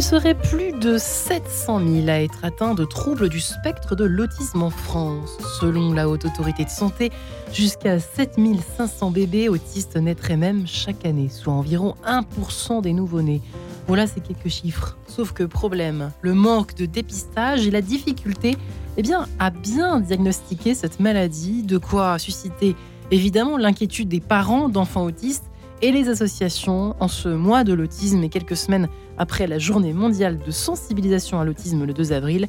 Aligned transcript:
Il 0.00 0.02
serait 0.02 0.34
plus 0.34 0.72
de 0.72 0.96
700 0.96 1.86
000 1.86 2.08
à 2.08 2.22
être 2.22 2.42
atteints 2.42 2.72
de 2.72 2.86
troubles 2.86 3.28
du 3.28 3.38
spectre 3.38 3.94
de 3.94 4.06
l'autisme 4.06 4.62
en 4.62 4.70
France. 4.70 5.36
Selon 5.60 5.92
la 5.92 6.08
Haute 6.08 6.24
Autorité 6.24 6.64
de 6.64 6.70
Santé, 6.70 7.12
jusqu'à 7.52 8.00
7500 8.00 9.10
bébés 9.10 9.50
autistes 9.50 9.96
naîtraient 9.96 10.38
même 10.38 10.66
chaque 10.66 11.04
année, 11.04 11.28
soit 11.28 11.52
environ 11.52 11.96
1% 12.06 12.80
des 12.80 12.94
nouveau-nés. 12.94 13.42
Voilà 13.88 14.06
ces 14.06 14.20
quelques 14.20 14.48
chiffres. 14.48 14.96
Sauf 15.06 15.32
que 15.32 15.42
problème, 15.44 16.12
le 16.22 16.32
manque 16.32 16.74
de 16.76 16.86
dépistage 16.86 17.66
et 17.66 17.70
la 17.70 17.82
difficulté 17.82 18.56
eh 18.96 19.02
bien, 19.02 19.28
à 19.38 19.50
bien 19.50 20.00
diagnostiquer 20.00 20.74
cette 20.74 20.98
maladie, 20.98 21.62
de 21.62 21.76
quoi 21.76 22.18
susciter 22.18 22.74
évidemment 23.10 23.58
l'inquiétude 23.58 24.08
des 24.08 24.20
parents 24.20 24.70
d'enfants 24.70 25.04
autistes 25.04 25.50
et 25.82 25.92
les 25.92 26.08
associations 26.08 26.94
en 27.00 27.08
ce 27.08 27.28
mois 27.28 27.64
de 27.64 27.72
l'autisme 27.72 28.22
et 28.22 28.28
quelques 28.28 28.56
semaines 28.56 28.88
après 29.20 29.46
la 29.46 29.58
journée 29.58 29.92
mondiale 29.92 30.38
de 30.38 30.50
sensibilisation 30.50 31.38
à 31.38 31.44
l'autisme 31.44 31.84
le 31.84 31.92
2 31.92 32.12
avril. 32.12 32.48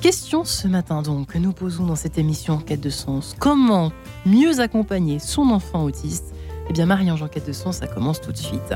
Question 0.00 0.44
ce 0.44 0.66
matin 0.66 1.02
donc 1.02 1.34
que 1.34 1.38
nous 1.38 1.52
posons 1.52 1.84
dans 1.84 1.94
cette 1.94 2.16
émission 2.16 2.54
en 2.54 2.58
quête 2.58 2.80
de 2.80 2.88
sens. 2.88 3.36
Comment 3.38 3.92
mieux 4.24 4.60
accompagner 4.60 5.18
son 5.18 5.50
enfant 5.50 5.84
autiste? 5.84 6.34
Eh 6.70 6.72
bien 6.72 6.86
Marie-Ange 6.86 7.22
en 7.22 7.28
quête 7.28 7.46
de 7.46 7.52
sens, 7.52 7.76
ça 7.76 7.86
commence 7.86 8.22
tout 8.22 8.32
de 8.32 8.38
suite. 8.38 8.74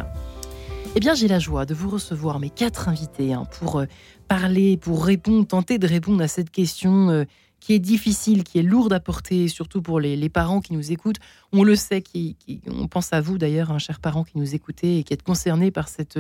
Eh 0.95 1.01
bien 1.01 1.15
j'ai 1.15 1.29
la 1.29 1.39
joie 1.39 1.65
de 1.65 1.73
vous 1.73 1.89
recevoir 1.89 2.41
mes 2.41 2.51
quatre 2.51 2.91
invités 2.91 3.33
hein, 3.33 3.47
pour 3.59 3.79
euh, 3.79 3.87
parler, 4.29 4.77
pour 4.77 5.07
répondre, 5.07 5.47
tenter 5.47 5.79
de 5.79 5.87
répondre 5.87 6.23
à 6.23 6.29
cette 6.29 6.51
question 6.51 7.09
euh, 7.09 7.25
qui 7.59 7.73
est 7.73 7.79
difficile, 7.79 8.45
qui 8.45 8.59
est 8.59 8.63
lourde 8.63 8.93
à 8.93 9.01
porter, 9.01 9.49
surtout 9.49 9.81
pour 9.81 9.99
les, 9.99 10.29
parents 10.29 10.61
qui 10.61 10.75
nous 10.75 10.93
écoutent. 10.93 11.21
On 11.53 11.63
le 11.63 11.77
sait, 11.77 12.03
qui, 12.03 12.37
on 12.67 12.87
pense 12.87 13.13
à 13.15 13.21
vous 13.23 13.39
d'ailleurs, 13.39 13.71
un 13.71 13.79
cher 13.79 14.01
parent 14.01 14.25
qui 14.25 14.37
nous 14.37 14.55
écoutez 14.55 14.99
et 14.99 15.05
qui 15.05 15.13
est 15.13 15.23
concerné 15.23 15.71
par 15.71 15.89
cette, 15.89 16.19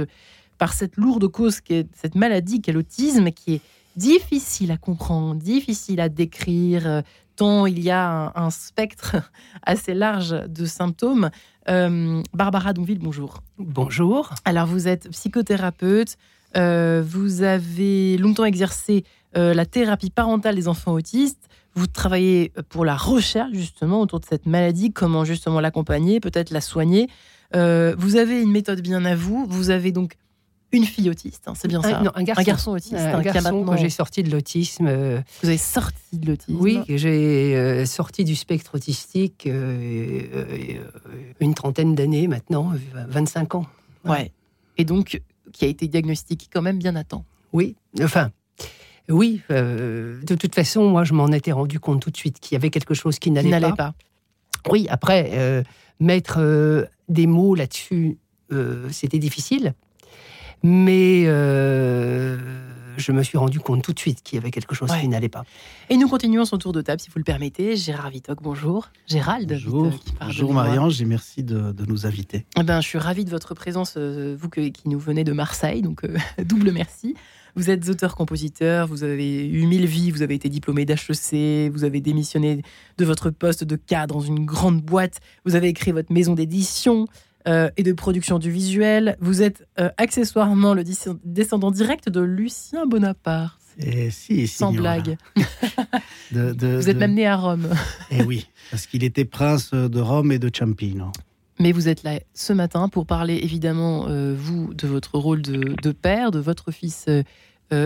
par 0.61 0.75
cette 0.75 0.99
lourde 0.99 1.27
cause, 1.27 1.63
qui 1.63 1.73
est 1.73 1.89
cette 1.97 2.15
maladie 2.15 2.61
qu'est 2.61 2.73
l'autisme, 2.73 3.31
qui 3.31 3.55
est 3.55 3.61
difficile 3.97 4.71
à 4.71 4.77
comprendre, 4.77 5.41
difficile 5.41 6.01
à 6.01 6.11
décrire, 6.11 6.87
euh, 6.87 7.01
tant 7.35 7.65
il 7.65 7.81
y 7.81 7.91
a 7.91 8.31
un, 8.37 8.51
spectre 8.51 9.17
assez 9.63 9.95
large 9.95 10.37
de 10.47 10.67
symptômes. 10.67 11.31
Euh, 11.71 12.23
Barbara 12.35 12.75
Donville, 12.75 12.99
bonjour. 12.99 13.43
Bonjour. 13.57 14.35
Alors 14.45 14.67
vous 14.67 14.87
êtes 14.87 15.09
psychothérapeute, 15.09 16.19
euh, 16.59 17.03
vous 17.07 17.43
avez 17.43 18.19
longtemps 18.19 18.45
exercé 18.45 19.05
euh, 19.39 19.55
la 19.55 19.65
thérapie 19.65 20.11
parentale 20.11 20.57
des 20.57 20.69
enfants 20.69 20.93
autistes. 20.93 21.49
Vous 21.75 21.87
travaillez 21.87 22.53
pour 22.69 22.85
la 22.85 22.97
recherche 22.97 23.53
justement 23.55 24.03
autour 24.03 24.21
de 24.21 24.27
cette 24.27 24.45
maladie, 24.45 24.93
comment 24.93 25.25
justement 25.25 25.61
l'accompagner, 25.61 26.21
peut-être 26.21 26.51
la 26.51 26.61
soigner. 26.61 27.09
Euh, 27.57 27.95
vous 27.97 28.17
avez 28.17 28.43
une 28.43 28.53
méthode 28.53 28.83
bien 28.83 29.07
à 29.07 29.15
vous. 29.15 29.47
Vous 29.49 29.71
avez 29.71 29.91
donc 29.91 30.17
une 30.73 30.85
fille 30.85 31.11
autiste, 31.11 31.49
hein, 31.49 31.55
c'est 31.57 31.69
bien 31.69 31.83
ça 31.83 32.03
un, 32.15 32.23
garçon. 32.23 32.73
autiste. 32.73 32.95
Un 32.95 33.19
hein, 33.19 33.23
garçon 33.23 33.65
quand 33.65 33.77
j'ai 33.77 33.91
sorti 33.91 34.23
de 34.23 34.31
l'autisme. 34.31 34.87
Vous 35.43 35.49
avez 35.49 35.59
sorti 35.59 36.19
de 36.19 36.27
l'autisme 36.27 36.59
Oui, 36.61 36.81
j'ai 36.89 37.85
sorti 37.87 38.25
du 38.25 38.37
spectre 38.37 38.75
autistique 38.77 39.49
une 41.41 41.55
trentaine 41.55 41.95
d'années 41.95 42.29
maintenant, 42.29 42.73
25 43.09 43.55
ans. 43.57 43.67
Ouais. 44.05 44.33
Et 44.79 44.85
donc, 44.85 45.21
qui 45.53 45.65
a 45.65 45.69
été 45.69 45.89
diagnostiqué 45.89 46.47
quand 46.53 46.63
même 46.63 46.79
bien 46.79 46.97
à 46.97 47.05
temps. 47.05 47.25
Oui, 47.53 47.77
enfin, 48.03 48.31
oui, 49.11 49.43
euh, 49.51 50.21
de 50.23 50.35
toute 50.35 50.55
façon, 50.55 50.89
moi, 50.89 51.05
je 51.05 51.15
m'en 51.15 51.29
étais 51.29 51.53
rendu 51.53 51.81
compte 51.81 52.01
tout 52.01 52.11
de 52.11 52.17
suite 52.17 52.39
qu'il 52.41 52.55
y 52.55 52.57
avait 52.57 52.71
quelque 52.71 52.95
chose 52.95 53.19
qui 53.19 53.31
n'allait 53.31 53.61
pas. 53.61 53.73
pas. 53.73 53.95
Oui, 54.71 54.87
après, 54.89 55.31
euh, 55.33 55.63
mettre 55.99 56.37
euh, 56.39 56.85
des 57.09 57.27
mots 57.27 57.55
là-dessus, 57.55 58.19
c'était 58.91 59.21
difficile. 59.21 59.75
Mais 60.63 61.27
je 63.01 63.13
me 63.13 63.23
suis 63.23 63.39
rendu 63.39 63.59
compte 63.59 63.83
tout 63.83 63.93
de 63.93 63.99
suite 63.99 64.23
qu'il 64.23 64.37
y 64.37 64.39
avait 64.39 64.51
quelque 64.51 64.75
chose 64.75 64.91
qui 65.01 65.09
n'allait 65.09 65.29
pas. 65.29 65.45
Et 65.89 65.97
nous 65.97 66.09
continuons 66.09 66.45
son 66.45 66.59
tour 66.59 66.73
de 66.73 66.83
table, 66.83 67.01
si 67.01 67.09
vous 67.09 67.19
le 67.19 67.25
permettez. 67.25 67.77
Gérard 67.77 68.11
Vitoc, 68.11 68.39
bonjour. 68.43 68.91
Gérald 69.09 69.49
Bonjour, 69.51 69.91
bonjour 70.21 70.53
Marie-Ange 70.55 71.01
et 71.01 71.05
merci 71.05 71.43
de, 71.43 71.75
nous 71.89 72.07
inviter. 72.07 72.45
Eh 72.59 72.63
ben, 72.63 72.81
je 72.81 72.87
suis 72.87 72.99
ravi 72.99 73.25
de 73.25 73.31
votre 73.31 73.55
présence, 73.55 73.95
euh, 73.97 74.37
vous 74.39 74.49
qui 74.49 74.73
nous 74.87 74.99
venez 74.99 75.25
de 75.25 75.33
Marseille, 75.33 75.83
donc 75.83 76.05
euh, 76.05 76.17
double 76.45 76.73
merci. 76.73 77.15
Vous 77.57 77.69
êtes 77.69 77.89
auteur-compositeur, 77.89 78.87
vous 78.87 79.03
avez 79.03 79.49
eu 79.49 79.67
mille 79.67 79.87
vies, 79.87 80.13
vous 80.13 80.23
avez 80.23 80.35
été 80.35 80.49
diplômé 80.49 80.85
d'HEC, 80.85 81.73
vous 81.73 81.83
avez 81.83 82.01
démissionné 82.01 82.63
de 82.97 83.05
votre 83.05 83.31
poste 83.31 83.65
de 83.65 83.75
cadre 83.75 84.15
dans 84.15 84.21
une 84.21 84.45
grande 84.45 84.81
boîte, 84.81 85.19
vous 85.45 85.57
avez 85.57 85.69
écrit 85.69 85.91
votre 85.91 86.13
maison 86.13 86.35
d'édition, 86.35 87.09
euh, 87.49 87.71
et 87.77 87.83
de 87.83 87.93
production 87.93 88.39
du 88.39 88.51
visuel. 88.51 89.17
Vous 89.21 89.41
êtes 89.41 89.67
euh, 89.79 89.89
accessoirement 89.97 90.75
le 90.75 90.85
descendant 91.25 91.71
direct 91.71 92.09
de 92.09 92.21
Lucien 92.21 92.87
Bonaparte. 92.87 93.59
Et 93.79 94.11
si, 94.11 94.47
Sans 94.47 94.73
blague. 94.73 95.17
vous 96.33 96.89
êtes 96.89 96.97
même 96.99 97.15
né 97.15 97.27
à 97.27 97.37
Rome. 97.37 97.69
Eh 98.11 98.23
oui, 98.25 98.47
parce 98.71 98.87
qu'il 98.87 99.05
était 99.05 99.25
prince 99.25 99.73
de 99.73 100.01
Rome 100.01 100.33
et 100.33 100.39
de 100.39 100.51
Ciampino. 100.55 101.13
Mais 101.59 101.73
vous 101.73 101.89
êtes 101.89 102.03
là 102.03 102.21
ce 102.35 102.53
matin 102.53 102.89
pour 102.89 103.07
parler 103.07 103.41
évidemment, 103.43 104.07
euh, 104.09 104.35
vous, 104.37 104.75
de 104.75 104.87
votre 104.87 105.17
rôle 105.19 105.41
de, 105.41 105.93
père, 105.93 106.31
de 106.31 106.41
votre 106.41 106.73
fils 106.73 107.07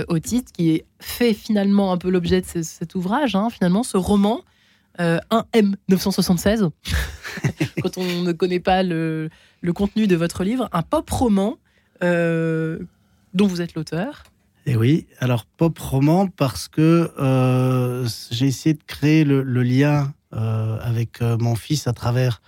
autiste, 0.08 0.50
qui 0.52 0.70
est 0.70 0.86
fait 0.98 1.34
finalement 1.34 1.92
un 1.92 1.98
peu 1.98 2.10
l'objet 2.10 2.40
de 2.40 2.62
cet 2.62 2.94
ouvrage, 2.94 3.36
hein, 3.36 3.50
finalement, 3.50 3.82
ce 3.82 3.98
roman, 3.98 4.42
1M 4.98 5.74
976. 5.88 6.70
quand 7.82 7.98
on 7.98 8.22
ne 8.22 8.32
connaît 8.32 8.60
pas 8.60 8.82
le, 8.82 9.30
contenu 9.74 10.06
de 10.06 10.16
votre 10.16 10.44
livre, 10.44 10.68
un 10.72 10.82
pop 10.82 11.08
roman 11.10 11.58
euh, 12.02 12.78
dont 13.34 13.46
vous 13.46 13.60
êtes 13.60 13.74
l'auteur. 13.74 14.24
Et 14.66 14.72
eh 14.72 14.76
oui, 14.76 15.06
alors 15.18 15.44
pop 15.44 15.78
roman 15.78 16.26
parce 16.26 16.68
que 16.68 17.12
euh, 17.18 18.08
j'ai 18.30 18.46
essayé 18.46 18.74
de 18.74 18.82
créer 18.86 19.24
le, 19.24 19.42
lien 19.62 20.14
euh, 20.32 20.78
avec 20.80 21.20
mon 21.20 21.54
fils 21.54 21.86
à 21.86 21.92
travers 21.92 22.40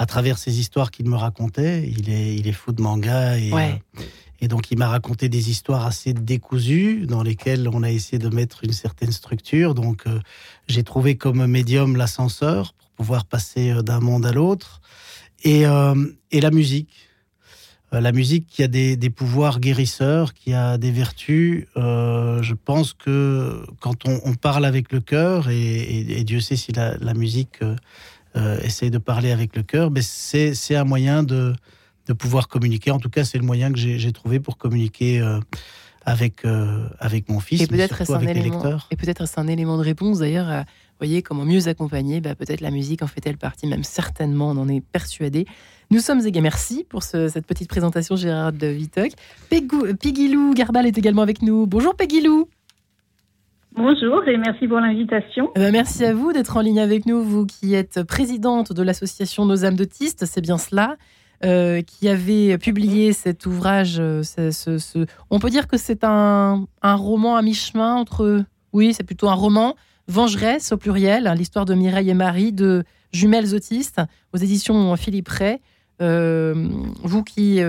à 0.00 0.06
travers 0.06 0.38
ces 0.38 0.60
histoires 0.60 0.90
qu'il 0.90 1.10
me 1.10 1.16
racontait. 1.16 1.86
Il 1.86 2.08
est 2.08 2.36
il 2.36 2.48
est 2.48 2.52
fou 2.52 2.72
de 2.72 2.80
manga 2.80 3.36
et 3.36 3.50
et 4.40 4.48
donc 4.48 4.70
il 4.70 4.78
m'a 4.78 4.88
raconté 4.88 5.28
des 5.28 5.50
histoires 5.50 5.86
assez 5.86 6.12
décousues 6.12 7.06
dans 7.06 7.22
lesquelles 7.22 7.68
on 7.72 7.82
a 7.82 7.90
essayé 7.90 8.18
de 8.18 8.28
mettre 8.28 8.64
une 8.64 8.72
certaine 8.72 9.12
structure. 9.12 9.74
Donc 9.74 10.04
j'ai 10.68 10.84
trouvé 10.84 11.16
comme 11.16 11.46
médium 11.46 11.96
l'ascenseur 11.96 12.74
pouvoir 12.98 13.24
passer 13.24 13.70
euh, 13.70 13.82
d'un 13.82 14.00
monde 14.00 14.26
à 14.26 14.32
l'autre. 14.32 14.82
Et, 15.44 15.66
euh, 15.66 15.94
la 16.32 16.50
musique. 16.50 17.08
Euh, 17.94 18.00
la 18.00 18.12
musique 18.12 18.46
qui 18.48 18.62
a 18.62 18.68
des, 18.68 19.10
pouvoirs 19.10 19.60
guérisseurs, 19.60 20.34
qui 20.34 20.52
a 20.52 20.76
des 20.76 20.90
vertus. 20.90 21.66
je 21.76 22.52
pense 22.52 22.92
que 22.92 23.64
quand 23.80 24.06
on, 24.06 24.34
parle 24.34 24.66
avec 24.66 24.92
le 24.92 25.00
cœur, 25.00 25.48
et, 25.48 26.22
Dieu 26.24 26.40
sait 26.40 26.56
si 26.56 26.72
la, 26.72 27.14
musique 27.14 27.60
essaye 28.34 28.90
de 28.90 28.98
parler 28.98 29.30
avec 29.30 29.56
le 29.56 29.62
cœur, 29.62 29.90
c'est 30.02 30.76
un 30.76 30.84
moyen 30.84 31.22
de, 31.22 31.54
de 32.08 32.12
pouvoir 32.12 32.48
communiquer. 32.48 32.90
En 32.90 32.98
tout 32.98 33.10
cas, 33.10 33.24
c'est 33.24 33.38
le 33.38 33.44
moyen 33.44 33.70
que 33.70 33.78
j'ai 33.78 34.12
trouvé 34.12 34.40
pour 34.40 34.58
communiquer 34.58 35.22
avec, 36.04 36.44
avec 36.98 37.28
mon 37.28 37.38
fils, 37.38 37.62
et 37.62 37.66
peut-être 37.66 38.10
avec 38.10 38.34
les 38.34 38.42
lecteurs. 38.42 38.88
Et 38.90 38.96
peut-être 38.96 39.28
c'est 39.28 39.38
un 39.38 39.46
élément 39.46 39.76
de 39.76 39.82
réponse 39.82 40.18
d'ailleurs 40.18 40.64
voyez 40.98 41.22
comment 41.22 41.44
mieux 41.44 41.68
accompagner 41.68 42.20
bah, 42.20 42.34
Peut-être 42.34 42.60
la 42.60 42.70
musique 42.70 43.02
en 43.02 43.06
fait-elle 43.06 43.36
partie, 43.36 43.66
même 43.66 43.84
certainement, 43.84 44.50
on 44.50 44.56
en 44.56 44.68
est 44.68 44.80
persuadé. 44.80 45.46
Nous 45.90 46.00
sommes 46.00 46.20
également, 46.26 46.48
merci 46.48 46.84
pour 46.88 47.02
cette 47.02 47.46
petite 47.46 47.68
présentation, 47.68 48.16
Gérard 48.16 48.52
de 48.52 48.66
Vitoc. 48.66 49.10
Peggy 49.50 50.34
Garbal 50.54 50.86
est 50.86 50.98
également 50.98 51.22
avec 51.22 51.42
nous. 51.42 51.66
Bonjour 51.66 51.94
Peggy 51.94 52.22
Bonjour 53.74 54.26
et 54.26 54.36
merci 54.36 54.66
pour 54.66 54.80
l'invitation. 54.80 55.50
Eh 55.54 55.60
ben, 55.60 55.72
merci 55.72 56.04
à 56.04 56.12
vous 56.12 56.32
d'être 56.32 56.56
en 56.56 56.60
ligne 56.60 56.80
avec 56.80 57.06
nous, 57.06 57.22
vous 57.22 57.46
qui 57.46 57.74
êtes 57.74 58.02
présidente 58.02 58.72
de 58.72 58.82
l'association 58.82 59.46
Nos 59.46 59.64
âmes 59.64 59.76
d'autistes, 59.76 60.26
c'est 60.26 60.40
bien 60.40 60.58
cela, 60.58 60.96
euh, 61.44 61.82
qui 61.82 62.08
avait 62.08 62.58
publié 62.58 63.12
cet 63.12 63.46
ouvrage. 63.46 63.98
Euh, 64.00 64.22
ce, 64.24 65.06
On 65.30 65.38
peut 65.38 65.50
dire 65.50 65.68
que 65.68 65.76
c'est 65.76 66.02
un, 66.02 66.64
un 66.82 66.94
roman 66.94 67.36
à 67.36 67.42
mi-chemin 67.42 67.94
entre... 67.94 68.42
Oui, 68.72 68.92
c'est 68.92 69.04
plutôt 69.04 69.28
un 69.28 69.34
roman 69.34 69.76
Vengeresse 70.08 70.72
au 70.72 70.76
pluriel, 70.76 71.26
hein, 71.26 71.34
l'histoire 71.34 71.64
de 71.64 71.74
Mireille 71.74 72.10
et 72.10 72.14
Marie, 72.14 72.52
de 72.52 72.82
jumelles 73.12 73.54
autistes, 73.54 74.00
aux 74.34 74.38
éditions 74.38 74.96
Philippe 74.96 75.28
Ray. 75.28 75.58
Euh, 76.00 76.54
vous 77.02 77.22
qui 77.22 77.60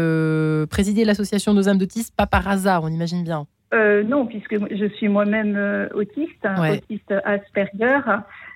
présidez 0.69 1.05
l'association 1.05 1.53
Nos 1.53 1.69
âmes 1.69 1.77
d'autistes, 1.77 2.15
pas 2.15 2.27
par 2.27 2.47
hasard, 2.47 2.83
on 2.83 2.89
imagine 2.89 3.23
bien. 3.23 3.45
Non, 3.71 4.25
puisque 4.25 4.57
je 4.73 4.89
suis 4.95 5.09
moi-même 5.09 5.89
autiste, 5.93 6.47
autiste 6.57 7.13
Asperger. 7.23 7.99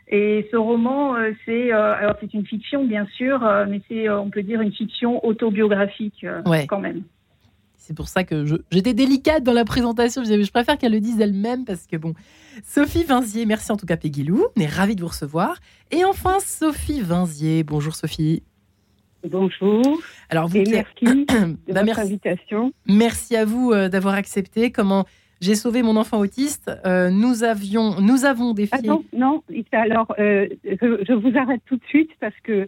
Et 0.07 0.47
ce 0.51 0.57
roman, 0.57 1.15
c'est 1.45 1.71
alors 1.71 2.15
c'est 2.19 2.33
une 2.33 2.45
fiction 2.45 2.85
bien 2.85 3.07
sûr, 3.15 3.39
mais 3.67 3.81
c'est 3.87 4.09
on 4.09 4.29
peut 4.29 4.43
dire 4.43 4.61
une 4.61 4.73
fiction 4.73 5.25
autobiographique 5.25 6.25
quand 6.67 6.79
même. 6.79 7.03
C'est 7.85 7.95
pour 7.95 8.07
ça 8.07 8.23
que 8.23 8.45
j'étais 8.71 8.93
délicate 8.93 9.43
dans 9.43 9.51
la 9.51 9.65
présentation. 9.65 10.23
Je, 10.23 10.41
je 10.41 10.51
préfère 10.51 10.77
qu'elle 10.77 10.93
le 10.93 11.01
dise 11.01 11.19
elle-même 11.19 11.65
parce 11.65 11.85
que 11.85 11.97
bon. 11.97 12.13
Sophie 12.63 13.03
Vinzier, 13.03 13.45
merci 13.45 13.73
en 13.73 13.77
tout 13.77 13.85
cas 13.85 13.97
Peggy 13.97 14.23
Lou. 14.23 14.45
On 14.55 14.61
est 14.61 14.67
ravis 14.67 14.95
de 14.95 15.01
vous 15.01 15.07
recevoir. 15.07 15.57
Et 15.91 16.05
enfin 16.05 16.37
Sophie 16.39 17.01
Vinzier. 17.01 17.63
Bonjour 17.63 17.93
Sophie. 17.93 18.41
Bonjour. 19.27 19.81
Alors 20.29 20.47
vous, 20.47 20.57
et 20.57 20.63
merci 20.69 21.05
de 21.05 21.73
bah, 21.73 21.83
votre 21.83 21.99
invitation. 21.99 22.71
Merci 22.87 23.35
à 23.35 23.43
vous 23.43 23.73
d'avoir 23.89 24.13
accepté. 24.15 24.71
Comment 24.71 25.05
j'ai 25.43 25.55
sauvé 25.55 25.83
mon 25.83 25.95
enfant 25.95 26.19
autiste. 26.19 26.71
nous 26.85 27.43
avions, 27.43 27.99
nous 28.01 28.25
avons 28.25 28.53
des 28.53 28.65
filles. 28.67 28.89
Ah 28.89 29.15
non. 29.15 29.43
Alors, 29.71 30.13
je, 30.17 31.03
je, 31.07 31.13
vous 31.13 31.37
arrête 31.37 31.61
tout 31.65 31.75
de 31.75 31.85
suite 31.85 32.11
parce 32.19 32.35
que 32.43 32.67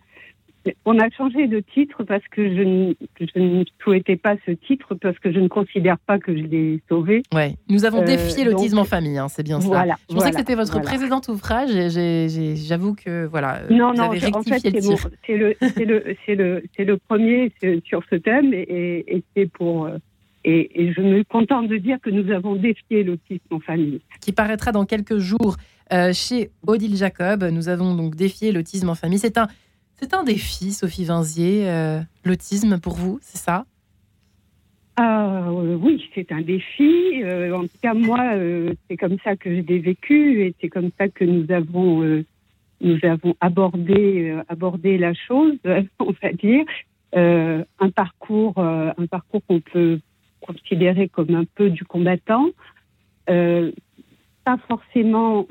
on 0.86 1.00
a 1.00 1.10
changé 1.10 1.48
de 1.48 1.60
titre 1.60 2.04
parce 2.04 2.24
que 2.32 2.56
je 2.56 3.40
ne, 3.40 3.64
souhaitais 3.84 4.16
pas 4.16 4.36
ce 4.46 4.52
titre, 4.52 4.96
parce 4.96 5.18
que 5.20 5.32
je 5.32 5.40
ne 5.40 5.48
considère 5.48 5.98
pas 6.00 6.18
que 6.20 6.36
je 6.36 6.44
l'ai 6.44 6.82
sauvé. 6.90 7.24
Ouais. 7.34 7.56
Nous 7.70 7.86
avons 7.86 8.04
défié 8.04 8.46
euh, 8.46 8.52
l'autisme 8.52 8.80
en 8.80 8.84
famille, 8.84 9.18
hein, 9.18 9.28
c'est 9.30 9.44
bien 9.44 9.60
ça. 9.62 9.68
Voilà, 9.68 9.96
je 10.10 10.16
pensais 10.16 10.32
que 10.32 10.38
c'était 10.38 10.56
votre 10.56 10.82
précédent 10.82 11.22
ouvrage 11.28 11.76
et 11.76 12.56
j'avoue 12.56 12.96
que 12.96 13.26
voilà. 13.26 13.62
Non, 13.70 13.94
non, 13.94 14.10
en 14.10 14.44
fait, 14.44 14.60
c'est 14.60 15.38
le, 15.38 15.56
le, 15.78 16.64
le, 16.78 16.98
premier 16.98 17.52
sur 17.86 18.02
ce 18.10 18.16
thème 18.16 18.54
et, 18.54 19.24
c'est 19.36 19.48
pour. 19.48 19.90
Et, 20.48 20.94
je 20.94 21.02
me 21.02 21.24
contente 21.24 21.68
de 21.68 21.78
dire 21.78 21.98
que 22.00 22.12
nous 22.12 22.32
avons 22.32 22.56
défié 22.56 23.04
l'autisme 23.04 23.52
en 23.52 23.60
famille. 23.60 24.00
Qui 24.22 24.32
paraîtra 24.32 24.72
dans 24.72 24.86
quelques 24.86 25.18
jours 25.18 25.58
euh, 25.92 26.14
chez 26.14 26.52
Odile 26.68 26.96
Jacob. 26.96 27.44
Nous 27.46 27.68
avons 27.68 27.96
donc 27.96 28.16
défié 28.16 28.52
l'autisme 28.52 28.90
en 28.90 28.96
famille. 28.96 29.18
C'est 29.18 29.40
un 29.40 29.48
c'est 29.98 30.14
un 30.14 30.24
défi, 30.24 30.72
Sophie 30.72 31.06
Vinzier, 31.06 31.70
euh, 31.70 32.02
l'autisme 32.26 32.80
pour 32.80 32.96
vous, 32.96 33.18
c'est 33.22 33.38
ça? 33.38 33.66
Euh, 35.00 35.78
oui, 35.82 36.06
c'est 36.14 36.32
un 36.34 36.42
défi. 36.42 37.22
Euh, 37.24 37.56
en 37.56 37.64
tout 37.64 37.78
cas, 37.82 37.94
moi, 37.94 38.20
c'est 38.88 38.98
comme 38.98 39.18
ça 39.24 39.38
que 39.38 39.50
je 39.50 39.62
l'ai 39.62 39.80
vécu 39.80 40.42
et 40.42 40.56
c'est 40.60 40.68
comme 40.68 40.90
ça 40.98 41.08
que 41.08 41.24
nous 41.24 41.50
avons, 41.50 42.24
nous 42.82 43.00
avons 43.04 43.36
abordé, 43.40 44.38
abordé 44.50 44.98
la 44.98 45.14
chose, 45.14 45.58
on 46.00 46.14
va 46.22 46.32
dire. 46.34 46.66
un 47.14 47.90
parcours, 47.96 48.60
un 48.60 49.08
parcours 49.10 49.42
qu'on 49.48 49.62
peut 49.62 50.00
considérer 50.46 51.10
comme 51.10 51.34
un 51.36 51.46
peu 51.46 51.70
du 51.70 51.84
combattant, 51.86 52.50
pas 53.26 54.58
forcément 54.68 55.48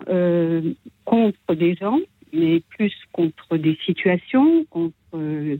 contre 1.04 1.54
des 1.54 1.74
gens, 1.74 1.98
mais 2.34 2.60
plus 2.60 2.92
contre 3.12 3.56
des 3.56 3.78
situations, 3.86 4.64
contre, 4.66 4.94
euh, 5.14 5.56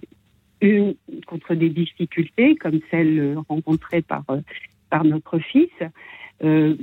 une, 0.60 0.94
contre 1.26 1.54
des 1.54 1.70
difficultés 1.70 2.56
comme 2.56 2.81
celles 2.90 3.36
rencontrées 3.48 4.02
par, 4.02 4.25
euh, 4.31 4.40
par 4.90 5.04
notre 5.04 5.38
fils. 5.38 5.70
Euh, 6.42 6.75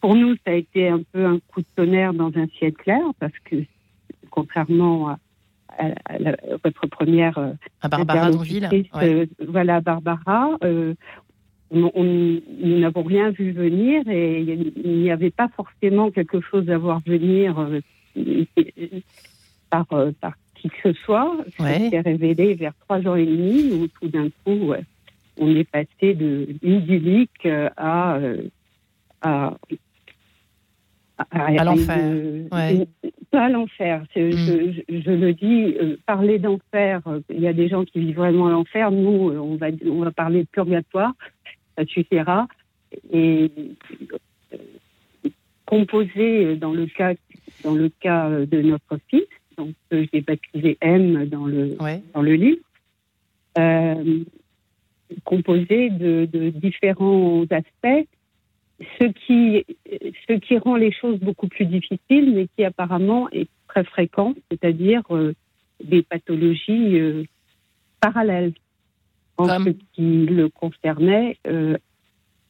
pour 0.00 0.14
nous, 0.14 0.34
ça 0.46 0.52
a 0.52 0.54
été 0.54 0.88
un 0.88 1.02
peu 1.12 1.26
un 1.26 1.38
coup 1.48 1.60
de 1.60 1.66
tonnerre 1.74 2.14
dans 2.14 2.32
un 2.36 2.46
ciel 2.58 2.72
clair 2.72 3.02
parce 3.18 3.38
que, 3.44 3.56
contrairement 4.30 5.10
à, 5.10 5.16
votre 6.64 6.86
première. 6.86 7.38
à 7.80 7.88
Barbara 7.88 8.30
Donville. 8.30 8.68
voilà, 9.48 9.80
Barbara. 9.80 10.50
Nous 11.72 12.78
n'avons 12.78 13.02
rien 13.02 13.30
vu 13.30 13.52
venir 13.52 14.06
et 14.08 14.40
il 14.40 15.00
n'y 15.00 15.10
avait 15.10 15.30
pas 15.30 15.48
forcément 15.48 16.10
quelque 16.10 16.40
chose 16.40 16.68
à 16.70 16.78
voir 16.78 17.00
venir 17.06 17.56
par, 19.70 19.86
euh, 19.92 20.12
par 20.20 20.34
qui 20.54 20.68
que 20.68 20.92
ce 20.92 21.00
soit. 21.00 21.36
Ouais. 21.58 21.90
s'est 21.90 22.00
révélé 22.00 22.54
vers 22.54 22.74
trois 22.86 22.98
ans 23.08 23.16
et 23.16 23.26
demi 23.26 23.72
où 23.72 23.88
tout 23.88 24.08
d'un 24.08 24.28
coup, 24.44 24.72
on 25.38 25.56
est 25.56 25.68
passé 25.68 26.14
de 26.14 26.48
idyllique 26.62 27.46
euh, 27.46 27.68
à, 27.76 28.18
à, 29.22 29.56
à, 31.30 31.64
l'enfer. 31.64 31.98
Pas 33.30 33.44
à 33.44 33.48
l'enfer. 33.48 34.04
Je, 34.14 34.20
hmm. 34.20 34.82
je, 34.88 35.10
le 35.10 35.32
dis, 35.32 35.74
euh, 35.80 35.96
parler 36.06 36.38
d'enfer, 36.38 37.00
il 37.30 37.40
y 37.40 37.48
a 37.48 37.52
des 37.52 37.68
gens 37.68 37.84
qui 37.84 38.00
vivent 38.00 38.16
vraiment 38.16 38.48
l'enfer. 38.48 38.90
Nous, 38.90 39.30
on 39.30 39.56
va, 39.56 39.68
on 39.86 40.00
va 40.00 40.10
parler 40.10 40.42
de 40.42 40.48
purgatoire, 40.48 41.14
suffira. 41.88 42.48
Et 43.12 43.50
composer 45.66 46.56
dans 46.56 46.72
le 46.72 46.86
cas, 46.86 47.14
dans 47.64 47.74
le 47.74 47.88
cas 47.88 48.28
de 48.28 48.60
notre 48.60 48.98
fils, 49.08 49.26
donc 49.56 49.74
que 49.90 50.04
j'ai 50.12 50.20
baptisé 50.20 50.76
M 50.80 51.26
dans 51.26 51.46
le, 51.46 51.76
dans 52.12 52.22
le 52.22 52.34
livre, 52.34 52.60
euh, 53.58 54.24
composé 55.24 55.90
de, 55.90 56.26
différents 56.50 57.44
aspects, 57.50 58.08
ce 58.98 59.04
qui, 59.04 59.64
ce 60.28 60.32
qui 60.34 60.58
rend 60.58 60.76
les 60.76 60.92
choses 60.92 61.18
beaucoup 61.20 61.48
plus 61.48 61.66
difficiles, 61.66 62.34
mais 62.34 62.48
qui 62.56 62.64
apparemment 62.64 63.28
est 63.30 63.48
très 63.68 63.84
fréquent, 63.84 64.34
c'est-à-dire 64.50 65.02
euh, 65.10 65.34
des 65.84 66.02
pathologies 66.02 66.98
euh, 66.98 67.24
parallèles. 68.00 68.52
En 69.50 69.64
ce 69.64 69.70
qui 69.94 70.26
le 70.26 70.48
concernait, 70.48 71.38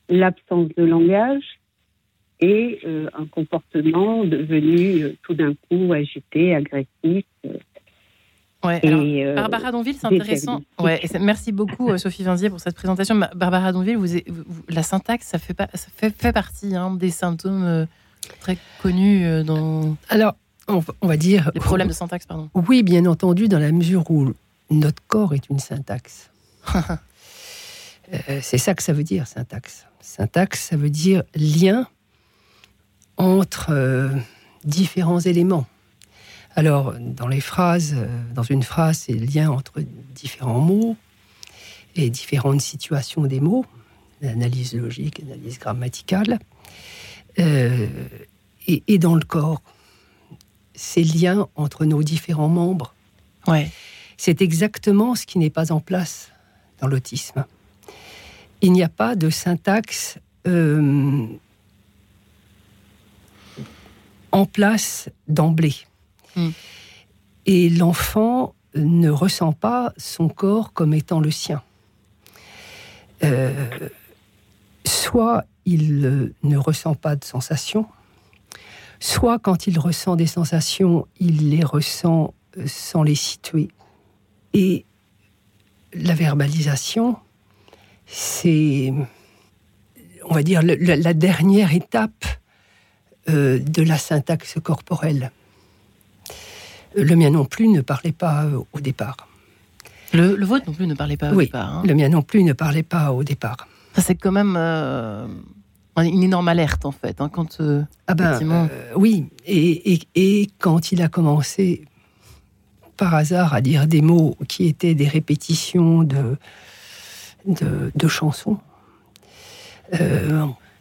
l'absence 0.09 0.69
de 0.77 0.85
langage, 0.85 1.59
et 2.43 2.81
euh, 2.85 3.09
un 3.17 3.25
comportement 3.27 4.25
devenu 4.25 5.03
euh, 5.03 5.17
tout 5.23 5.33
d'un 5.33 5.55
coup 5.55 5.93
agité, 5.93 6.55
agressif. 6.55 7.25
Euh, 7.47 7.57
ouais, 8.65 9.35
Barbara 9.35 9.71
Donville, 9.71 9.95
c'est 9.95 10.09
intéressant. 10.09 10.61
Ouais, 10.79 11.01
merci 11.21 11.53
beaucoup, 11.53 11.97
Sophie 11.99 12.25
Vinzier, 12.25 12.51
pour 12.51 12.61
cette 12.61 12.75
présentation. 12.75 13.19
Barbara 13.35 13.73
Donville, 13.73 13.97
vous, 13.97 14.09
la 14.69 14.83
syntaxe, 14.83 15.29
ça 15.29 15.39
fait, 15.39 15.55
pas, 15.55 15.69
ça 15.73 15.87
fait, 15.95 16.15
fait 16.15 16.33
partie 16.33 16.75
hein, 16.75 16.95
des 16.95 17.11
symptômes 17.11 17.87
très 18.41 18.59
connus 18.83 19.45
dans. 19.45 19.97
Alors, 20.09 20.35
on, 20.69 21.07
va 21.07 21.17
dire. 21.17 21.51
Les 21.55 21.61
problèmes 21.61 21.89
de 21.89 21.93
syntaxe, 21.93 22.27
pardon. 22.27 22.51
Oui, 22.55 22.83
bien 22.83 23.07
entendu, 23.07 23.49
dans 23.49 23.59
la 23.59 23.73
mesure 23.73 24.09
où 24.11 24.33
notre 24.71 25.03
corps 25.07 25.35
est 25.35 25.49
une 25.49 25.59
syntaxe. 25.59 26.32
c'est 28.43 28.59
ça 28.59 28.75
que 28.75 28.83
ça 28.83 28.93
veut 28.93 29.05
dire, 29.05 29.27
syntaxe. 29.27 29.87
Syntaxe, 30.01 30.61
ça 30.61 30.77
veut 30.77 30.91
dire 30.91 31.23
lien 31.35 31.87
entre 33.17 33.71
euh, 33.71 34.09
différents 34.65 35.21
éléments. 35.21 35.67
Alors, 36.55 36.95
dans 36.99 37.29
les 37.29 37.41
phrases, 37.41 37.95
euh, 37.97 38.07
dans 38.35 38.43
une 38.43 38.63
phrase, 38.63 39.05
c'est 39.07 39.13
le 39.13 39.27
lien 39.27 39.51
entre 39.51 39.81
différents 40.15 40.61
mots 40.61 40.97
et 41.95 42.11
différentes 42.11 42.61
situations 42.61 43.23
des 43.23 43.41
mots, 43.41 43.65
l'analyse 44.21 44.75
logique, 44.75 45.21
l'analyse 45.21 45.59
grammaticale, 45.59 46.39
euh, 47.39 47.87
et, 48.67 48.99
dans 48.99 49.15
le 49.15 49.25
corps, 49.25 49.63
ces 50.75 51.05
liens 51.05 51.49
entre 51.57 51.85
nos 51.85 52.03
différents 52.03 52.49
membres. 52.49 52.95
Ouais. 53.47 53.71
C'est 54.17 54.41
exactement 54.43 55.15
ce 55.15 55.27
qui 55.27 55.39
n'est 55.39 55.51
pas 55.51 55.73
en 55.73 55.81
place 55.81 56.32
dans 56.83 56.89
l'autisme. 56.89 57.47
Il 58.61 58.73
n'y 58.73 58.83
a 58.83 58.91
pas 58.91 59.17
de 59.17 59.31
syntaxe 59.31 60.19
en 64.33 64.47
place 64.47 65.09
d'emblée. 65.29 65.77
Hmm. 66.37 66.51
Et 67.47 67.69
l'enfant 67.69 68.55
ne 68.75 69.11
ressent 69.11 69.53
pas 69.53 69.93
son 69.97 70.29
corps 70.29 70.73
comme 70.73 70.95
étant 70.95 71.21
le 71.21 71.31
sien. 71.31 71.63
Euh, 73.23 73.89
soit 74.85 75.45
il 75.65 76.05
euh, 76.05 76.35
ne 76.43 76.57
ressent 76.57 76.95
pas 76.95 77.15
de 77.15 77.25
sensations, 77.25 77.87
soit 78.99 79.39
quand 79.39 79.67
il 79.67 79.79
ressent 79.79 80.17
des 80.17 80.27
sensations, 80.27 81.07
il 81.21 81.51
les 81.51 81.63
ressent 81.63 82.35
euh, 82.59 82.67
sans 82.67 83.03
les 83.03 83.15
situer. 83.15 83.69
Et 84.55 84.85
la 85.95 86.15
verbalisation, 86.15 87.17
c'est, 88.07 88.93
on 90.29 90.35
va 90.35 90.43
dire, 90.43 90.63
la 90.63 91.15
dernière 91.15 91.75
étape 91.75 92.25
euh, 93.29 93.61
de 93.61 93.83
la 93.83 93.99
syntaxe 93.99 94.57
corporelle. 94.61 95.31
Le 96.97 97.15
mien 97.15 97.31
non 97.31 97.45
plus 97.45 97.69
ne 97.69 97.81
parlait 97.81 98.11
pas 98.11 98.47
euh, 98.47 98.59
au 98.73 98.81
départ. 98.81 99.29
Le, 100.13 100.45
vôtre 100.45 100.65
non 100.67 100.73
plus 100.73 100.89
ne 100.89 100.95
parlait 100.95 101.17
pas 101.17 101.33
au 101.33 101.41
départ. 101.41 101.77
Hein. 101.77 101.83
Le 101.87 101.95
mien 101.95 102.09
non 102.09 102.23
plus 102.23 102.43
ne 102.43 102.53
parlait 102.53 102.83
pas 102.83 103.13
au 103.13 103.23
départ. 103.23 103.69
C'est 103.97 104.17
quand 104.17 104.33
même 104.33 104.57
euh, 104.59 105.29
une 105.99 106.25
énorme 106.25 106.49
alerte 106.49 106.85
en 106.85 106.91
fait. 106.91 107.21
Hein, 107.21 107.29
quand, 107.29 107.63
ah 108.09 108.15
ben, 108.15 108.69
oui, 108.97 109.29
et, 109.47 110.49
quand 110.59 110.91
il 110.91 111.01
a 111.01 111.07
commencé 111.07 111.85
par 113.03 113.15
hasard 113.15 113.55
à 113.55 113.61
dire 113.61 113.87
des 113.87 114.01
mots 114.01 114.37
qui 114.49 114.67
étaient 114.67 114.95
des 114.95 115.09
répétitions 115.09 116.03
de, 116.03 116.37
de, 117.47 118.09
chansons, 118.09 118.59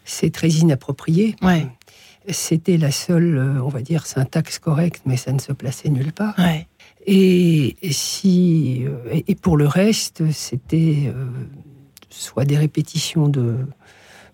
c'est 0.06 0.32
très 0.32 0.50
inapproprié. 0.50 1.36
Ouais 1.42 1.68
c'était 2.30 2.78
la 2.78 2.92
seule, 2.92 3.38
euh, 3.38 3.64
on 3.64 3.70
va 3.70 3.82
dire, 3.82 4.06
syntaxe 4.06 4.60
correcte, 4.60 5.02
mais 5.06 5.18
ça 5.18 5.32
ne 5.32 5.40
se 5.40 5.52
plaçait 5.54 5.90
nulle 5.90 6.14
part. 6.14 6.36
Et, 7.08 7.76
si, 7.90 8.84
euh, 8.86 9.22
et 9.28 9.36
pour 9.36 9.58
le 9.58 9.66
reste, 9.66 10.32
c'était 10.32 11.06
euh, 11.08 11.26
soit 12.10 12.46
des 12.46 12.58
répétitions 12.58 13.28
de, 13.28 13.56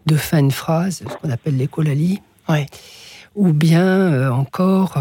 de 0.05 0.15
fin 0.15 0.43
de 0.43 0.51
phrase, 0.51 1.03
ce 1.09 1.17
qu'on 1.17 1.29
appelle 1.29 1.57
l'écolalie, 1.57 2.21
ou 3.35 3.53
bien 3.53 4.31
encore 4.31 4.97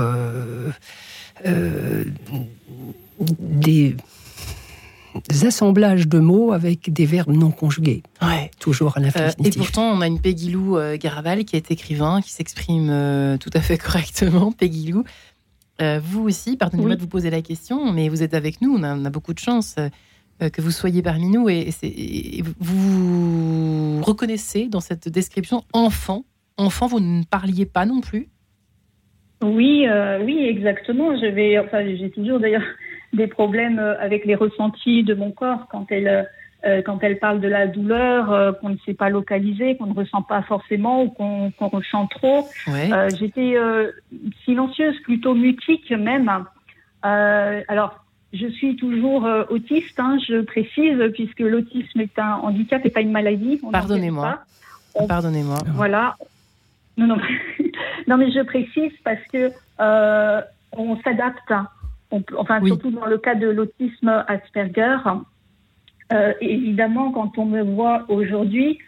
assemblages 5.45 6.09
de 6.09 6.19
mots 6.19 6.53
avec 6.53 6.93
des 6.93 7.07
verbes 7.07 7.33
non 7.33 7.51
conjugués. 7.51 8.03
Ouais. 8.23 8.51
Toujours 8.59 8.97
à 8.97 9.01
l'infinitif. 9.01 9.47
et 9.47 9.59
pourtant, 9.59 9.91
on 9.91 10.01
a 10.01 10.07
une 10.07 10.21
Peggy 10.21 10.51
Lou 10.51 10.79
Garaval 10.99 11.45
qui 11.45 11.57
est 11.57 11.71
écrivain, 11.71 12.21
qui 12.21 12.33
s'exprime 12.33 13.39
tout 13.39 13.51
à 13.53 13.61
fait 13.61 13.79
correctement. 13.83 14.53
Peggy 14.53 14.93
Lou. 14.93 15.05
vous 15.81 16.23
aussi, 16.23 16.57
pardonnez-moi 16.57 16.97
de 16.97 17.01
vous 17.01 17.09
poser 17.09 17.31
la 17.31 17.43
question, 17.43 17.93
mais 17.93 18.09
vous 18.09 18.23
êtes 18.23 18.35
avec 18.35 18.61
nous, 18.61 18.77
on 18.77 18.83
a, 18.83 19.11
beaucoup 19.11 19.35
de 19.35 19.39
chance 19.39 19.77
que 20.39 20.61
vous 20.61 20.71
soyez 20.71 21.03
parmi 21.03 21.29
nous 21.29 21.49
et, 21.49 21.71
et, 21.83 22.43
vous 22.61 24.03
reconnaissez 24.03 24.69
dans 24.69 24.81
cette 24.81 25.09
description 25.09 25.65
enfant. 25.73 26.25
Enfant, 26.59 26.87
vous 26.87 27.01
ne 27.01 27.23
parliez 27.25 27.67
pas 27.67 27.87
non 27.87 28.01
plus 28.01 28.29
oui, 29.43 29.87
euh, 29.87 30.21
oui, 30.25 30.47
exactement. 30.47 31.17
J'avais, 31.17 31.59
enfin, 31.59 31.85
j'ai 31.85 32.11
toujours 32.11 32.41
d'ailleurs 32.41 32.63
des 33.13 33.27
problèmes 33.27 33.79
euh, 33.79 33.99
avec 34.01 34.25
les 34.25 34.35
ressentis 34.35 35.03
de 35.03 35.15
mon 35.15 35.31
corps 35.31 35.67
quand 35.71 35.87
elle, 35.91 36.29
euh, 36.65 36.83
quand 36.83 36.99
elle 37.03 37.19
parle 37.19 37.41
de 37.41 37.49
la 37.49 37.67
douleur 37.67 38.57
qu'on 38.61 38.71
ne 38.71 38.79
sait 38.85 38.95
pas 38.95 39.11
localiser, 39.11 39.77
qu'on 39.77 39.87
ne 39.87 39.95
ressent 39.95 40.23
pas 40.23 40.43
forcément 40.43 41.03
ou 41.03 41.11
qu'on 41.11 41.53
ressent 41.69 42.07
trop. 42.07 42.49
J'étais 43.19 43.57
silencieuse, 44.45 44.99
plutôt 45.03 45.35
mutique 45.35 45.91
même. 45.91 46.31
alors, 47.03 48.03
je 48.33 48.49
suis 48.49 48.77
toujours 48.77 49.29
autiste, 49.51 50.01
hein, 50.01 50.19
je 50.27 50.41
précise, 50.41 50.99
puisque 51.15 51.41
l'autisme 51.41 52.01
est 52.01 52.19
un 52.19 52.35
handicap 52.43 52.85
et 52.85 52.91
pas 52.91 53.01
une 53.01 53.13
maladie. 53.13 53.61
Pardonnez-moi. 53.71 54.41
Pardonnez-moi. 55.09 55.59
Voilà, 55.75 56.17
non, 56.97 57.07
non. 57.07 57.17
non, 58.07 58.17
mais 58.17 58.31
je 58.31 58.41
précise 58.43 58.93
parce 59.05 59.23
que 59.33 59.51
euh, 59.81 60.41
on 60.73 60.97
s'adapte. 61.03 61.53
enfin, 62.37 62.65
surtout 62.65 62.91
dans 62.91 63.07
le 63.07 63.19
cas 63.19 63.35
de 63.35 63.49
l'autisme 63.49 64.25
Asperger. 64.27 64.97
Euh, 66.13 66.33
évidemment, 66.41 67.11
quand 67.11 67.37
on 67.39 67.47
me 67.47 67.63
voit 67.63 68.05
aujourd'hui, 68.09 68.79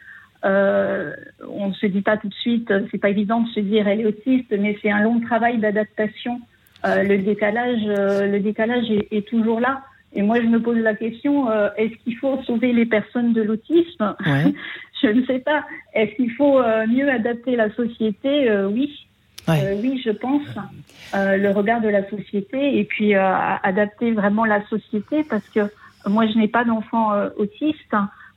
euh, 0.45 1.13
on 1.49 1.69
ne 1.69 1.75
se 1.75 1.87
dit 1.87 2.01
pas 2.01 2.17
tout 2.17 2.29
de 2.29 2.35
suite, 2.35 2.73
c'est 2.91 2.99
pas 2.99 3.11
évident 3.11 3.41
de 3.41 3.49
se 3.49 3.61
dire 3.61 3.89
elle 3.89 4.01
est 4.01 4.07
autiste, 4.07 4.55
mais 4.57 4.79
c'est 4.81 4.91
un 4.91 5.03
long 5.03 5.21
travail 5.21 5.59
d'adaptation. 5.59 6.41
le 6.85 7.17
décalage, 7.17 7.83
le 7.85 8.39
décalage 8.39 8.89
est, 8.91 9.09
est, 9.11 9.27
toujours 9.27 9.61
là. 9.61 9.83
Et 10.15 10.23
moi, 10.23 10.41
je 10.41 10.47
me 10.47 10.63
pose 10.63 10.79
la 10.79 10.95
question 10.95 11.51
est-ce 11.77 11.97
qu'il 12.05 12.17
faut 12.17 12.41
sauver 12.45 12.73
les 12.73 12.87
personnes 12.87 13.33
de 13.33 13.43
l'autisme? 13.43 14.15
Ouais. 14.25 14.55
je 15.03 15.09
ne 15.09 15.25
sais 15.25 15.39
pas. 15.39 15.65
Est-ce 15.95 16.15
qu'il 16.17 16.31
faut 16.33 16.59
euh, 16.59 16.87
mieux 16.87 17.11
adapter 17.11 17.57
la 17.57 17.71
société? 17.75 18.49
Euh, 18.51 18.69
Oui. 18.69 19.05
Euh, 19.49 19.81
oui, 19.83 20.01
je 20.05 20.11
pense. 20.11 20.47
le 21.15 21.51
regard 21.53 21.81
de 21.81 21.89
la 21.89 22.07
société 22.11 22.79
et 22.79 22.85
puis 22.85 23.15
adapter 23.15 24.13
vraiment 24.13 24.45
la 24.45 24.63
société 24.67 25.25
parce 25.25 25.49
que 25.49 25.61
moi, 26.07 26.27
je 26.27 26.37
n'ai 26.37 26.49
pas 26.49 26.65
d'enfant 26.65 27.13
autiste, 27.39 27.95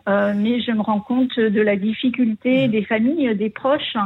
mais 0.08 0.62
je 0.62 0.72
me 0.72 0.82
rends 0.82 1.01
compte 1.01 1.38
de 1.38 1.62
la 1.62 1.75
difficulté 1.75 2.70
des 2.70 2.84
familles, 2.86 3.36
des 3.36 3.50
proches 3.50 3.98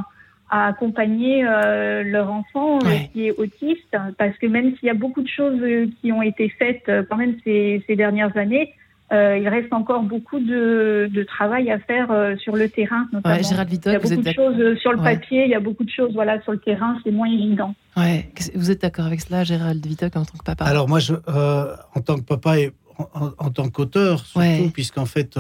à 0.49 0.65
accompagner 0.65 1.43
leur 1.43 2.31
enfant 2.31 2.79
qui 3.13 3.27
est 3.27 3.37
autiste, 3.37 3.95
parce 4.17 4.35
que 4.39 4.47
même 4.47 4.75
s'il 4.75 4.87
y 4.87 4.89
a 4.89 4.95
beaucoup 4.95 5.21
de 5.21 5.27
choses 5.27 5.61
qui 6.01 6.11
ont 6.11 6.23
été 6.23 6.49
faites 6.49 6.89
quand 7.07 7.17
même 7.17 7.35
ces, 7.43 7.83
ces 7.85 7.95
dernières 7.95 8.35
années, 8.35 8.73
euh, 9.11 9.37
il 9.37 9.47
reste 9.47 9.71
encore 9.71 10.01
beaucoup 10.01 10.39
de, 10.39 11.23
travail 11.27 11.69
à 11.69 11.77
faire 11.77 12.09
euh, 12.11 12.35
sur 12.37 12.55
le 12.55 12.69
terrain, 12.69 13.07
notamment. 13.13 13.43
Gérald 13.43 13.71
il 13.71 13.91
y 13.91 13.95
a 13.95 13.99
beaucoup 13.99 14.21
de 14.21 14.31
choses 14.31 14.59
euh, 14.59 14.75
sur 14.77 14.91
le 14.93 14.97
papier, 14.97 15.43
il 15.43 15.51
y 15.51 15.55
a 15.55 15.59
beaucoup 15.59 15.83
de 15.83 15.91
choses 15.91 16.11
voilà, 16.13 16.41
sur 16.41 16.53
le 16.53 16.57
terrain, 16.57 16.97
c'est 17.03 17.11
moins 17.11 17.29
évident. 17.29 17.75
Ouais. 17.95 18.31
Vous 18.55 18.71
êtes 18.71 18.81
d'accord 18.81 19.05
avec 19.05 19.21
cela, 19.21 19.43
Gérald 19.43 19.85
Vitoc, 19.85 20.15
en 20.15 20.25
tant 20.25 20.37
que 20.37 20.43
papa? 20.43 20.65
Alors 20.65 20.89
moi, 20.89 20.99
je, 20.99 21.13
en 21.13 22.01
tant 22.01 22.15
que 22.15 22.23
papa 22.23 22.59
et 22.59 22.71
en, 22.97 23.49
tant 23.51 23.69
qu'auteur, 23.69 24.25
surtout, 24.25 24.71
puisqu'en 24.73 25.05
fait, 25.05 25.37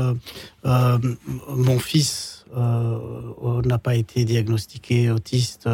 mon 0.63 1.79
fils 1.79 2.45
n'a 2.55 3.77
pas 3.79 3.95
été 3.95 4.25
diagnostiqué 4.25 5.09
autiste 5.09 5.67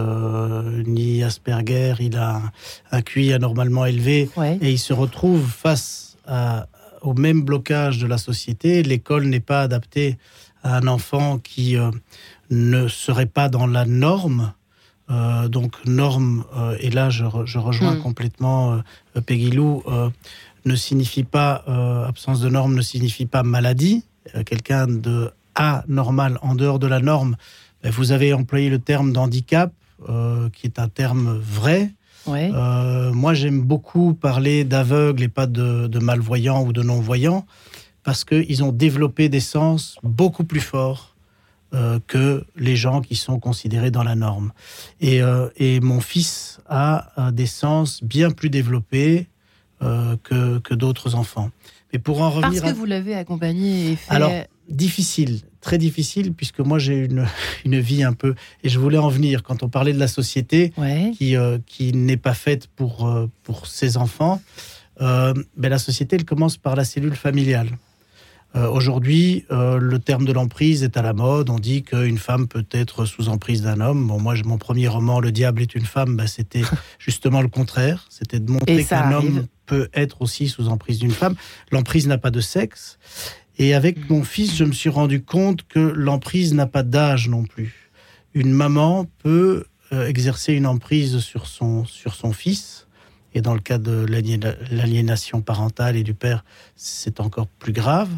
ni 0.86 1.24
Asperger, 1.24 1.96
il 2.00 2.16
a 2.18 2.42
un 2.92 3.02
QI 3.02 3.34
anormalement 3.34 3.86
élevé 3.86 4.30
et 4.62 4.72
il 4.72 4.80
se 4.80 4.94
retrouve 4.94 5.46
face 5.46 6.18
à 6.26 6.68
au 7.01 7.13
même 7.13 7.41
blocage 7.41 8.00
de 8.00 8.08
la 8.08 8.17
société. 8.17 8.84
L'école 8.84 9.25
n'est 9.25 9.39
pas 9.39 9.62
adaptée 9.62 10.17
à 10.63 10.77
un 10.77 10.88
enfant 10.88 11.39
qui 11.39 11.77
euh, 11.77 11.91
ne 12.50 12.88
serait 12.88 13.25
pas 13.25 13.50
dans 13.50 13.67
la 13.67 13.86
norme. 13.86 14.53
Euh, 15.10 15.50
donc 15.50 15.74
norme, 15.86 16.46
euh, 16.55 16.77
et 16.79 16.89
là 16.89 17.10
je, 17.10 17.25
rejoins 17.25 17.96
hmm. 17.96 18.01
complètement 18.01 18.81
Peggy 19.25 19.51
Lou, 19.51 19.84
ne 20.63 20.75
signifie 20.75 21.24
pas, 21.24 21.63
absence 22.08 22.39
de 22.39 22.50
norme 22.50 22.75
ne 22.75 22.81
signifie 22.81 23.25
pas 23.25 23.43
maladie. 23.43 24.05
Quelqu'un 24.46 24.88
de 24.88 25.31
anormal, 25.55 26.38
en 26.43 26.55
dehors 26.55 26.79
de 26.79 26.88
la 26.88 27.00
norme, 27.00 27.36
ben, 27.84 27.91
vous 27.91 28.12
avez 28.12 28.34
employé 28.34 28.70
le 28.70 28.79
terme 28.79 29.12
d'handicap, 29.12 29.74
qui 30.53 30.67
est 30.67 30.79
un 30.79 30.88
terme 30.88 31.38
vrai. 31.39 31.91
Euh, 32.28 33.12
moi, 33.13 33.34
j'aime 33.34 33.62
beaucoup 33.62 34.13
parler 34.13 34.63
d'aveugles 34.63 35.24
et 35.24 35.28
pas 35.28 35.48
de, 35.48 36.00
malvoyants 36.00 36.63
ou 36.63 36.74
de 36.74 36.82
non-voyants 36.82 37.46
parce 38.04 38.24
qu'ils 38.24 38.63
ont 38.63 38.72
développé 38.72 39.30
des 39.30 39.40
sens 39.40 39.98
beaucoup 40.04 40.44
plus 40.44 40.60
forts 40.60 41.16
euh, 41.74 42.00
que 42.08 42.44
les 42.56 42.75
gens 42.75 43.01
qui 43.01 43.16
sont 43.16 43.40
considérés 43.40 43.92
dans 43.92 44.04
la 44.04 44.16
norme. 44.16 44.51
Et, 45.00 45.22
euh, 45.22 45.50
mon 45.82 46.01
fils 46.01 46.60
a 46.68 47.32
des 47.32 47.46
sens 47.46 48.04
bien 48.04 48.32
plus 48.32 48.50
développés 48.50 49.28
que, 49.80 50.60
que 50.60 50.75
d'autres 50.75 51.16
enfants. 51.16 51.50
Mais 51.92 51.98
pour 51.98 52.22
en 52.22 52.30
revenir. 52.30 52.62
Parce 52.62 52.74
que 52.74 52.78
vous 52.78 52.86
l'avez 52.86 53.16
accompagné 53.16 53.92
et 53.92 53.96
fait. 53.96 54.13
Alors, 54.13 54.32
difficile 54.70 55.42
très 55.62 55.77
difficile 55.77 56.34
puisque 56.34 56.60
moi 56.60 56.80
j'ai 56.80 57.06
une, 57.06 57.25
une 57.65 57.80
vie 57.80 58.03
un 58.03 58.13
peu 58.13 58.36
et 58.63 58.70
je 58.70 58.80
voulais 58.80 58.98
en 58.98 59.10
venir 59.10 59.44
quand 59.44 59.63
on 59.63 59.70
parlait 59.70 59.94
de 59.94 60.00
la 60.00 60.08
société 60.08 60.74
qui, 61.18 61.38
euh, 61.38 61.60
qui 61.65 61.94
n'est 61.94 62.18
pas 62.18 62.34
faite 62.34 62.68
pour, 62.68 63.08
euh, 63.08 63.27
pour 63.44 63.68
ses 63.68 63.98
enfants. 63.98 64.41
Euh, 65.00 65.34
ben, 65.56 65.70
la 65.70 65.80
société 65.80 66.18
elle 66.18 66.25
commence 66.25 66.58
par 66.58 66.75
la 66.75 66.84
cellule 66.84 67.15
familiale. 67.15 67.70
Aujourd'hui, 68.53 69.46
le 69.50 69.98
terme 69.98 70.25
de 70.25 70.34
l'emprise 70.34 70.84
est 70.84 70.98
à 70.98 71.01
la 71.01 71.13
mode. 71.13 71.50
On 71.50 71.58
dit 71.58 71.84
qu'une 71.84 72.18
femme 72.18 72.50
peut 72.50 72.65
être 72.72 73.06
sous 73.06 73.30
emprise 73.30 73.62
d'un 73.62 73.80
homme. 73.80 74.08
Bon, 74.08 74.20
moi, 74.20 74.34
mon 74.44 74.58
premier 74.58 74.89
roman, 74.89 75.22
Le 75.22 75.32
diable 75.32 75.62
est 75.62 75.74
une 75.74 75.86
femme, 75.86 76.18
ben, 76.18 76.27
c'était 76.27 76.63
justement 77.00 77.41
le 77.41 77.48
contraire. 77.48 78.08
C'était 78.10 78.41
de 78.41 78.51
montrer 78.51 78.84
qu'un 78.84 79.13
homme 79.13 79.46
peut 79.68 79.88
être 79.94 80.22
aussi 80.22 80.50
sous 80.50 80.68
emprise 80.68 81.00
d'une 81.00 81.12
femme. 81.12 81.36
L'emprise 81.72 82.06
n'a 82.06 82.18
pas 82.18 82.30
de 82.30 82.41
sexe. 82.41 83.00
Et 83.62 83.75
avec 83.75 84.10
mon 84.10 84.24
fils, 84.24 84.56
je 84.56 84.63
me 84.63 84.72
suis 84.72 84.89
rendu 84.89 85.22
compte 85.22 85.68
que 85.68 85.77
l'emprise 85.77 86.56
n'a 86.56 86.65
pas 86.65 86.82
d'âge 86.82 87.30
non 87.30 87.44
plus. 87.44 87.91
Une 88.34 88.51
maman 88.51 89.06
peut 89.20 89.65
euh, 89.94 90.08
exercer 90.08 90.53
une 90.53 90.65
emprise 90.65 91.20
sur 91.20 91.46
son, 91.46 91.86
sur 91.86 92.15
son 92.15 92.34
fils. 92.34 92.88
Et 93.36 93.41
dans 93.41 93.53
le 93.53 93.60
cas 93.60 93.77
de 93.77 94.03
l'aliénation 94.72 95.41
parentale 95.41 95.96
et 95.96 96.01
du 96.01 96.15
père, 96.15 96.44
c'est 96.75 97.20
encore 97.20 97.46
plus 97.46 97.72
grave. 97.72 98.10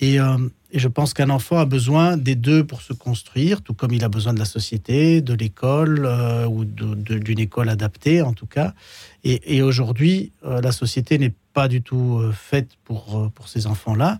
Et, 0.00 0.18
euh, 0.18 0.36
je 0.74 0.88
pense 0.88 1.14
qu'un 1.14 1.30
enfant 1.30 1.58
a 1.58 1.66
besoin 1.66 2.16
des 2.16 2.34
deux 2.34 2.64
pour 2.64 2.82
se 2.82 2.92
construire, 2.92 3.62
tout 3.62 3.74
comme 3.74 3.92
il 3.92 4.02
a 4.02 4.08
besoin 4.08 4.32
de 4.32 4.38
la 4.40 4.44
société, 4.44 5.20
de 5.20 5.34
l'école 5.34 6.04
euh, 6.04 6.46
ou 6.46 6.64
d'une 6.64 7.38
école 7.38 7.68
adaptée 7.68 8.22
en 8.22 8.32
tout 8.32 8.46
cas. 8.46 8.74
Et, 9.22 9.62
aujourd'hui, 9.62 10.32
la 10.42 10.72
société 10.72 11.18
n'est 11.18 11.34
pas 11.52 11.68
du 11.68 11.82
tout 11.82 12.22
faite 12.32 12.70
pour, 12.84 13.30
pour 13.34 13.48
ces 13.48 13.66
enfants-là. 13.66 14.18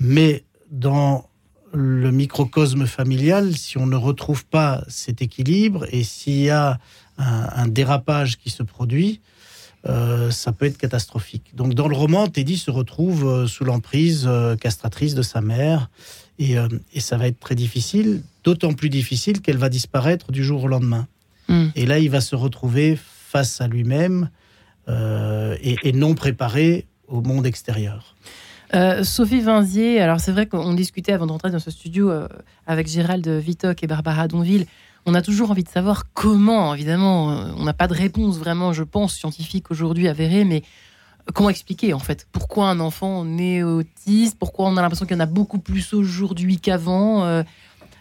Mais 0.00 0.44
dans 0.70 1.28
le 1.72 2.10
microcosme 2.10 2.86
familial, 2.86 3.56
si 3.56 3.78
on 3.78 3.86
ne 3.86 3.96
retrouve 3.96 4.44
pas 4.46 4.82
cet 4.88 5.22
équilibre 5.22 5.86
et 5.92 6.02
s'il 6.02 6.40
y 6.40 6.50
a 6.50 6.78
un, 7.18 7.68
dérapage 7.68 8.38
qui 8.38 8.48
se 8.48 8.62
produit, 8.62 9.20
euh, 9.86 10.30
ça 10.30 10.52
peut 10.52 10.64
être 10.64 10.78
catastrophique. 10.78 11.54
Donc 11.54 11.74
dans 11.74 11.86
le 11.86 11.94
roman, 11.94 12.26
Teddy 12.28 12.56
se 12.56 12.70
retrouve 12.70 13.26
euh, 13.26 13.46
sous 13.46 13.64
l'emprise 13.64 14.24
euh, 14.26 14.56
castratrice 14.56 15.14
de 15.14 15.22
sa 15.22 15.42
mère 15.42 15.90
et, 16.38 16.56
ça 16.98 17.18
va 17.18 17.26
être 17.26 17.38
très 17.38 17.54
difficile, 17.54 18.22
d'autant 18.44 18.72
plus 18.72 18.88
difficile 18.88 19.42
qu'elle 19.42 19.58
va 19.58 19.68
disparaître 19.68 20.32
du 20.32 20.42
jour 20.42 20.64
au 20.64 20.68
lendemain. 20.68 21.06
Hmm. 21.48 21.68
Et 21.76 21.84
là, 21.84 21.98
il 21.98 22.08
va 22.08 22.22
se 22.22 22.34
retrouver 22.34 22.98
face 22.98 23.60
à 23.60 23.68
lui-même 23.68 24.30
et 24.88 25.92
non 25.92 26.14
préparé 26.14 26.86
au 27.06 27.20
monde 27.20 27.46
extérieur. 27.46 28.16
Euh, 28.74 29.02
Sophie 29.02 29.40
Vinzier, 29.40 30.00
alors 30.00 30.20
c'est 30.20 30.30
vrai 30.30 30.46
qu'on 30.46 30.74
discutait 30.74 31.12
avant 31.12 31.26
d'entrer 31.26 31.50
dans 31.50 31.58
ce 31.58 31.70
studio 31.70 32.10
euh, 32.10 32.28
avec 32.66 32.86
Gérald 32.86 33.26
Vitoc 33.26 33.82
et 33.82 33.86
Barbara 33.86 34.28
Donville. 34.28 34.66
On 35.06 35.14
a 35.14 35.22
toujours 35.22 35.50
envie 35.50 35.64
de 35.64 35.68
savoir 35.68 36.04
comment, 36.12 36.74
évidemment, 36.74 37.32
euh, 37.32 37.52
on 37.58 37.64
n'a 37.64 37.72
pas 37.72 37.88
de 37.88 37.94
réponse 37.94 38.38
vraiment, 38.38 38.72
je 38.72 38.84
pense, 38.84 39.14
scientifique 39.14 39.70
aujourd'hui 39.70 40.06
avérée, 40.06 40.44
mais 40.44 40.62
comment 41.34 41.50
expliquer 41.50 41.94
en 41.94 41.98
fait? 41.98 42.28
Pourquoi 42.30 42.68
un 42.68 42.78
enfant 42.78 43.24
naît 43.24 43.62
autiste? 43.64 44.38
Pourquoi 44.38 44.66
on 44.66 44.76
a 44.76 44.82
l'impression 44.82 45.06
qu'il 45.06 45.16
y 45.16 45.18
en 45.18 45.24
a 45.24 45.26
beaucoup 45.26 45.58
plus 45.58 45.92
aujourd'hui 45.92 46.58
qu'avant? 46.58 47.44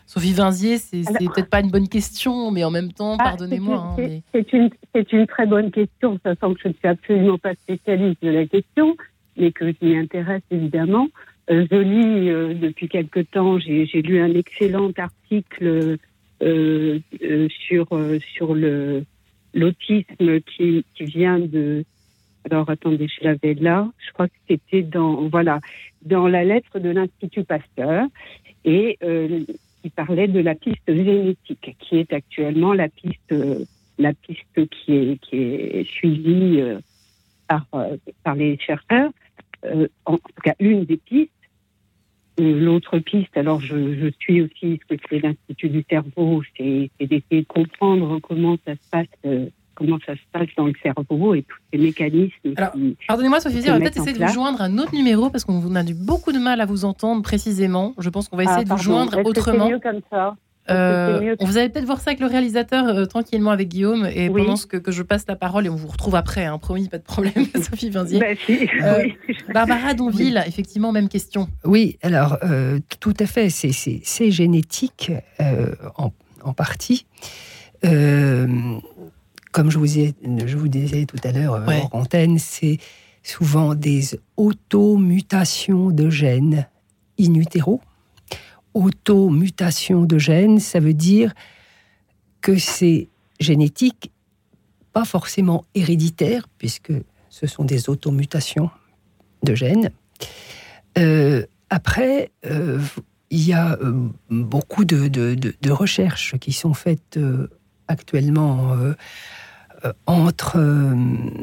Sophie 0.06 0.34
Vinzier, 0.34 0.80
c'est 0.80 1.04
peut-être 1.04 1.50
pas 1.50 1.60
une 1.60 1.70
bonne 1.70 1.88
question, 1.88 2.50
mais 2.50 2.64
en 2.64 2.72
même 2.72 2.92
temps, 2.92 3.16
ah, 3.20 3.26
pardonnez-moi. 3.26 3.96
Hein, 4.00 4.22
c'est 4.34 4.54
une, 4.54 4.70
une, 4.96 5.28
très 5.28 5.46
bonne 5.46 5.70
question, 5.70 6.20
sachant 6.24 6.54
que 6.56 6.60
je 6.64 6.70
ne 6.70 6.74
suis 6.74 6.88
absolument 6.88 7.38
pas 7.38 7.54
spécialiste 7.54 8.22
de 8.24 8.30
la 8.30 8.48
question 8.48 8.96
mais 9.40 9.52
que 9.52 9.72
je 9.72 9.86
m'y 9.86 9.98
intéresse 9.98 10.44
évidemment. 10.52 11.08
je 11.48 11.76
lis 11.76 12.60
depuis 12.60 12.88
quelque 12.88 13.22
temps, 13.22 13.58
j'ai 13.60 14.02
lu 14.02 14.20
un 14.20 14.34
excellent 14.34 14.92
article 14.98 15.98
sur, 16.42 17.88
sur 18.36 18.54
le 18.54 19.04
l'autisme 19.54 20.42
qui, 20.42 20.86
qui 20.96 21.04
vient 21.06 21.40
de 21.40 21.84
alors 22.50 22.70
attendez, 22.70 23.08
je 23.08 23.26
l'avais 23.26 23.54
là. 23.54 23.92
Je 23.98 24.14
crois 24.14 24.28
que 24.28 24.34
c'était 24.48 24.82
dans 24.82 25.28
voilà 25.28 25.60
dans 26.04 26.28
la 26.28 26.44
lettre 26.44 26.80
de 26.80 26.90
l'Institut 26.90 27.44
Pasteur 27.44 28.06
et 28.64 28.98
euh, 29.04 29.44
il 29.84 29.92
parlait 29.92 30.28
de 30.28 30.40
la 30.40 30.56
piste 30.56 30.88
génétique 30.88 31.76
qui 31.80 31.98
est 31.98 32.14
actuellement 32.14 32.74
la 32.74 32.88
piste 32.88 33.36
la 33.98 34.14
piste 34.14 34.70
qui 34.70 34.96
est 34.96 35.20
qui 35.20 35.38
est 35.38 35.84
suivie 35.84 36.62
euh, 36.62 36.80
par 37.48 37.66
euh, 37.74 37.98
par 38.24 38.36
les 38.36 38.58
chercheurs. 38.58 39.12
En 40.06 40.18
tout 40.18 40.42
cas, 40.44 40.56
une 40.60 40.86
des 40.86 40.98
pistes. 40.98 41.32
L'autre 42.38 43.00
piste, 43.00 43.36
alors 43.36 43.60
je, 43.60 43.96
je, 43.96 44.08
suis 44.18 44.42
aussi 44.42 44.80
ce 44.90 44.96
que 44.96 45.02
c'est 45.10 45.20
l'Institut 45.20 45.68
du 45.68 45.84
cerveau, 45.90 46.42
c'est 46.56 46.90
d'essayer 46.98 47.42
de 47.42 47.46
comprendre 47.46 48.20
comment 48.20 48.56
ça 48.66 48.76
se 48.76 48.90
passe 48.90 49.08
comment 49.80 49.98
ça 50.06 50.14
se 50.14 50.22
passe 50.32 50.48
dans 50.58 50.66
le 50.66 50.74
cerveau 50.84 51.34
et 51.34 51.44
tous 51.44 51.58
ces 51.72 51.80
mécanismes. 51.80 52.54
Alors, 52.58 52.74
pardonnez-moi, 53.08 53.40
Sophie, 53.40 53.64
on 53.70 53.74
va 53.74 53.80
peut-être 53.80 53.98
essayer 53.98 54.18
de 54.18 54.24
vous 54.24 54.34
joindre 54.34 54.62
un 54.62 54.78
autre 54.78 54.94
numéro 54.94 55.30
parce 55.30 55.46
qu'on 55.46 55.76
a 55.76 55.84
eu 55.84 55.94
beaucoup 55.94 56.32
de 56.32 56.40
mal 56.40 56.62
à 56.62 56.66
vous 56.66 56.86
entendre 56.86 57.24
précisément. 57.24 57.94
Je 57.98 58.10
pense 58.10 58.28
qu'on 58.28 58.38
va 58.38 58.44
essayer 58.44 58.60
ah, 58.62 58.64
de 58.64 58.70
vous 58.70 58.78
joindre 58.78 59.20
autrement. 59.24 59.70
Mieux 59.70 59.80
comme 59.80 60.02
ça? 60.10 60.36
Euh, 60.70 61.36
on 61.40 61.46
vous 61.46 61.58
allez 61.58 61.70
peut-être 61.70 61.86
voir 61.86 62.00
ça 62.00 62.12
avec 62.12 62.20
le 62.20 62.28
réalisateur 62.28 62.88
euh, 62.88 63.06
tranquillement 63.06 63.52
avec 63.52 63.70
Guillaume. 63.70 64.08
Et 64.14 64.30
pendant 64.30 64.56
ce 64.56 64.66
que, 64.66 64.92
je 64.92 65.04
passe 65.04 65.26
la 65.28 65.36
parole 65.36 65.66
et 65.66 65.70
on 65.70 65.76
vous 65.76 65.88
retrouve 65.88 66.16
après, 66.16 66.46
hein, 66.46 66.58
promis, 66.58 66.88
pas 66.88 66.98
de 66.98 67.04
problème, 67.04 67.46
Sophie 67.62 67.90
Vinzier. 67.90 68.20
Bah, 68.20 68.56
euh, 68.84 69.08
Barbara 69.54 69.94
Donville, 69.94 70.44
effectivement, 70.46 70.92
même 70.92 71.10
question. 71.10 71.48
Oui, 71.64 71.98
alors 72.02 72.38
tout 73.00 73.14
à 73.20 73.26
fait, 73.26 73.50
c'est 73.50 74.32
génétique 74.32 75.12
en, 75.98 76.12
en, 76.44 76.54
partie. 76.54 77.06
Comme 79.52 79.72
je 79.72 79.80
vous, 79.80 79.88
je 79.88 80.58
vous 80.58 80.68
disais 80.68 81.06
tout 81.06 81.18
à 81.24 81.32
l'heure 81.32 81.54
en 81.54 81.72
euh, 81.72 81.80
antenne, 81.92 82.38
c'est 82.38 82.78
souvent 83.24 83.74
des 83.74 84.20
automutations 84.38 85.90
de 85.90 86.10
gènes 86.10 86.68
in 87.20 87.34
utero. 87.34 87.82
Automutations 88.74 90.04
de 90.04 90.18
gènes, 90.18 90.60
ça 90.60 90.80
veut 90.80 90.94
dire 90.94 91.34
que 92.42 92.58
c'est 92.58 93.10
génétique, 93.40 94.12
pas 94.94 95.06
forcément 95.06 95.66
héréditaire, 95.76 96.48
puisque 96.58 96.94
ce 97.30 97.48
sont 97.48 97.64
des 97.64 97.90
automutations 97.90 98.70
de 99.44 99.56
gènes. 99.56 99.92
Euh, 100.98 101.46
après, 101.70 102.32
euh, 102.46 102.80
il 103.30 103.46
y 103.46 103.54
a 103.54 103.78
beaucoup 104.30 104.86
de, 104.86 105.72
recherches 105.72 106.38
qui 106.40 106.52
sont 106.52 106.74
faites 106.74 107.20
actuellement 107.88 108.76
euh, 109.86 109.94
entre 110.06 110.58
euh, 110.58 111.36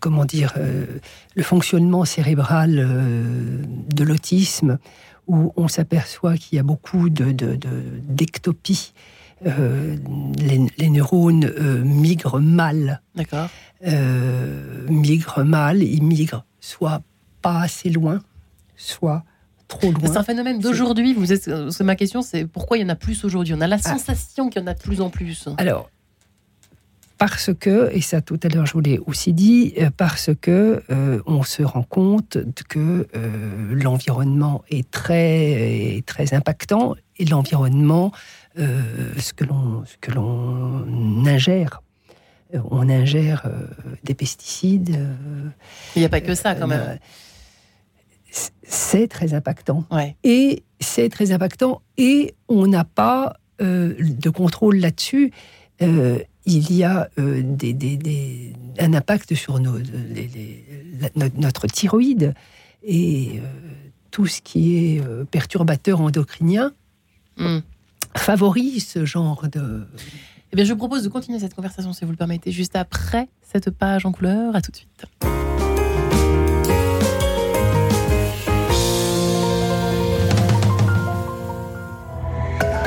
comment 0.00 0.24
dire, 0.24 0.52
euh, 0.56 0.86
le 1.34 1.42
fonctionnement 1.42 2.04
cérébral 2.04 2.76
de 2.76 4.04
l'autisme, 4.04 4.78
où 5.28 5.52
on 5.56 5.68
s'aperçoit 5.68 6.36
qu'il 6.36 6.56
y 6.56 6.58
a 6.58 6.62
beaucoup 6.62 7.08
d'ectopie. 7.10 8.92
De, 9.44 9.94
les, 10.40 10.90
neurones 10.90 11.52
migrent 11.84 12.40
mal. 12.40 13.02
D'accord. 13.14 13.48
migrent 14.88 15.44
mal, 15.44 15.82
ils 15.82 16.02
migrent 16.02 16.44
soit 16.60 17.02
pas 17.40 17.60
assez 17.60 17.90
loin, 17.90 18.20
soit 18.76 19.24
trop 19.68 19.92
loin. 19.92 20.10
C'est 20.10 20.16
un 20.16 20.24
phénomène 20.24 20.58
d'aujourd'hui. 20.58 21.14
Vous 21.14 21.32
êtes, 21.32 21.48
ma 21.80 21.94
question, 21.94 22.22
c'est 22.22 22.46
pourquoi 22.46 22.78
il 22.78 22.80
y 22.82 22.84
en 22.84 22.88
a 22.88 22.96
plus 22.96 23.24
aujourd'hui? 23.24 23.54
On 23.54 23.60
a 23.60 23.66
la 23.66 23.76
ah. 23.76 23.90
sensation 23.96 24.48
qu'il 24.48 24.60
y 24.60 24.64
en 24.64 24.66
a 24.66 24.74
de 24.74 24.80
plus 24.80 25.00
en 25.00 25.10
plus. 25.10 25.48
Alors, 25.58 25.90
parce 27.18 27.50
que, 27.52 27.90
et 27.92 28.00
ça 28.00 28.20
tout 28.20 28.38
à 28.44 28.48
l'heure 28.48 28.64
je 28.64 28.72
vous 28.72 28.80
l'ai 28.80 28.98
aussi 29.06 29.32
dit, 29.32 29.74
euh, 29.78 29.90
parce 29.94 30.30
que 30.40 30.82
euh, 30.90 31.20
on 31.26 31.42
se 31.42 31.62
rend 31.62 31.82
compte 31.82 32.38
que 32.68 33.08
euh, 33.14 33.74
l'environnement 33.74 34.62
est 34.70 34.88
très, 34.88 36.02
très 36.06 36.32
impactant 36.32 36.94
et 37.18 37.24
l'environnement, 37.24 38.12
ce 38.56 39.32
que 39.32 39.44
l'on 39.44 41.26
ingère. 41.26 41.82
On 42.70 42.88
ingère 42.88 43.48
des 44.04 44.14
pesticides. 44.14 44.98
Il 45.96 45.98
n'y 45.98 46.04
a 46.04 46.08
pas 46.08 46.20
que 46.20 46.34
ça 46.34 46.54
quand 46.54 46.68
même. 46.68 46.98
C'est 48.62 49.08
très 49.08 49.34
impactant. 49.34 49.84
Et 50.22 50.62
c'est 50.78 51.08
très 51.08 51.32
impactant 51.32 51.82
et 51.96 52.34
on 52.48 52.68
n'a 52.68 52.84
pas 52.84 53.34
de 53.58 54.30
contrôle 54.30 54.76
là-dessus 54.76 55.32
il 56.48 56.74
y 56.74 56.82
a 56.82 57.10
euh, 57.18 57.42
des, 57.44 58.54
un 58.78 58.94
impact 58.94 59.34
sur 59.34 59.60
nos, 59.60 59.78
notre 61.36 61.66
thyroïde 61.66 62.34
et 62.82 63.34
euh, 63.36 63.42
tout 64.10 64.26
ce 64.26 64.40
qui 64.40 64.76
est 64.76 65.00
euh, 65.00 65.24
perturbateur 65.24 66.00
endocrinien 66.00 66.72
hmm. 67.36 67.58
favorise 68.16 68.86
ce 68.86 69.04
genre 69.04 69.46
de... 69.52 69.86
Eh 70.50 70.56
bien, 70.56 70.64
je 70.64 70.72
vous 70.72 70.78
propose 70.78 71.02
de 71.02 71.10
continuer 71.10 71.38
cette 71.38 71.54
conversation, 71.54 71.92
si 71.92 72.06
vous 72.06 72.12
le 72.12 72.16
permettez, 72.16 72.50
juste 72.50 72.74
après 72.74 73.28
cette 73.42 73.68
page 73.68 74.06
en 74.06 74.12
couleur. 74.12 74.56
À 74.56 74.62
tout 74.62 74.70
de 74.70 74.76
suite. 74.76 75.04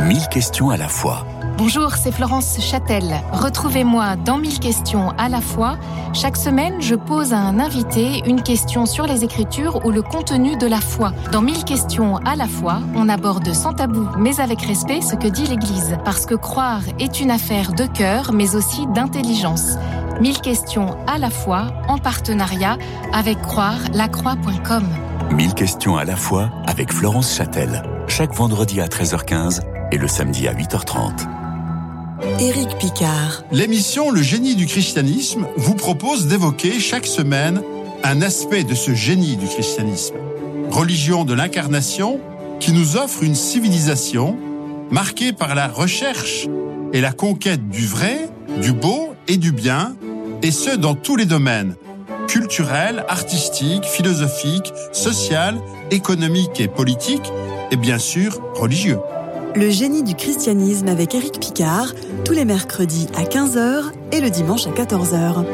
Mille 0.08 0.28
questions 0.32 0.71
à 0.71 0.78
la 0.78 0.88
fois 0.88 1.28
Bonjour, 1.63 1.93
c'est 1.93 2.12
Florence 2.12 2.60
Châtel. 2.60 3.21
Retrouvez-moi 3.32 4.15
dans 4.15 4.39
1000 4.39 4.60
questions 4.60 5.12
à 5.19 5.30
la 5.30 5.41
fois. 5.41 5.78
Chaque 6.12 6.36
semaine, 6.36 6.82
je 6.82 6.95
pose 6.95 7.34
à 7.34 7.38
un 7.38 7.60
invité 7.60 8.24
une 8.26 8.41
question 8.41 8.88
sur 8.88 9.06
les 9.06 9.24
Écritures 9.24 9.86
ou 9.86 9.91
le 9.91 10.02
contenu 10.02 10.58
de 10.58 10.65
la 10.65 10.82
foi. 10.82 11.13
Dans 11.32 11.43
1000 11.43 11.63
questions 11.63 12.17
à 12.26 12.36
la 12.36 12.47
fois, 12.47 12.80
on 12.95 13.08
aborde 13.08 13.54
sans 13.54 13.74
tabou, 13.74 14.08
mais 14.17 14.41
avec 14.41 14.60
respect, 14.63 15.02
ce 15.02 15.13
que 15.13 15.28
dit 15.28 15.45
l'Église. 15.45 16.00
Parce 16.04 16.26
que 16.26 16.34
croire 16.34 16.82
est 16.97 17.21
une 17.21 17.30
affaire 17.30 17.74
de 17.74 17.86
cœur, 17.86 18.34
mais 18.34 18.56
aussi 18.56 18.88
d'intelligence. 18.88 19.76
1000 20.19 20.41
questions 20.41 20.97
à 21.06 21.19
la 21.19 21.30
fois, 21.30 21.67
en 21.88 22.00
partenariat 22.00 22.80
avec 23.13 23.39
croire-lacroix.com. 23.39 24.88
1000 25.32 25.54
questions 25.54 25.95
à 25.95 26.06
la 26.06 26.15
fois 26.15 26.50
avec 26.65 26.91
Florence 26.91 27.36
Châtel. 27.36 27.84
Chaque 28.08 28.34
vendredi 28.34 28.82
à 28.82 28.88
13h15 28.88 29.62
et 29.91 30.00
le 30.00 30.08
samedi 30.08 30.47
à 30.47 30.56
8h30. 30.56 31.40
Éric 32.39 32.77
Picard. 32.77 33.43
L'émission 33.51 34.12
Le 34.12 34.21
génie 34.21 34.55
du 34.55 34.65
christianisme 34.65 35.47
vous 35.57 35.75
propose 35.75 36.27
d'évoquer 36.27 36.79
chaque 36.79 37.07
semaine 37.07 37.62
un 38.03 38.21
aspect 38.21 38.63
de 38.63 38.75
ce 38.75 38.93
génie 38.93 39.38
du 39.38 39.47
christianisme. 39.47 40.15
Religion 40.69 41.25
de 41.25 41.34
l'incarnation 41.34 42.19
qui 42.60 42.71
nous 42.71 42.97
offre 42.97 43.23
une 43.23 43.36
civilisation 43.36 44.38
marquée 44.89 45.34
par 45.34 45.55
la 45.55 45.67
recherche 45.67 46.47
et 46.93 47.01
la 47.01 47.12
conquête 47.12 47.69
du 47.69 47.88
vrai, 47.88 48.29
du 48.62 48.73
beau 48.73 49.13
et 49.27 49.38
du 49.38 49.51
bien, 49.51 49.95
et 50.43 50.51
ce 50.51 50.75
dans 50.75 50.95
tous 50.95 51.15
les 51.15 51.25
domaines 51.25 51.75
culturel, 52.27 53.03
artistique, 53.10 53.84
philosophique, 53.84 54.71
social, 54.93 55.60
économique 55.91 56.62
et 56.62 56.69
politique, 56.69 57.29
et 57.71 57.75
bien 57.75 57.99
sûr 57.99 58.39
religieux. 58.55 58.99
Le 59.56 59.70
génie 59.70 60.04
du 60.04 60.16
christianisme 60.16 60.88
avec 60.88 61.14
Éric 61.14 61.40
Picard, 61.40 61.94
tous 62.24 62.34
les 62.34 62.46
mercredis 62.46 63.08
à 63.16 63.24
15h 63.24 63.92
et 64.14 64.22
le 64.22 64.30
dimanche 64.30 64.66
à 64.66 64.72
14h. 64.72 65.46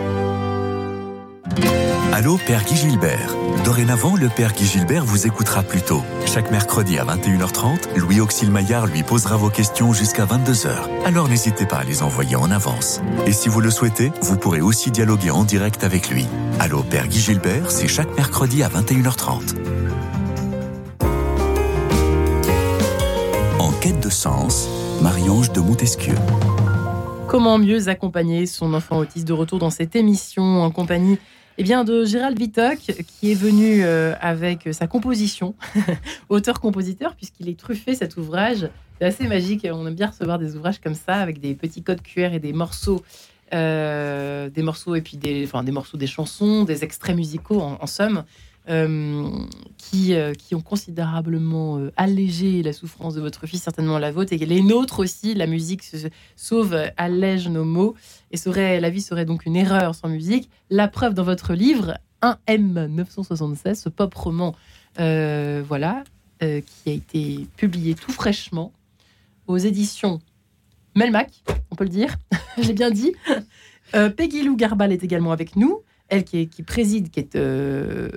Allô, 2.14 2.38
Père 2.46 2.64
Guy 2.64 2.76
Gilbert. 2.76 3.36
Dorénavant, 3.66 4.16
le 4.16 4.30
Père 4.30 4.54
Guy 4.54 4.66
Gilbert 4.66 5.04
vous 5.04 5.26
écoutera 5.26 5.64
plus 5.64 5.82
tôt. 5.82 6.04
Chaque 6.26 6.52
mercredi 6.52 7.00
à 7.00 7.06
21h30, 7.06 7.98
Louis 7.98 8.22
Auxil 8.22 8.52
Maillard 8.52 8.86
lui 8.88 9.04
posera 9.04 9.36
vos 9.36 9.50
questions 9.50 9.94
jusqu'à 9.94 10.26
22h. 10.26 10.70
Alors 11.06 11.28
n'hésitez 11.28 11.66
pas 11.66 11.78
à 11.78 11.84
les 11.84 12.04
envoyer 12.04 12.36
en 12.36 12.52
avance. 12.52 13.02
Et 13.26 13.32
si 13.32 13.50
vous 13.50 13.62
le 13.62 13.72
souhaitez, 13.72 14.12
vous 14.22 14.38
pourrez 14.38 14.62
aussi 14.62 14.92
dialoguer 14.92 15.32
en 15.32 15.44
direct 15.44 15.84
avec 15.84 16.10
lui. 16.10 16.28
Allô, 16.60 16.84
Père 16.84 17.08
Guy 17.08 17.20
Gilbert, 17.20 17.72
c'est 17.72 17.88
chaque 17.88 18.16
mercredi 18.16 18.64
à 18.64 18.70
21h30. 18.70 19.56
De 23.94 24.10
sens, 24.10 24.68
Marie-Ange 25.02 25.54
de 25.54 25.62
Montesquieu. 25.62 26.16
Comment 27.28 27.58
mieux 27.58 27.88
accompagner 27.88 28.46
son 28.46 28.74
enfant 28.74 28.98
autiste 28.98 29.28
de 29.28 29.34
retour 29.34 29.60
dans 29.60 29.70
cette 29.70 29.96
émission 29.96 30.62
en 30.62 30.72
compagnie 30.72 31.18
eh 31.58 31.64
bien, 31.64 31.84
de 31.84 32.06
Gérald 32.06 32.38
Vitoc, 32.38 32.78
qui 32.78 33.32
est 33.32 33.36
venu 33.36 33.84
euh, 33.84 34.14
avec 34.20 34.70
sa 34.74 34.86
composition, 34.86 35.56
auteur-compositeur, 36.30 37.16
puisqu'il 37.16 37.50
est 37.50 37.58
truffé 37.58 37.96
cet 37.96 38.18
ouvrage. 38.18 38.70
C'est 39.00 39.08
assez 39.08 39.28
magique. 39.28 39.66
On 39.72 39.88
aime 39.88 39.96
bien 39.96 40.08
recevoir 40.08 40.38
des 40.38 40.56
ouvrages 40.56 40.80
comme 40.80 40.94
ça, 40.94 41.16
avec 41.16 41.40
des 41.40 41.56
petits 41.56 41.82
codes 41.82 42.02
QR 42.04 42.34
et 42.34 42.40
des 42.40 42.54
morceaux, 42.54 43.02
euh, 43.54 44.50
des 44.50 44.62
morceaux 44.62 44.94
et 44.96 45.02
puis 45.02 45.18
des, 45.18 45.46
enfin, 45.46 45.64
des 45.64 45.72
morceaux 45.72 45.98
des 45.98 46.08
chansons, 46.08 46.64
des 46.64 46.84
extraits 46.84 47.16
musicaux 47.16 47.62
en, 47.62 47.88
somme. 47.88 48.24
Qui, 48.68 50.14
qui 50.38 50.56
ont 50.56 50.62
considérablement 50.62 51.80
allégé 51.96 52.62
la 52.64 52.74
souffrance 52.74 53.16
de 53.16 53.22
votre 53.22 53.48
fils, 53.48 53.64
certainement 53.64 53.98
la 53.98 54.12
vôtre, 54.12 54.34
et 54.34 54.38
les 54.38 54.62
nôtres 54.62 55.00
aussi. 55.00 55.34
La 55.34 55.48
musique 55.48 55.84
sauve, 56.36 56.78
allège 56.98 57.48
nos 57.48 57.64
maux, 57.64 57.96
et 58.32 58.38
serait, 58.38 58.80
la 58.80 58.90
vie 58.90 59.02
serait 59.02 59.26
donc 59.26 59.46
une 59.46 59.56
erreur 59.56 59.96
sans 59.96 60.10
musique. 60.10 60.50
La 60.70 60.88
preuve 60.88 61.14
dans 61.14 61.24
votre 61.24 61.54
livre, 61.54 61.98
1M 62.22 62.88
976, 62.88 63.80
ce 63.80 63.90
pop 63.90 64.14
roman, 64.14 64.56
voilà, 64.98 66.04
qui 66.40 66.90
a 66.90 66.92
été 66.92 67.48
publié 67.56 67.96
tout 67.96 68.12
fraîchement 68.12 68.74
aux 69.48 69.58
éditions 69.58 70.20
Melmac, 70.98 71.44
on 71.70 71.76
peut 71.76 71.84
le 71.84 71.92
dire, 71.92 72.16
j'ai 72.58 72.74
bien 72.74 72.90
dit. 72.90 73.14
Euh, 73.96 74.10
Peggy 74.10 74.42
Lou 74.42 74.58
Garbal 74.58 74.92
est 74.92 75.04
également 75.04 75.32
avec 75.32 75.56
nous, 75.56 75.82
elle 76.10 76.24
qui, 76.24 76.48
préside, 76.66 77.10
qui 77.10 77.20
est 77.20 77.36
euh, 77.36 78.10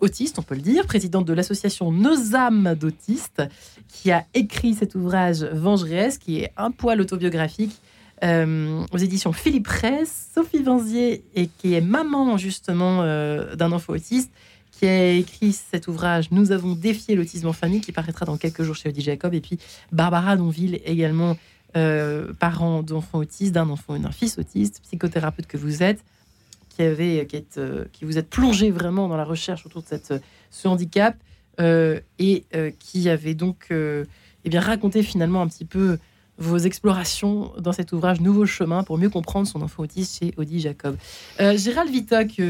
autiste, 0.00 0.38
on 0.38 0.42
peut 0.42 0.54
le 0.54 0.60
dire, 0.60 0.86
présidente 0.86 1.24
de 1.24 1.32
l'association 1.32 1.92
Nos 1.92 2.34
âmes 2.34 2.74
d'autistes, 2.78 3.42
qui 3.88 4.10
a 4.10 4.24
écrit 4.34 4.74
cet 4.74 4.94
ouvrage 4.94 5.44
Vengeresse, 5.44 6.18
qui 6.18 6.40
est 6.40 6.52
un 6.56 6.70
poil 6.70 7.00
autobiographique 7.00 7.76
euh, 8.24 8.84
aux 8.92 8.98
éditions 8.98 9.32
Philippe 9.32 9.68
Ress, 9.68 10.28
Sophie 10.34 10.62
Vanzier, 10.62 11.24
et 11.34 11.46
qui 11.46 11.74
est 11.74 11.80
maman 11.80 12.36
justement 12.36 13.02
d'un 13.02 13.72
enfant 13.72 13.94
autiste, 13.94 14.30
qui 14.78 14.86
a 14.86 15.12
écrit 15.12 15.52
cet 15.52 15.88
ouvrage 15.88 16.30
Nous 16.30 16.52
avons 16.52 16.74
défié 16.74 17.16
l'autisme 17.16 17.48
en 17.48 17.52
famille, 17.52 17.80
qui 17.80 17.92
paraîtra 17.92 18.26
dans 18.26 18.36
quelques 18.36 18.62
jours 18.62 18.76
chez 18.76 18.88
Odie 18.88 19.00
Jacob, 19.00 19.34
et 19.34 19.40
puis 19.40 19.58
Barbara 19.92 20.36
Donville 20.36 20.80
également 20.84 21.36
euh, 21.76 22.32
parents 22.38 22.82
d'enfants 22.82 23.18
autistes, 23.18 23.52
d'un 23.52 23.68
enfant 23.68 23.94
et 23.94 23.98
d'un 23.98 24.10
fils 24.10 24.38
autiste, 24.38 24.80
psychothérapeute 24.84 25.46
que 25.46 25.58
vous 25.58 25.82
êtes, 25.82 26.02
qui, 26.78 26.84
avait, 26.84 27.26
qui, 27.26 27.36
est, 27.36 27.58
euh, 27.58 27.84
qui 27.92 28.04
vous 28.04 28.18
êtes 28.18 28.30
plongé 28.30 28.70
vraiment 28.70 29.08
dans 29.08 29.16
la 29.16 29.24
recherche 29.24 29.66
autour 29.66 29.82
de 29.82 29.88
cette, 29.88 30.14
ce 30.50 30.68
handicap 30.68 31.16
euh, 31.60 31.98
et 32.20 32.44
qui 32.78 33.08
avait 33.08 33.34
donc 33.34 33.66
eh 33.70 34.06
bien, 34.48 34.60
raconté 34.60 35.02
finalement 35.02 35.42
un 35.42 35.48
petit 35.48 35.64
peu 35.64 35.98
vos 36.38 36.58
explorations 36.58 37.52
dans 37.58 37.72
cet 37.72 37.92
ouvrage 37.92 38.20
Nouveau 38.20 38.46
chemin 38.46 38.84
pour 38.84 38.96
mieux 38.96 39.10
comprendre 39.10 39.48
son 39.48 39.60
enfant 39.60 39.82
autiste 39.82 40.20
chez 40.20 40.32
Audi 40.36 40.60
Jacob. 40.60 40.96
Gérald 41.38 41.90
Vitoc, 41.90 42.40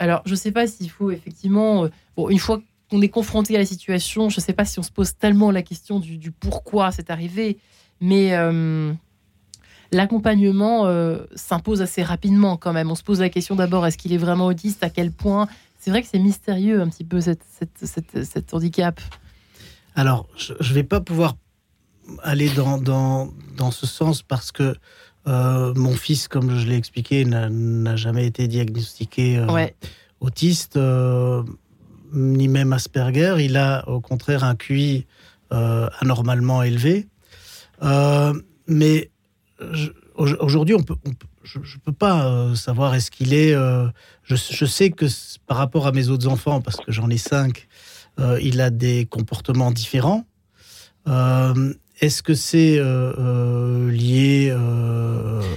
alors 0.00 0.22
je 0.24 0.32
ne 0.32 0.36
sais 0.36 0.50
pas 0.50 0.66
s'il 0.66 0.90
faut 0.90 1.12
effectivement, 1.12 1.88
bon, 2.16 2.30
une 2.30 2.40
fois 2.40 2.60
qu'on 2.90 3.00
est 3.00 3.08
confronté 3.08 3.54
à 3.54 3.58
la 3.60 3.66
situation, 3.66 4.28
je 4.28 4.40
ne 4.40 4.42
sais 4.42 4.54
pas 4.54 4.64
si 4.64 4.80
on 4.80 4.82
se 4.82 4.90
pose 4.90 5.16
tellement 5.16 5.52
la 5.52 5.62
question 5.62 6.00
du, 6.00 6.32
pourquoi 6.32 6.90
c'est 6.90 7.10
arrivé. 7.10 7.58
Mais 8.00 8.34
euh, 8.34 8.92
l'accompagnement 9.92 10.86
euh, 10.86 11.18
s'impose 11.34 11.82
assez 11.82 12.02
rapidement 12.02 12.56
quand 12.56 12.72
même. 12.72 12.90
On 12.90 12.94
se 12.94 13.02
pose 13.02 13.20
la 13.20 13.28
question 13.28 13.56
d'abord, 13.56 13.86
est-ce 13.86 13.98
qu'il 13.98 14.12
est 14.12 14.18
vraiment 14.18 14.46
autiste? 14.46 14.82
À 14.82 14.90
quel 14.90 15.12
point? 15.12 15.48
C'est 15.78 15.90
vrai 15.90 16.02
que 16.02 16.08
c'est 16.10 16.18
mystérieux 16.18 16.80
un 16.80 16.88
petit 16.88 17.04
peu 17.04 17.20
cette, 17.20 17.44
cet 17.82 18.54
handicap. 18.54 19.00
Alors, 19.94 20.26
je 20.36 20.52
ne 20.52 20.74
vais 20.74 20.82
pas 20.82 21.00
pouvoir 21.00 21.36
aller 22.22 22.48
dans, 22.50 22.78
dans, 22.78 23.32
dans 23.56 23.70
ce 23.70 23.86
sens 23.86 24.22
parce 24.22 24.50
que 24.50 24.74
euh, 25.26 25.72
mon 25.74 25.94
fils, 25.94 26.26
comme 26.26 26.56
je 26.56 26.66
l'ai 26.66 26.76
expliqué, 26.76 27.24
n'a 27.24 27.96
jamais 27.96 28.26
été 28.26 28.48
diagnostiqué 28.48 29.44
autiste, 30.20 30.78
ni 32.12 32.48
même 32.48 32.72
Asperger. 32.72 33.36
Il 33.38 33.56
a 33.56 33.88
au 33.88 34.00
contraire 34.00 34.42
un 34.42 34.56
QI 34.56 35.06
anormalement 35.50 36.62
élevé. 36.62 37.06
Euh, 37.82 38.32
mais 38.66 39.10
aujourd'hui, 40.16 40.76
je 41.42 41.58
ne 41.58 41.80
peux 41.84 41.92
pas 41.92 42.26
euh, 42.26 42.54
savoir 42.54 42.94
est-ce 42.94 43.10
qu'il 43.10 43.34
est. 43.34 43.54
Euh, 43.54 43.86
je, 44.24 44.36
sais 44.36 44.90
que 44.90 45.06
par 45.46 45.56
rapport 45.56 45.86
à 45.86 45.92
mes 45.92 46.08
autres 46.08 46.28
enfants, 46.28 46.60
parce 46.60 46.76
que 46.76 46.92
j'en 46.92 47.08
ai 47.08 47.18
cinq, 47.18 47.68
il 48.42 48.60
a 48.60 48.70
des 48.70 49.06
comportements 49.06 49.70
différents. 49.70 50.26
est-ce 51.06 52.22
que 52.22 52.34
c'est 52.34 52.78
lié 53.90 54.54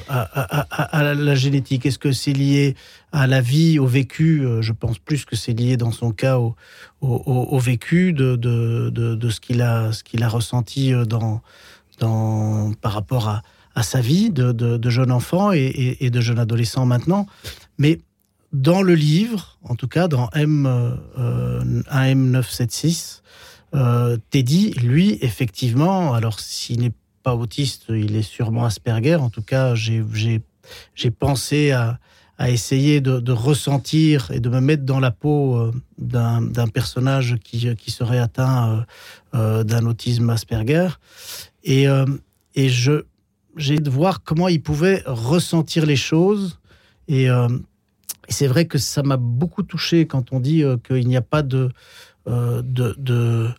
à, 0.08 1.14
la 1.14 1.36
génétique? 1.36 1.86
Est-ce 1.88 1.98
que 1.98 2.12
c'est 2.12 2.34
lié 2.34 2.76
à 3.12 3.26
la 3.28 3.42
vie, 3.42 3.80
au 3.80 3.88
vécu? 3.88 4.46
Je 4.62 4.72
pense 4.74 5.00
plus 5.00 5.26
que 5.26 5.36
c'est 5.36 5.54
lié 5.54 5.76
dans 5.76 5.92
son 5.92 6.12
cas 6.12 6.38
au, 6.38 7.60
vécu 7.60 8.14
de, 8.14 8.38
ce 9.30 9.40
qu'il 9.40 9.62
a, 9.62 9.92
ressenti 10.30 10.94
par 12.00 12.94
rapport 12.94 13.28
à, 13.28 13.42
sa 13.82 14.02
vie 14.02 14.30
de, 14.30 14.90
jeune 14.90 15.12
enfant 15.12 15.52
et, 15.52 16.10
de 16.10 16.22
jeune 16.22 16.40
adolescent 16.40 16.86
maintenant. 16.86 17.26
Mais 17.78 18.00
dans 18.54 18.82
le 18.82 18.96
livre, 18.96 19.58
en 19.64 19.76
tout 19.76 19.88
cas 19.88 20.08
dans 20.08 20.30
M, 20.32 20.66
euh, 20.68 21.84
1M976, 21.92 23.22
euh, 23.74 24.18
Teddy, 24.30 24.72
lui, 24.74 25.18
effectivement, 25.22 26.14
alors 26.14 26.40
s'il 26.40 26.82
n'est 26.82 26.92
pas 27.24 27.36
autiste, 27.36 27.86
il 27.90 28.16
est 28.16 28.22
sûrement 28.22 28.66
Asperger. 28.66 29.16
En 29.16 29.30
tout 29.30 29.42
cas, 29.42 29.76
j'ai 29.76 30.42
pensé 31.12 31.72
à, 31.72 32.00
essayer 32.48 33.02
de, 33.02 33.32
ressentir 33.32 34.32
et 34.32 34.40
de 34.40 34.50
me 34.50 34.60
mettre 34.60 34.84
dans 34.84 35.00
la 35.00 35.12
peau 35.12 35.56
euh, 35.56 35.72
d'un 36.00 36.68
personnage 36.74 37.38
qui, 37.44 37.92
serait 37.92 38.18
atteint 38.18 38.86
euh, 39.36 39.64
d'un 39.64 39.86
autisme 39.86 40.30
Asperger. 40.32 40.90
Euh, 41.70 42.06
et 42.56 42.70
je, 42.70 43.04
j'ai 43.56 43.78
de 43.78 43.90
voir 43.90 44.24
comment 44.24 44.48
il 44.48 44.62
pouvait 44.62 45.04
ressentir 45.06 45.86
les 45.86 45.96
choses. 45.96 46.60
Et, 47.08 47.30
euh, 47.30 47.48
c'est 48.30 48.48
vrai 48.48 48.66
que 48.66 48.78
ça 48.78 49.04
m'a 49.04 49.18
beaucoup 49.18 49.64
touché 49.64 50.08
quand 50.08 50.32
on 50.32 50.40
dit 50.40 50.64
euh, 50.64 50.78
qu'il 50.78 51.08
n'y 51.08 51.18
a 51.18 51.22
pas 51.22 51.42
de, 51.42 51.70
de, 52.26 52.62
de, 52.62 52.96
de, 52.98 53.50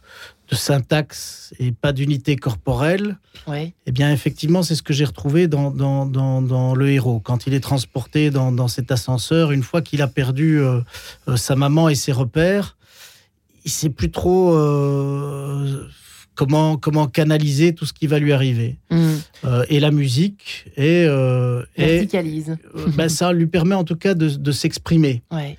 syntaxe 0.53 1.53
et 1.59 1.73
pas 1.73 1.93
d'unité 1.93 2.37
corporelle. 2.37 3.19
Oui. 3.47 3.75
Eh 3.87 3.93
bien, 3.93 4.13
effectivement, 4.13 4.63
c'est 4.63 4.75
ce 4.75 4.83
que 4.83 4.93
j'ai 4.93 5.05
retrouvé 5.05 5.49
dans, 5.49 5.71
dans, 5.71 6.07
dans, 6.07 6.41
dans, 6.41 6.75
le 6.75 6.91
héros. 6.91 7.21
Quand 7.21 7.47
il 7.47 7.55
est 7.55 7.61
transporté 7.61 8.31
dans, 8.31 8.53
dans 8.53 8.69
cet 8.69 8.93
ascenseur, 8.93 9.51
une 9.51 9.63
fois 9.63 9.83
qu'il 9.83 10.01
a 10.01 10.09
perdu 10.09 10.61
sa 11.37 11.57
maman 11.57 11.89
et 11.89 11.95
ses 11.95 12.13
repères, 12.13 12.77
il 13.65 13.71
sait 13.71 13.91
plus 13.91 14.11
trop 14.11 14.55
comment, 16.35 16.77
comment 16.77 17.07
canaliser 17.07 17.75
tout 17.75 17.87
ce 17.87 17.93
qui 17.93 18.07
va 18.07 18.19
lui 18.19 18.33
arriver. 18.33 18.79
Mm. 18.91 19.15
Euh, 19.45 19.65
et 19.69 19.81
la 19.81 19.91
musique 19.91 20.67
est, 20.77 21.05
euh, 21.07 21.63
verticalise. 21.77 22.57
Euh, 22.75 22.87
ben, 22.97 23.09
ça 23.09 23.33
lui 23.33 23.47
permet 23.47 23.75
en 23.75 23.85
tout 23.85 23.97
cas 23.97 24.15
de, 24.15 24.29
de 24.29 24.53
s'exprimer. 24.53 25.23
Ouais. 25.31 25.59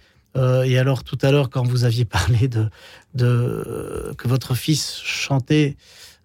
et 0.67 0.77
alors 0.77 1.03
tout 1.03 1.17
à 1.21 1.31
l'heure, 1.31 1.49
quand 1.49 1.63
vous 1.63 1.83
aviez 1.83 2.05
parlé 2.19 2.47
de, 2.47 2.65
de 3.13 4.13
que 4.17 4.27
votre 4.27 4.55
fils 4.55 5.01
chantait 5.03 5.75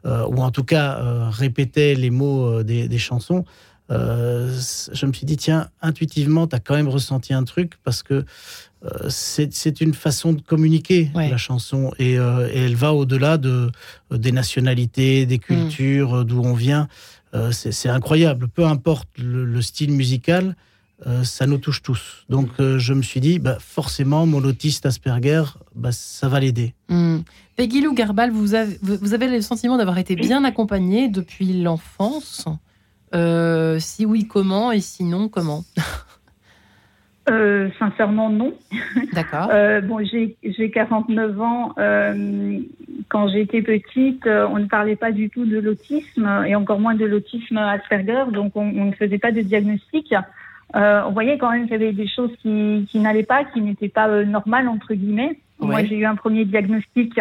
ou 0.04 0.40
en 0.40 0.50
tout 0.50 0.64
cas 0.64 1.28
répétait 1.30 1.94
les 1.94 2.08
mots 2.08 2.62
des, 2.62 2.88
des 2.88 2.98
chansons, 2.98 3.44
je 3.90 5.06
me 5.06 5.12
suis 5.12 5.26
dit 5.26 5.36
tiens, 5.36 5.68
intuitivement, 5.80 6.46
tu 6.46 6.56
as 6.56 6.60
quand 6.60 6.74
même 6.74 6.88
ressenti 6.88 7.32
un 7.32 7.44
truc 7.44 7.74
parce 7.84 8.02
que 8.02 8.24
euh, 8.84 9.08
c'est 9.08 9.80
une 9.80 9.92
façon 9.92 10.32
de 10.32 10.40
communiquer 10.40 11.10
la 11.14 11.36
chanson 11.36 11.90
euh, 12.00 12.48
et, 12.52 12.58
elle 12.58 12.76
va 12.76 12.94
au-delà 12.94 13.36
de 13.36 13.70
euh, 14.12 14.18
des 14.18 14.30
nationalités, 14.30 15.26
des 15.26 15.38
cultures, 15.38 16.24
d'où 16.24 16.40
on 16.40 16.54
vient. 16.54 16.88
c'est 17.50 17.88
incroyable. 17.88 18.48
Peu 18.48 18.64
importe 18.64 19.08
le, 19.18 19.60
style 19.62 19.92
musical, 19.92 20.54
ça 21.22 21.46
nous 21.46 21.58
touche 21.58 21.82
tous. 21.82 22.24
Donc 22.28 22.50
je 22.58 22.92
me 22.92 23.02
suis 23.02 23.20
dit, 23.20 23.38
bah, 23.38 23.58
forcément, 23.60 24.26
mon 24.26 24.42
autiste 24.44 24.86
Asperger, 24.86 25.44
bah, 25.74 25.92
ça 25.92 26.28
va 26.28 26.40
l'aider. 26.40 26.74
Mm. 26.88 27.18
Peggy 27.56 27.80
Lou 27.80 27.92
Garbal, 27.92 28.30
vous 28.30 28.54
avez, 28.54 28.78
vous 28.82 29.14
avez 29.14 29.26
le 29.26 29.40
sentiment 29.42 29.76
d'avoir 29.76 29.98
été 29.98 30.14
bien 30.14 30.44
accompagnée 30.44 31.08
depuis 31.08 31.60
l'enfance? 31.60 32.46
Si 33.80 34.06
oui, 34.06 34.26
comment 34.26 34.72
Et 34.72 34.80
sinon, 34.80 35.28
comment 35.28 35.64
Euh, 37.30 37.68
sincèrement, 37.78 38.30
non. 38.30 38.54
D'accord. 39.12 39.48
Euh, 39.52 39.80
bon, 39.80 39.98
j'ai 40.04 40.70
49 40.70 41.40
ans. 41.40 41.74
Euh, 41.78 42.58
quand 43.08 43.28
j'étais 43.28 43.62
petite, 43.62 44.26
on 44.26 44.58
ne 44.58 44.66
parlait 44.66 44.96
pas 44.96 45.12
du 45.12 45.30
tout 45.30 45.44
de 45.44 45.58
l'autisme 45.58 46.44
et 46.46 46.54
encore 46.54 46.80
moins 46.80 46.94
de 46.94 47.04
l'autisme 47.04 47.56
Asperger, 47.58 48.24
donc 48.32 48.52
on, 48.54 48.64
ne 48.66 48.92
faisait 48.92 49.18
pas 49.18 49.32
de 49.32 49.40
diagnostic. 49.40 50.14
on 50.74 51.10
voyait 51.12 51.38
quand 51.38 51.50
même 51.50 51.62
qu'il 51.62 51.72
y 51.72 51.74
avait 51.74 51.92
des 51.92 52.08
choses 52.08 52.32
qui, 52.42 52.86
n'allaient 52.94 53.22
pas, 53.22 53.44
qui 53.44 53.60
n'étaient 53.60 53.88
pas 53.88 54.24
normales, 54.24 54.68
entre 54.68 54.94
guillemets. 54.94 55.38
Moi, 55.60 55.84
j'ai 55.84 55.96
eu 55.96 56.04
un 56.04 56.16
premier 56.16 56.44
diagnostic 56.44 57.18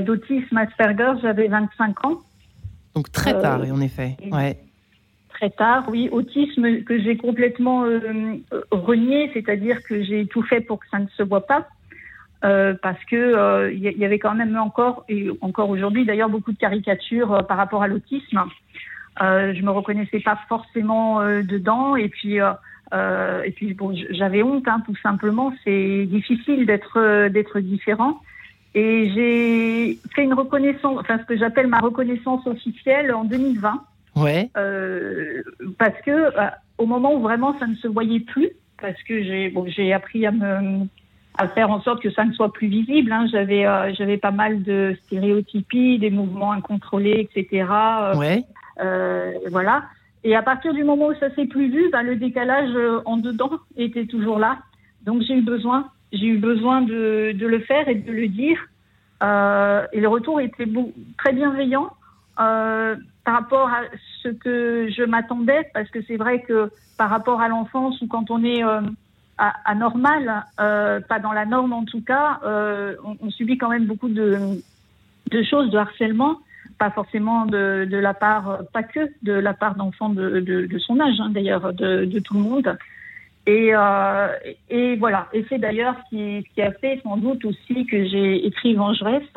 d'autisme 0.00 0.56
Asperger, 0.56 1.12
j'avais 1.22 1.48
25 1.48 2.04
ans. 2.04 2.18
Donc 2.94 3.12
très 3.12 3.38
tard, 3.40 3.60
en 3.70 3.80
effet. 3.80 4.16
Ouais 4.30 4.58
très 5.38 5.50
tard, 5.50 5.84
oui, 5.88 6.08
autisme 6.10 6.82
que 6.82 6.98
j'ai 6.98 7.16
complètement 7.16 7.84
euh, 7.84 8.00
renié, 8.70 9.30
c'est-à-dire 9.32 9.82
que 9.84 10.02
j'ai 10.02 10.26
tout 10.26 10.42
fait 10.42 10.60
pour 10.60 10.80
que 10.80 10.86
ça 10.90 10.98
ne 10.98 11.06
se 11.16 11.22
voit 11.22 11.46
pas. 11.46 11.68
Euh, 12.44 12.74
parce 12.80 13.02
que 13.04 13.16
euh, 13.16 13.72
il 13.72 13.80
y, 13.80 14.04
avait 14.04 14.20
quand 14.20 14.34
même 14.34 14.56
encore 14.56 15.04
et 15.08 15.28
encore 15.40 15.70
aujourd'hui 15.70 16.04
d'ailleurs 16.04 16.28
beaucoup 16.28 16.52
de 16.52 16.56
caricatures 16.56 17.44
par 17.48 17.56
rapport 17.56 17.82
à 17.82 17.88
l'autisme. 17.88 18.44
je 19.20 19.60
me 19.62 19.70
reconnaissais 19.70 20.20
pas 20.20 20.38
forcément 20.48 21.20
dedans 21.42 21.96
et 21.96 22.08
puis 22.08 22.38
et 22.38 23.50
puis 23.56 23.74
bon, 23.74 23.92
j'avais 24.10 24.44
honte, 24.44 24.68
hein, 24.68 24.82
tout 24.86 24.96
simplement. 25.02 25.52
C'est 25.64 26.04
difficile 26.06 26.64
d'être 26.66 27.28
d'être 27.28 27.58
différent. 27.58 28.20
Et 28.74 29.10
j'ai 29.14 29.98
fait 30.14 30.22
une 30.22 30.34
reconnaissance, 30.34 30.98
enfin 31.00 31.18
ce 31.18 31.24
que 31.24 31.36
j'appelle 31.36 31.66
ma 31.66 31.80
reconnaissance 31.80 32.46
officielle 32.46 33.12
en 33.12 33.24
2020. 33.24 33.82
Ouais. 34.22 34.50
parce 35.78 36.00
que 36.04 36.30
au 36.78 36.86
moment 36.86 37.14
où 37.14 37.20
vraiment 37.20 37.58
ça 37.58 37.66
ne 37.66 37.74
se 37.76 37.88
voyait 37.88 38.20
plus, 38.20 38.50
parce 38.80 39.00
que 39.02 39.22
j'ai 39.22 39.50
bon, 39.50 39.66
j'ai 39.68 39.92
appris 39.92 40.26
à 40.26 40.30
me 40.30 40.86
à 41.38 41.46
faire 41.46 41.70
en 41.70 41.80
sorte 41.80 42.02
que 42.02 42.10
ça 42.10 42.24
ne 42.24 42.32
soit 42.32 42.52
plus 42.52 42.66
visible. 42.66 43.12
Hein. 43.12 43.26
J'avais 43.30 43.64
euh, 43.64 43.94
j'avais 43.94 44.18
pas 44.18 44.32
mal 44.32 44.62
de 44.62 44.96
stéréotypies, 45.04 45.98
des 45.98 46.10
mouvements 46.10 46.52
incontrôlés, 46.52 47.28
etc. 47.32 47.66
Euh, 47.70 48.16
ouais. 48.16 48.44
Euh, 48.80 49.32
voilà. 49.50 49.84
Et 50.24 50.34
à 50.34 50.42
partir 50.42 50.74
du 50.74 50.82
moment 50.82 51.06
où 51.06 51.14
ça 51.14 51.32
s'est 51.34 51.46
plus 51.46 51.70
vu, 51.70 51.90
ben, 51.92 52.02
le 52.02 52.16
décalage 52.16 52.70
euh, 52.74 53.00
en 53.04 53.16
dedans 53.16 53.52
était 53.76 54.06
toujours 54.06 54.38
là. 54.38 54.58
Donc 55.06 55.22
j'ai 55.22 55.34
eu 55.34 55.42
besoin, 55.42 55.88
j'ai 56.12 56.26
eu 56.26 56.38
besoin 56.38 56.82
de, 56.82 57.32
de, 57.32 57.46
le 57.46 57.60
faire 57.60 57.88
et 57.88 57.94
de 57.94 58.12
le 58.12 58.28
dire. 58.28 58.58
Euh, 59.22 59.86
et 59.92 60.00
le 60.00 60.08
retour 60.08 60.40
était 60.40 60.66
très 61.18 61.32
bienveillant 61.32 61.90
euh, 62.40 62.96
par 63.28 63.34
rapport 63.34 63.68
à 63.68 63.82
ce 64.22 64.28
que 64.30 64.88
je 64.88 65.02
m'attendais, 65.02 65.68
parce 65.74 65.90
que 65.90 65.98
c'est 66.08 66.16
vrai 66.16 66.40
que 66.40 66.70
par 66.96 67.10
rapport 67.10 67.42
à 67.42 67.48
l'enfance 67.48 68.00
ou 68.00 68.06
quand 68.06 68.30
on 68.30 68.42
est 68.42 68.62
anormal, 69.66 70.46
euh, 70.58 70.98
pas 71.00 71.18
dans 71.18 71.32
la 71.32 71.44
norme 71.44 71.74
en 71.74 71.84
tout 71.84 72.00
cas, 72.00 72.40
euh, 72.42 72.94
on, 73.20 73.30
subit 73.30 73.58
quand 73.58 73.68
même 73.68 73.84
beaucoup 73.84 74.08
de, 74.08 74.62
choses, 75.44 75.70
de 75.70 75.76
harcèlement, 75.76 76.38
pas 76.78 76.90
forcément 76.90 77.44
de, 77.44 77.86
la 77.90 78.14
part, 78.14 78.60
pas 78.72 78.82
que 78.82 79.10
de 79.22 79.34
la 79.34 79.52
part 79.52 79.74
d'enfants 79.74 80.08
de, 80.08 80.78
son 80.78 80.98
âge, 80.98 81.20
hein, 81.20 81.28
d'ailleurs, 81.28 81.74
de, 81.74 82.18
tout 82.20 82.32
le 82.32 82.40
monde. 82.40 82.78
Et, 83.46 83.74
euh, 83.74 84.28
voilà, 84.98 85.28
et 85.34 85.44
c'est 85.50 85.58
d'ailleurs 85.58 85.96
ce 86.06 86.16
qui, 86.16 86.48
qui, 86.54 86.62
a 86.62 86.72
fait 86.72 86.98
sans 87.02 87.18
doute 87.18 87.44
aussi 87.44 87.84
que 87.84 88.06
j'ai 88.06 88.46
écrit 88.46 88.72
Vengeresse, 88.72 89.28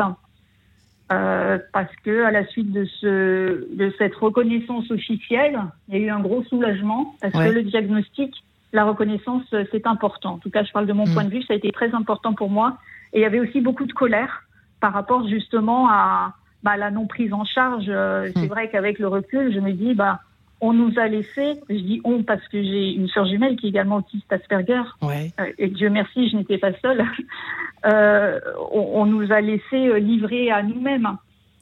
euh, 1.12 1.58
parce 1.74 1.94
que 2.06 2.24
à 2.24 2.32
la 2.32 2.46
suite 2.48 2.72
de, 2.72 2.86
ce, 2.86 3.76
de 3.76 3.94
cette 3.98 4.16
reconnaissance 4.16 4.90
officielle, 4.92 5.60
il 5.90 5.98
y 5.98 5.98
a 5.98 6.06
eu 6.06 6.10
un 6.10 6.20
gros 6.20 6.44
soulagement, 6.44 7.16
parce 7.22 7.34
que 7.34 7.50
le 7.50 7.64
diagnostic 7.64 8.34
la 8.74 8.86
reconnaissance, 8.86 9.44
euh, 9.54 9.66
c'est 9.72 9.86
important. 9.86 10.34
En 10.34 10.38
tout 10.38 10.50
cas, 10.50 10.64
je 10.64 10.72
parle 10.72 10.86
de 10.86 10.94
mon 10.94 11.06
mm. 11.06 11.14
point 11.14 11.24
de 11.26 11.30
vue, 11.30 11.44
ça 11.44 11.54
a 11.54 11.56
été 11.56 11.72
très 11.72 11.94
important 11.94 12.34
pour 12.34 12.50
moi. 12.50 12.78
Et 13.14 13.20
il 13.20 13.22
y 13.22 13.26
avait 13.26 13.40
aussi 13.40 13.62
beaucoup 13.62 13.86
de 13.86 13.92
colère 13.94 14.44
par 14.80 14.94
rapport 14.94 15.28
justement 15.28 15.90
à 15.90 16.34
bah, 16.64 16.78
la 16.78 16.92
non 16.92 17.08
prise 17.08 17.34
en 17.34 17.44
charge. 17.44 17.86
Euh, 17.90 18.30
c'est 18.36 18.46
mm. 18.46 18.50
vrai 18.50 18.70
qu'avec 18.70 19.00
le 19.00 19.08
recul, 19.08 19.54
je 19.54 19.60
me 19.60 19.74
dis, 19.74 19.94
bah, 19.94 20.22
on 20.62 20.74
nous 20.74 20.94
a 20.98 21.08
laissé, 21.08 21.60
je 21.70 21.76
dis 21.76 22.02
on 22.04 22.24
parce 22.24 22.48
que 22.48 22.62
j'ai 22.62 22.94
une 22.94 23.08
sœur 23.10 23.26
jumelle 23.26 23.56
qui 23.58 23.66
est 23.66 23.70
également 23.70 23.98
autiste 23.98 24.32
Asperger, 24.32 24.84
ouais. 25.02 25.32
Euh, 25.40 25.52
et 25.58 25.68
Dieu 25.68 25.90
merci, 25.90 26.30
je 26.30 26.38
n'étais 26.38 26.58
pas 26.58 26.72
seule. 26.82 27.04
euh, 27.86 28.40
on, 28.72 29.02
on, 29.02 29.06
nous 29.06 29.32
a 29.32 29.42
laissé 29.42 30.00
livrer 30.00 30.52
à 30.52 30.62
nous-mêmes. 30.64 31.18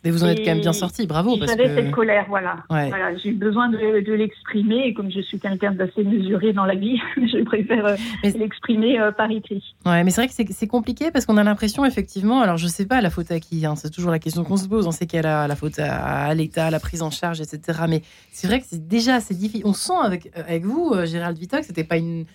Mais 0.05 0.11
vous 0.11 0.23
en 0.23 0.27
êtes 0.27 0.39
quand 0.39 0.51
même 0.51 0.61
bien 0.61 0.71
sorti, 0.71 1.07
bravo. 1.07 1.35
J'avais 1.45 1.75
cette 1.75 1.91
colère, 1.91 2.25
voilà. 2.29 2.63
voilà 2.69 3.17
j'ai 3.17 3.29
eu 3.29 3.33
besoin 3.33 3.67
de, 3.69 3.99
de 3.99 4.13
l'exprimer 4.13 4.85
et 4.85 4.93
comme 4.93 5.11
je 5.11 5.19
suis 5.19 5.39
quelqu'un 5.39 5.71
d'assez 5.71 6.03
mesuré 6.03 6.53
dans 6.53 6.65
la 6.65 6.75
vie, 6.75 6.99
je 7.17 7.43
préfère 7.43 7.85
euh, 7.85 7.95
l'exprimer 8.23 8.97
euh, 8.99 9.11
par 9.11 9.29
écrit. 9.29 9.75
Ouais, 9.85 10.03
mais 10.03 10.11
c'est 10.11 10.25
vrai 10.25 10.27
que 10.45 10.53
c'est 10.53 10.67
compliqué 10.67 11.11
parce 11.11 11.25
qu'on 11.25 11.35
a 11.35 11.43
l'impression, 11.43 11.85
effectivement, 11.85 12.41
alors 12.41 12.55
je 12.55 12.67
sais 12.67 12.85
pas 12.85 13.01
la 13.01 13.09
faute 13.09 13.29
à 13.31 13.41
qui, 13.41 13.65
hein, 13.65 13.75
c'est 13.75 13.89
toujours 13.89 14.11
la 14.11 14.19
question 14.19 14.43
qu'on 14.45 14.57
se 14.57 14.69
pose. 14.69 14.87
On 14.87 14.91
sait 14.91 15.05
qu'elle 15.05 15.25
a 15.25 15.47
la 15.47 15.55
faute 15.57 15.79
à, 15.79 16.33
l'État, 16.33 16.69
la 16.71 16.79
prise 16.79 17.01
en 17.01 17.11
charge, 17.11 17.41
etc. 17.41 17.79
Mais 17.89 18.01
c'est 18.31 18.47
vrai 18.47 18.61
que 18.61 18.65
c'est 18.69 18.87
déjà 18.87 19.15
assez 19.15 19.33
difficile. 19.33 19.65
On 19.65 19.73
sent 19.73 19.93
avec, 20.01 20.31
avec 20.33 20.63
vous, 20.63 20.91
euh, 20.93 21.05
Gérald 21.05 21.37
Vitoc, 21.37 21.65
c'était 21.65 21.83
pas 21.83 21.97
une, 21.97 22.25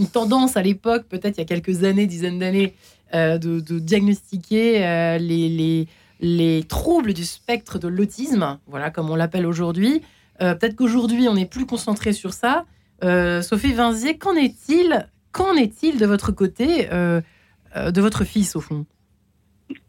une, 0.00 0.08
tendance 0.08 0.56
à 0.56 0.62
l'époque, 0.62 1.04
peut-être 1.08 1.36
il 1.36 1.40
y 1.40 1.44
a 1.44 1.46
quelques 1.46 1.84
années, 1.84 2.06
dizaines 2.08 2.40
d'années, 2.40 2.74
euh, 3.14 3.38
de, 3.38 3.60
de, 3.60 3.78
diagnostiquer 3.78 5.18
les, 5.20 5.48
les 5.48 5.88
les 6.20 6.64
troubles 6.64 7.12
du 7.12 7.24
spectre 7.24 7.78
de 7.78 7.88
l'autisme, 7.88 8.58
voilà 8.66 8.90
comme 8.90 9.10
on 9.10 9.16
l'appelle 9.16 9.46
aujourd'hui. 9.46 10.02
Euh, 10.40 10.54
peut-être 10.54 10.76
qu'aujourd'hui 10.76 11.28
on 11.28 11.36
est 11.36 11.46
plus 11.46 11.66
concentré 11.66 12.12
sur 12.12 12.32
ça. 12.32 12.64
Euh, 13.02 13.42
Sophie 13.42 13.72
Vinzier, 13.72 14.18
qu'en 14.18 14.34
est-il 14.34 15.08
Qu'en 15.32 15.54
est-il 15.54 15.98
de 15.98 16.06
votre 16.06 16.30
côté, 16.30 16.88
euh, 16.92 17.20
de 17.76 18.00
votre 18.00 18.22
fils 18.22 18.54
au 18.54 18.60
fond? 18.60 18.86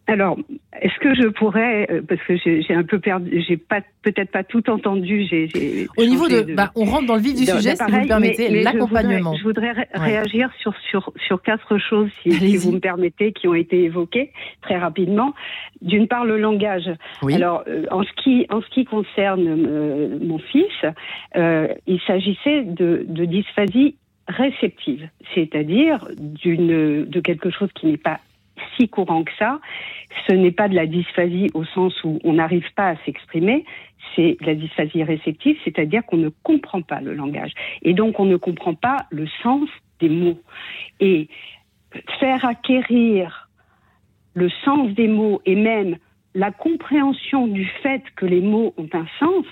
Alors, 0.08 0.38
est-ce 0.82 1.00
que 1.00 1.16
je 1.16 1.28
pourrais, 1.30 1.88
euh, 1.90 2.02
parce 2.08 2.22
que 2.22 2.36
j'ai 2.38 2.74
un 2.74 2.84
peu 2.84 3.00
perdu, 3.00 3.44
j'ai 3.48 3.58
pas 3.58 3.82
peut-être 4.04 4.30
pas 4.30 4.44
tout 4.44 4.70
entendu. 4.70 5.26
J'ai, 5.28 5.88
Au 5.98 6.06
niveau 6.06 6.28
de, 6.28 6.54
bah, 6.54 6.72
on 6.76 6.86
rentre 6.86 7.08
dans 7.08 7.16
le 7.16 7.22
vif 7.22 7.34
du 7.34 7.46
sujet, 7.46 7.76
si 7.76 7.84
vous 7.84 8.02
me 8.02 8.08
permettez, 8.08 8.62
l'accompagnement. 8.62 9.36
Je 9.36 9.44
voudrais, 9.44 9.74
réagir 9.94 10.52
sur 10.60 10.76
sur 10.90 11.12
sur 11.26 11.42
quatre 11.42 11.80
choses, 11.80 12.10
si, 12.22 12.58
vous 12.58 12.74
me 12.74 12.80
permettez, 12.80 13.32
qui 13.32 13.48
ont 13.48 13.56
été 13.56 13.84
évoquées 13.84 14.32
très 14.62 14.78
rapidement. 14.78 15.34
D'une 15.82 16.08
part, 16.08 16.24
le 16.24 16.38
langage. 16.38 16.90
Alors, 17.24 17.64
euh, 17.68 17.86
en 17.90 18.04
ce 18.04 18.12
qui 18.24 18.46
en 18.50 18.62
ce 18.62 18.70
qui 18.70 18.86
concerne 18.86 19.48
euh, 19.48 20.20
mon 20.22 20.38
fils, 20.38 20.86
euh, 21.36 21.68
il 21.88 22.00
s'agissait 22.02 22.62
de, 22.62 23.06
de 23.08 23.26
dysphasie 23.26 23.96
réceptive, 24.28 25.08
c'est-à-dire 25.34 26.08
d'une 26.18 27.06
de 27.06 27.20
quelque 27.20 27.50
chose 27.50 27.70
qui 27.74 27.88
n'est 27.88 27.98
pas 27.98 28.20
si 28.76 28.88
courant 28.90 29.24
que 29.24 29.32
ça. 29.38 29.60
Ce 30.28 30.34
n'est 30.34 30.52
pas 30.52 30.68
de 30.68 30.76
la 30.76 30.86
dysphasie 30.86 31.50
au 31.54 31.66
sens 31.66 31.94
où 32.04 32.20
on 32.24 32.34
n'arrive 32.34 32.68
pas 32.76 32.90
à 32.90 32.96
s'exprimer, 33.06 33.66
c'est 34.16 34.38
la 34.42 34.56
dysphasie 34.56 35.04
réceptive, 35.04 35.58
c'est-à-dire 35.64 36.06
qu'on 36.06 36.18
ne 36.18 36.30
comprend 36.44 36.82
pas 36.82 37.02
le 37.02 37.14
langage. 37.14 37.52
Et 37.82 37.94
donc 37.94 38.20
on 38.20 38.26
ne 38.26 38.38
comprend 38.38 38.74
pas 38.74 39.06
le 39.10 39.28
sens 39.44 39.68
des 40.00 40.10
mots. 40.10 40.40
Et 41.00 41.28
faire 42.20 42.46
acquérir 42.46 43.50
le 44.34 44.50
sens 44.64 44.94
des 44.94 45.08
mots 45.08 45.42
et 45.46 45.56
même 45.56 45.98
la 46.34 46.52
compréhension 46.52 47.48
du 47.48 47.66
fait 47.82 48.04
que 48.18 48.26
les 48.26 48.42
mots 48.42 48.74
ont 48.78 48.90
un 48.92 49.06
sens, 49.20 49.46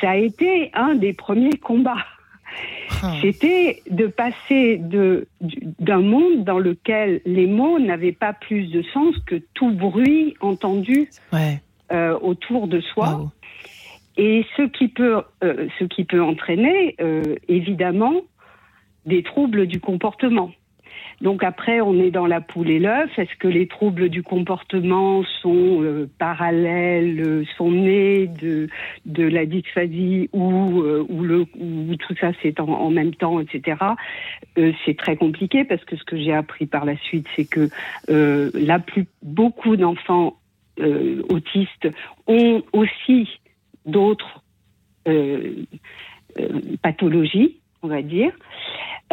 ça 0.00 0.10
a 0.10 0.16
été 0.16 0.70
un 0.74 0.96
des 0.96 1.12
premiers 1.12 1.56
combats. 1.56 2.04
Ah. 3.02 3.14
C'était 3.22 3.82
de 3.90 4.06
passer 4.06 4.76
de, 4.76 5.26
d'un 5.40 6.00
monde 6.00 6.44
dans 6.44 6.58
lequel 6.58 7.20
les 7.24 7.46
mots 7.46 7.78
n'avaient 7.78 8.12
pas 8.12 8.32
plus 8.32 8.66
de 8.66 8.82
sens 8.92 9.14
que 9.26 9.36
tout 9.54 9.70
bruit 9.70 10.34
entendu 10.40 11.08
euh, 11.92 12.18
autour 12.20 12.68
de 12.68 12.80
soi. 12.80 13.30
Et 14.16 14.44
ce 14.56 14.62
qui 14.62 14.88
peut, 14.88 15.22
euh, 15.44 15.68
ce 15.78 15.84
qui 15.84 16.04
peut 16.04 16.22
entraîner, 16.22 16.96
euh, 17.00 17.36
évidemment, 17.48 18.22
des 19.06 19.22
troubles 19.22 19.66
du 19.66 19.80
comportement. 19.80 20.50
Donc 21.20 21.44
après, 21.44 21.82
on 21.82 22.00
est 22.00 22.10
dans 22.10 22.26
la 22.26 22.40
poule 22.40 22.70
et 22.70 22.78
l'œuf. 22.78 23.10
Est-ce 23.18 23.36
que 23.38 23.48
les 23.48 23.66
troubles 23.66 24.08
du 24.08 24.22
comportement 24.22 25.22
sont 25.42 25.82
euh, 25.82 26.08
parallèles, 26.18 27.20
euh, 27.20 27.44
sont 27.58 27.70
nés 27.70 28.26
de, 28.26 28.68
la 29.22 29.44
dysphasie 29.44 30.30
ou, 30.32 30.80
euh, 30.80 31.06
ou 31.10 31.96
tout 31.96 32.14
ça 32.18 32.30
c'est 32.42 32.58
en, 32.58 32.68
en, 32.68 32.90
même 32.90 33.14
temps, 33.14 33.38
etc. 33.38 33.76
c'est 34.84 34.96
très 34.96 35.16
compliqué 35.16 35.64
parce 35.64 35.84
que 35.84 35.96
ce 35.96 36.04
que 36.04 36.16
j'ai 36.16 36.32
appris 36.32 36.66
par 36.66 36.84
la 36.84 36.96
suite, 36.96 37.26
c'est 37.36 37.44
que 37.44 37.68
la 38.08 38.78
plus, 38.78 39.06
beaucoup 39.22 39.76
d'enfants 39.76 40.36
autistes 41.28 41.88
ont 42.26 42.62
aussi 42.72 43.28
d'autres 43.84 44.42
pathologies, 46.82 47.59
on 47.82 47.88
va 47.88 48.02
dire. 48.02 48.32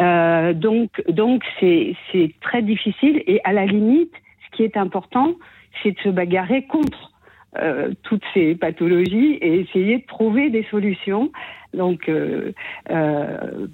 Euh, 0.00 0.52
donc, 0.52 1.02
donc 1.08 1.42
c'est 1.60 1.96
très 2.40 2.62
difficile. 2.62 3.22
Et 3.26 3.40
à 3.44 3.52
la 3.52 3.66
limite, 3.66 4.12
ce 4.46 4.56
qui 4.56 4.62
est 4.62 4.76
important, 4.76 5.34
c'est 5.82 5.92
de 5.92 6.00
se 6.00 6.08
bagarrer 6.08 6.62
contre 6.62 7.12
euh, 7.56 7.92
toutes 8.02 8.22
ces 8.34 8.54
pathologies 8.54 9.38
et 9.40 9.60
essayer 9.60 9.98
de 9.98 10.06
trouver 10.06 10.50
des 10.50 10.64
solutions. 10.70 11.32
Donc, 11.74 12.08
euh, 12.08 12.52
euh 12.90 13.66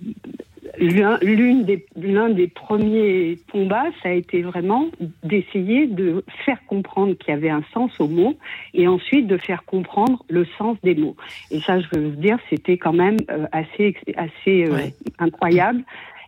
l'un 0.79 1.19
des, 1.19 1.87
des 1.97 2.49
premiers 2.49 3.39
combats, 3.51 3.87
ça 4.03 4.11
a 4.11 4.13
été 4.13 4.43
vraiment 4.43 4.89
d'essayer 5.23 5.87
de 5.87 6.25
faire 6.45 6.59
comprendre 6.67 7.15
qu'il 7.17 7.33
y 7.33 7.37
avait 7.37 7.51
un 7.51 7.63
sens 7.73 7.99
aux 8.01 8.09
mots 8.09 8.37
et 8.73 8.89
ensuite 8.89 9.27
de 9.27 9.37
faire 9.37 9.65
comprendre 9.65 10.25
le 10.29 10.45
sens 10.59 10.77
des 10.83 10.95
mots. 10.95 11.17
Et 11.51 11.61
ça, 11.61 11.81
je 11.81 11.87
veux 11.93 12.11
dire, 12.11 12.39
c'était 12.51 12.79
quand 12.79 12.93
même 12.93 13.17
euh, 13.31 13.47
assez, 13.53 13.97
assez 14.17 14.69
incroyable 15.19 15.83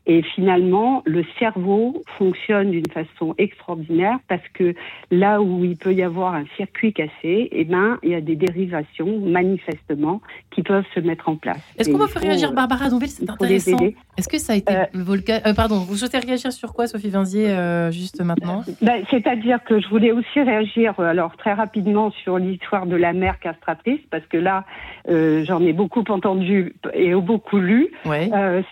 Et 0.09 0.23
finalement, 0.23 1.03
le 1.05 1.25
cerveau 1.39 2.03
fonctionne 2.17 2.71
d'une 2.71 2.89
façon 2.89 3.35
extraordinaire 3.39 4.19
parce 4.29 4.47
que 4.55 4.73
là 5.11 5.43
où 5.43 5.65
il 5.65 5.77
peut 5.77 5.93
y 5.93 6.03
avoir 6.03 6.35
un 6.35 6.45
circuit 6.57 6.93
cassé, 6.93 7.49
eh 7.51 7.65
ben, 7.65 7.99
il 8.05 8.11
y 8.11 8.15
a 8.15 8.21
des 8.21 8.37
dérivations, 8.37 9.19
manifestement, 9.21 10.21
qui 10.53 10.63
peuvent 10.63 10.85
se 10.95 11.01
mettre 11.01 11.29
en 11.29 11.37
place. 11.37 11.61
Est-ce 11.77 11.91
qu'on 11.91 11.99
va 11.99 12.07
faire 12.07 12.23
réagir 12.23 12.53
Barbara 12.53 12.89
Donville 12.89 13.09
C'est 13.09 13.29
intéressant. 13.29 13.79
Est-ce 14.17 14.29
que 14.29 14.39
ça 14.39 14.53
a 14.55 14.57
été 14.57 14.75
euh, 14.75 14.85
euh, 14.95 15.55
pardon, 15.55 15.81
vous 15.81 15.97
souhaitez 15.97 16.19
réagir 16.19 16.53
sur 16.53 16.73
quoi, 16.73 16.87
Sophie 16.87 17.11
Vinzier, 17.11 17.51
euh, 17.51 17.91
juste 17.91 18.23
maintenant 18.23 18.63
ben, 18.81 19.03
C'est-à-dire 19.11 19.63
que 19.65 19.81
je 19.81 19.89
voulais 19.89 20.13
aussi 20.13 20.41
réagir, 20.41 20.99
alors 21.01 21.37
très 21.37 21.53
rapidement, 21.53 22.11
sur 22.23 22.39
l'histoire 22.39 22.87
de 22.87 22.97
la 22.97 23.13
mère 23.13 23.41
castratrice, 23.41 24.01
parce 24.11 24.25
que 24.27 24.37
là, 24.37 24.65
j'en 25.09 25.61
ai 25.63 25.73
beaucoup 25.73 26.05
entendu 26.09 26.75
et 26.95 27.13
beaucoup 27.15 27.59
lu 27.59 27.91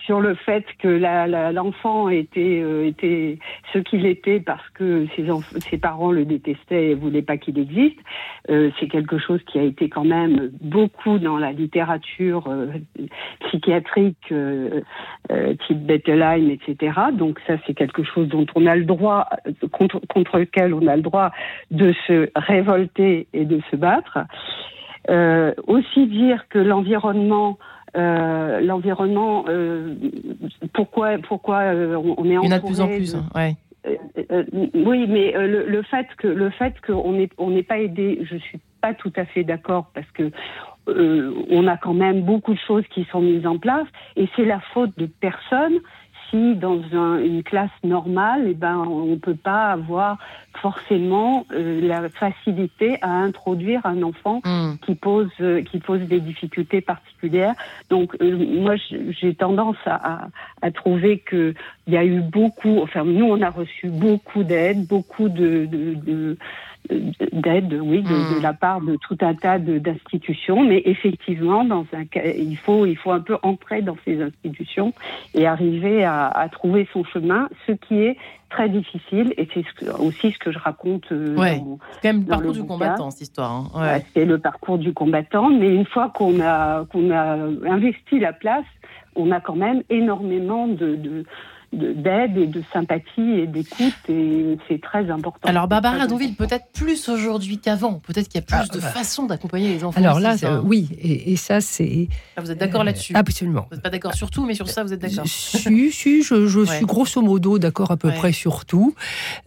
sur 0.05 0.21
le 0.21 0.35
fait 0.35 0.65
que 0.79 0.87
l'enfant 1.27 2.09
était, 2.09 2.63
était 2.87 3.39
ce 3.73 3.79
qu'il 3.79 4.05
était 4.05 4.39
parce 4.39 4.67
que 4.69 5.07
ses, 5.15 5.77
parents 5.77 6.11
le 6.11 6.25
détestaient 6.25 6.91
et 6.91 6.93
voulaient 6.93 7.21
pas 7.21 7.37
qu'il 7.37 7.59
existe. 7.59 7.97
C'est 8.47 8.87
quelque 8.89 9.17
chose 9.17 9.41
qui 9.43 9.59
a 9.59 9.63
été 9.63 9.89
quand 9.89 10.05
même 10.05 10.51
beaucoup 10.61 11.17
dans 11.19 11.37
la 11.37 11.51
littérature 11.51 12.49
psychiatrique 13.41 14.33
type 15.67 15.85
Bettelheim, 15.85 16.49
etc. 16.49 16.93
Donc 17.13 17.39
ça, 17.47 17.53
c'est 17.65 17.73
quelque 17.73 18.03
chose 18.03 18.27
dont 18.27 18.45
on 18.55 18.65
a 18.65 18.75
le 18.75 18.85
droit, 18.85 19.27
contre, 19.71 19.99
lequel 20.37 20.73
on 20.73 20.87
a 20.87 20.95
le 20.95 21.01
droit 21.01 21.31
de 21.71 21.93
se 22.07 22.29
révolter 22.35 23.27
et 23.33 23.45
de 23.45 23.61
se 23.71 23.75
battre. 23.75 24.19
Euh, 25.09 25.53
aussi 25.67 26.07
dire 26.07 26.47
que 26.49 26.57
l'environnement 26.57 27.59
euh, 27.95 28.61
l'environnement, 28.61 29.45
euh, 29.47 29.95
pourquoi, 30.73 31.17
pourquoi 31.17 31.63
on 31.65 32.25
est 32.25 32.29
Il 32.29 32.33
y 32.33 32.37
en 32.37 32.51
a 32.51 32.59
de 32.59 32.65
plus 32.65 32.81
en 32.81 32.87
plus, 32.87 33.15
hein, 33.15 33.25
ouais. 33.35 33.55
oui, 34.73 35.05
mais 35.07 35.31
le, 35.33 35.67
le, 35.67 35.81
fait 35.83 36.07
que 36.17 36.27
le 36.27 36.49
fait 36.49 36.73
qu'on 36.81 37.13
n'est 37.13 37.29
on 37.37 37.51
n'est 37.51 37.63
pas 37.63 37.79
aidé, 37.79 38.19
je 38.23 38.37
suis 38.37 38.59
pas 38.81 38.93
tout 38.93 39.13
à 39.15 39.25
fait 39.25 39.43
d'accord 39.43 39.91
parce 39.93 40.09
que 40.11 40.31
euh, 40.87 41.33
on 41.49 41.65
a 41.67 41.77
quand 41.77 41.93
même 41.93 42.21
beaucoup 42.21 42.53
de 42.53 42.59
choses 42.59 42.83
qui 42.93 43.05
sont 43.11 43.21
mises 43.21 43.47
en 43.47 43.57
place 43.57 43.87
et 44.15 44.27
c'est 44.35 44.45
la 44.45 44.59
faute 44.73 44.91
de 44.97 45.07
personne 45.07 45.79
si 46.29 46.55
dans 46.55 46.81
une 47.19 47.43
classe 47.43 47.69
normale, 47.83 48.45
eh 48.47 48.53
ben, 48.53 48.77
on 48.77 49.05
ne 49.05 49.15
peut 49.15 49.35
pas 49.35 49.71
avoir 49.71 50.17
forcément 50.61 51.45
euh, 51.51 51.81
la 51.81 52.09
facilité 52.09 52.97
à 53.01 53.11
introduire 53.11 53.85
un 53.85 54.01
enfant 54.03 54.41
hmm. 54.45 54.75
qui 54.85 54.95
pose 54.95 55.29
euh, 55.41 55.61
qui 55.61 55.79
pose 55.79 56.01
des 56.01 56.19
difficultés 56.19 56.81
particulières. 56.81 57.55
Donc 57.89 58.15
moi 58.21 58.75
j'ai 59.19 59.33
tendance 59.35 59.77
à, 59.85 60.27
à, 60.61 60.71
trouver 60.71 61.19
que 61.19 61.53
il 61.87 61.93
y 61.93 61.97
a 61.97 62.05
eu 62.05 62.21
beaucoup, 62.21 62.79
enfin 62.81 63.03
nous 63.03 63.25
on 63.25 63.41
a 63.41 63.49
reçu 63.49 63.89
beaucoup 63.89 64.43
d'aide, 64.43 64.87
beaucoup 64.87 65.29
de, 65.29 65.65
de, 65.65 65.93
de 65.95 66.37
d'aide, 67.31 67.79
oui, 67.81 68.01
de, 68.01 68.39
hmm. 68.39 68.41
la 68.41 68.53
part 68.53 68.81
de 68.81 68.97
tout 68.97 69.17
un 69.21 69.33
tas 69.33 69.59
d'institutions, 69.59 70.63
mais 70.63 70.81
effectivement, 70.85 71.63
dans 71.63 71.85
un 71.93 72.03
il 72.15 72.57
faut 72.57 72.85
il 72.85 72.97
faut 72.97 73.11
un 73.11 73.19
peu 73.19 73.37
entrer 73.43 73.81
dans 73.81 73.97
ces 74.05 74.21
institutions 74.21 74.93
et 75.33 75.47
arriver 75.47 76.03
à, 76.03 76.27
à 76.27 76.49
trouver 76.49 76.87
son 76.93 77.03
chemin, 77.03 77.49
ce 77.67 77.73
qui 77.73 78.01
est 78.01 78.17
très 78.49 78.69
difficile 78.69 79.33
et 79.37 79.47
c'est 79.53 79.89
aussi 79.99 80.31
ce 80.31 80.37
que 80.37 80.51
je 80.51 80.59
raconte. 80.59 81.11
Euh, 81.11 81.35
c'est 81.37 82.01
quand 82.01 82.13
même 82.13 82.21
le 82.21 82.25
parcours 82.27 82.53
du 82.53 82.63
combattant 82.63 83.11
cette 83.11 83.21
histoire. 83.21 83.51
Hein. 83.75 83.99
C'est 84.13 84.25
le 84.25 84.37
parcours 84.37 84.77
du 84.77 84.93
combattant, 84.93 85.49
mais 85.49 85.73
une 85.73 85.85
fois 85.85 86.09
qu'on 86.09 86.39
a 86.41 86.85
qu'on 86.85 87.11
a 87.11 87.37
investi 87.69 88.19
la 88.19 88.33
place, 88.33 88.65
on 89.15 89.31
a 89.31 89.39
quand 89.39 89.55
même 89.55 89.81
énormément 89.89 90.67
de, 90.67 90.95
de 90.95 91.25
d'aide 91.75 92.37
et 92.37 92.47
de 92.47 92.63
sympathie 92.71 93.39
et 93.39 93.47
d'écoute 93.47 93.93
et 94.09 94.57
c'est 94.67 94.81
très 94.81 95.09
important. 95.09 95.47
Alors 95.47 95.67
Barbara 95.67 96.07
Donville, 96.07 96.35
peut-être 96.35 96.67
plus 96.73 97.09
aujourd'hui 97.09 97.59
qu'avant, 97.59 97.99
peut-être 97.99 98.27
qu'il 98.27 98.39
y 98.39 98.43
a 98.43 98.45
plus 98.45 98.55
ah, 98.57 98.73
de 98.73 98.79
bah. 98.79 98.87
façons 98.87 99.25
d'accompagner 99.25 99.69
les 99.69 99.83
enfants. 99.83 99.99
Alors 99.99 100.19
là, 100.19 100.35
oui, 100.63 100.89
et, 100.99 101.35
ça 101.35 101.61
c'est... 101.61 102.07
Ah, 102.35 102.41
vous 102.41 102.51
êtes 102.51 102.57
d'accord 102.57 102.81
euh, 102.81 102.85
là-dessus? 102.85 103.13
Absolument. 103.15 103.67
Vous 103.69 103.75
n'êtes 103.75 103.83
pas 103.83 103.89
d'accord 103.89 104.13
sur 104.13 104.31
tout, 104.31 104.45
mais 104.45 104.53
sur 104.53 104.69
ça 104.69 104.83
vous 104.83 104.93
êtes 104.93 105.01
d'accord 105.01 105.27
Si, 105.27 105.91
si, 105.91 106.23
je, 106.23 106.65
suis 106.65 106.85
grosso 106.85 107.21
modo 107.21 107.59
d'accord 107.59 107.91
à 107.91 107.97
peu 107.97 108.11
près 108.11 108.31
sur 108.31 108.65
tout. 108.65 108.95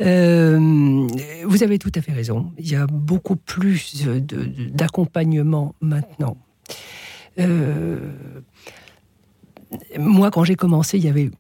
Euh, 0.01 1.07
vous 1.45 1.63
avez 1.63 1.79
tout 1.79 1.93
à 1.95 2.01
fait 2.01 2.13
raison, 2.13 2.53
il 2.59 2.71
y 2.71 2.77
a 2.77 2.87
beaucoup 2.87 3.37
plus 3.37 4.07
d'accompagnement 4.73 5.75
maintenant. 5.81 6.37
Euh, 7.39 7.99
moi, 9.99 10.31
quand 10.31 10.45
j'ai 10.45 10.57
commencé, 10.57 10.99
il 10.99 11.05
y 11.05 11.09
avait 11.09 11.31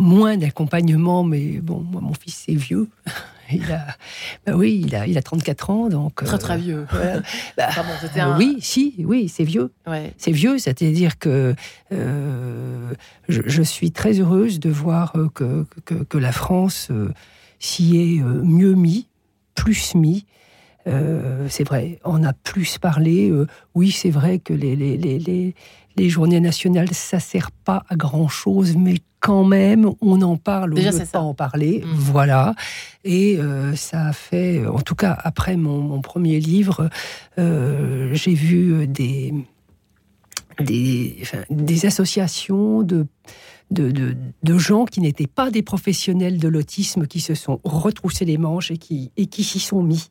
moins 0.00 0.36
d'accompagnement, 0.36 1.22
mais 1.22 1.60
bon, 1.60 1.80
moi, 1.80 2.00
mon 2.00 2.14
fils, 2.14 2.44
c'est 2.46 2.54
vieux. 2.54 2.88
Il 3.52 3.72
a, 3.72 3.84
bah 4.46 4.52
oui, 4.54 4.80
il 4.86 4.94
a, 4.94 5.08
il 5.08 5.18
a 5.18 5.22
34 5.22 5.70
ans, 5.70 5.88
donc. 5.88 6.22
Très, 6.22 6.38
très 6.38 6.56
vieux. 6.56 6.86
Euh, 6.94 7.20
bah, 7.56 7.68
Oui, 8.38 8.58
si, 8.60 8.94
oui, 9.00 9.28
c'est 9.28 9.42
vieux. 9.42 9.72
C'est 10.18 10.30
vieux, 10.30 10.56
c'est-à-dire 10.58 11.18
que 11.18 11.56
euh, 11.92 12.92
je, 13.28 13.62
suis 13.62 13.90
très 13.90 14.20
heureuse 14.20 14.60
de 14.60 14.70
voir 14.70 15.12
euh, 15.16 15.28
que, 15.34 15.66
que, 15.84 16.18
la 16.18 16.30
France 16.30 16.92
s'y 17.58 17.96
est 17.96 18.22
mieux 18.22 18.74
mis, 18.74 19.08
plus 19.56 19.96
mis. 19.96 20.26
c'est 20.86 21.64
vrai, 21.64 21.98
on 22.04 22.22
a 22.22 22.32
plus 22.32 22.78
parlé. 22.78 23.32
oui, 23.74 23.90
c'est 23.90 24.10
vrai 24.10 24.38
que 24.38 24.54
les, 24.54 24.76
les, 24.76 24.96
les, 24.96 25.18
les 25.18 25.54
journées 25.98 26.40
nationales, 26.40 26.92
ça 26.92 27.20
sert 27.20 27.50
pas 27.50 27.84
à 27.88 27.96
grand 27.96 28.28
chose, 28.28 28.76
mais 28.76 28.96
quand 29.20 29.44
même, 29.44 29.90
on 30.00 30.22
en 30.22 30.36
parle, 30.36 30.74
Déjà, 30.74 30.90
on 30.90 30.98
ne 30.98 31.04
pas 31.04 31.20
en 31.20 31.34
parler. 31.34 31.82
Mm. 31.84 31.92
Voilà. 31.94 32.54
Et 33.04 33.38
euh, 33.38 33.74
ça 33.76 34.06
a 34.06 34.12
fait, 34.12 34.66
en 34.66 34.80
tout 34.80 34.94
cas, 34.94 35.16
après 35.22 35.56
mon, 35.56 36.00
premier 36.00 36.40
livre, 36.40 36.88
euh, 37.38 38.14
j'ai 38.14 38.34
vu 38.34 38.86
des, 38.86 39.34
des, 40.60 41.22
des 41.50 41.86
associations 41.86 42.82
de, 42.82 43.06
de, 43.70 44.16
de, 44.42 44.58
gens 44.58 44.84
qui 44.84 45.00
n'étaient 45.00 45.26
pas 45.26 45.50
des 45.50 45.62
professionnels 45.62 46.38
de 46.38 46.48
l'autisme 46.48 47.06
qui 47.06 47.20
se 47.20 47.34
sont 47.34 47.60
retroussés 47.62 48.24
les 48.24 48.38
manches 48.38 48.70
et 48.70 48.78
qui, 48.78 49.12
et 49.16 49.26
qui 49.26 49.44
s'y 49.44 49.60
sont 49.60 49.82
mis. 49.82 50.10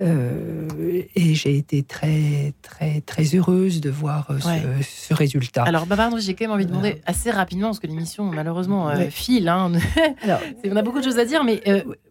Euh, 0.00 0.68
et 1.16 1.34
j'ai 1.34 1.56
été 1.56 1.82
très, 1.82 2.52
très, 2.62 3.00
très 3.00 3.24
heureuse 3.34 3.80
de 3.80 3.90
voir 3.90 4.30
euh, 4.30 4.38
ce, 4.82 5.12
résultat. 5.12 5.64
Alors, 5.64 5.86
pardon, 5.86 6.18
j'ai 6.18 6.34
quand 6.34 6.44
même 6.44 6.52
envie 6.52 6.66
de 6.66 6.70
demander 6.70 7.00
assez 7.04 7.30
rapidement, 7.30 7.68
parce 7.68 7.80
que 7.80 7.88
l'émission, 7.88 8.24
malheureusement, 8.24 8.88
euh, 8.88 9.10
file. 9.10 9.48
Hein. 9.48 9.72
on 10.64 10.76
a 10.76 10.82
beaucoup 10.82 11.00
de 11.00 11.04
choses 11.04 11.18
à 11.18 11.24
dire, 11.24 11.42
mais 11.42 11.62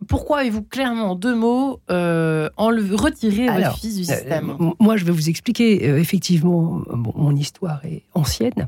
pourquoi 0.08 0.40
avez-vous 0.40 0.64
clairement, 0.64 1.12
en 1.12 1.16
deux 1.16 1.36
mots, 1.36 1.80
enlevé, 1.88 2.96
retiré 2.96 3.48
votre 3.48 3.78
fils 3.78 3.96
du 3.96 4.04
système 4.04 4.58
Moi, 4.80 4.98
je 4.98 5.06
vais 5.06 5.14
vous 5.14 5.30
expliquer. 5.30 5.86
effectivement, 5.98 6.82
mon 6.94 7.36
histoire 7.36 7.86
est 7.86 8.04
ancienne. 8.14 8.66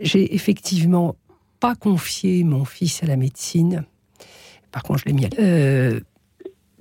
j'ai 0.00 0.34
effectivement 0.34 1.16
pas 1.58 1.74
confié 1.74 2.44
mon 2.44 2.64
fils 2.64 3.02
à 3.02 3.06
la 3.06 3.16
médecine 3.16 3.84
par 4.70 4.82
contre, 4.82 5.00
je 5.00 5.04
l'ai 5.06 5.12
mis 5.12 5.26
à... 5.26 5.30
Euh, 5.38 6.00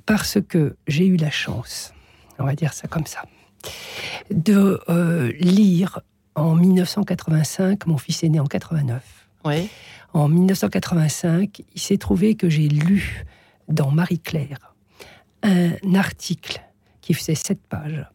parce 0.06 0.39
que 0.41 0.78
j'ai 0.88 1.06
eu 1.06 1.17
la 1.17 1.32
chance, 1.32 1.93
on 2.39 2.45
va 2.45 2.56
dire 2.56 2.73
ça 2.73 2.88
comme 2.88 3.06
ça, 3.06 3.23
de 4.32 4.80
euh, 4.89 5.32
lire 5.39 6.00
en 6.36 6.56
1985, 6.56 7.88
mon 7.88 7.97
fils 7.97 8.23
est 8.23 8.30
né 8.30 8.39
en 8.39 8.45
89. 8.45 9.04
Oui. 9.45 9.69
En 10.13 10.30
1985, 10.30 11.63
il 11.76 11.82
s'est 11.82 11.97
trouvé 11.97 12.36
que 12.36 12.50
j'ai 12.50 12.69
lu 12.69 13.26
dans 13.67 13.91
Marie-Claire 13.91 14.76
un 15.43 15.95
article 15.95 16.62
qui 17.02 17.13
faisait 17.13 17.36
sept 17.36 17.62
pages 17.67 18.06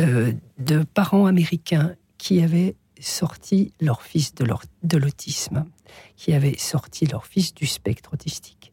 euh, 0.00 0.32
de 0.58 0.82
parents 0.82 1.26
américains 1.26 1.94
qui 2.18 2.42
avaient 2.42 2.76
sorti 3.00 3.72
leur 3.80 4.02
fils 4.02 4.34
de 4.34 4.96
l'autisme, 4.96 5.64
qui 6.16 6.32
avaient 6.32 6.56
sorti 6.58 7.06
leur 7.06 7.26
fils 7.26 7.54
du 7.54 7.66
spectre 7.66 8.14
autistique. 8.14 8.63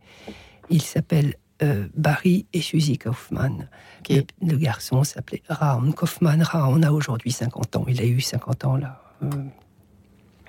Il 0.70 0.82
s'appelle 0.82 1.36
euh, 1.64 1.88
Barry 1.96 2.48
et 2.54 2.62
Suzy 2.62 2.98
Kaufman. 2.98 3.68
Le, 4.10 4.58
garçon 4.58 5.04
s'appelait 5.04 5.44
Raon 5.48 5.92
Kaufman. 5.92 6.42
Raon 6.42 6.82
a 6.82 6.92
aujourd'hui 6.92 7.32
50 7.32 7.76
ans. 7.76 7.86
Il 7.88 8.02
a 8.02 8.06
eu 8.06 8.20
50 8.20 8.66
ans 8.66 8.78
là. 8.78 9.00
Euh. 9.22 9.30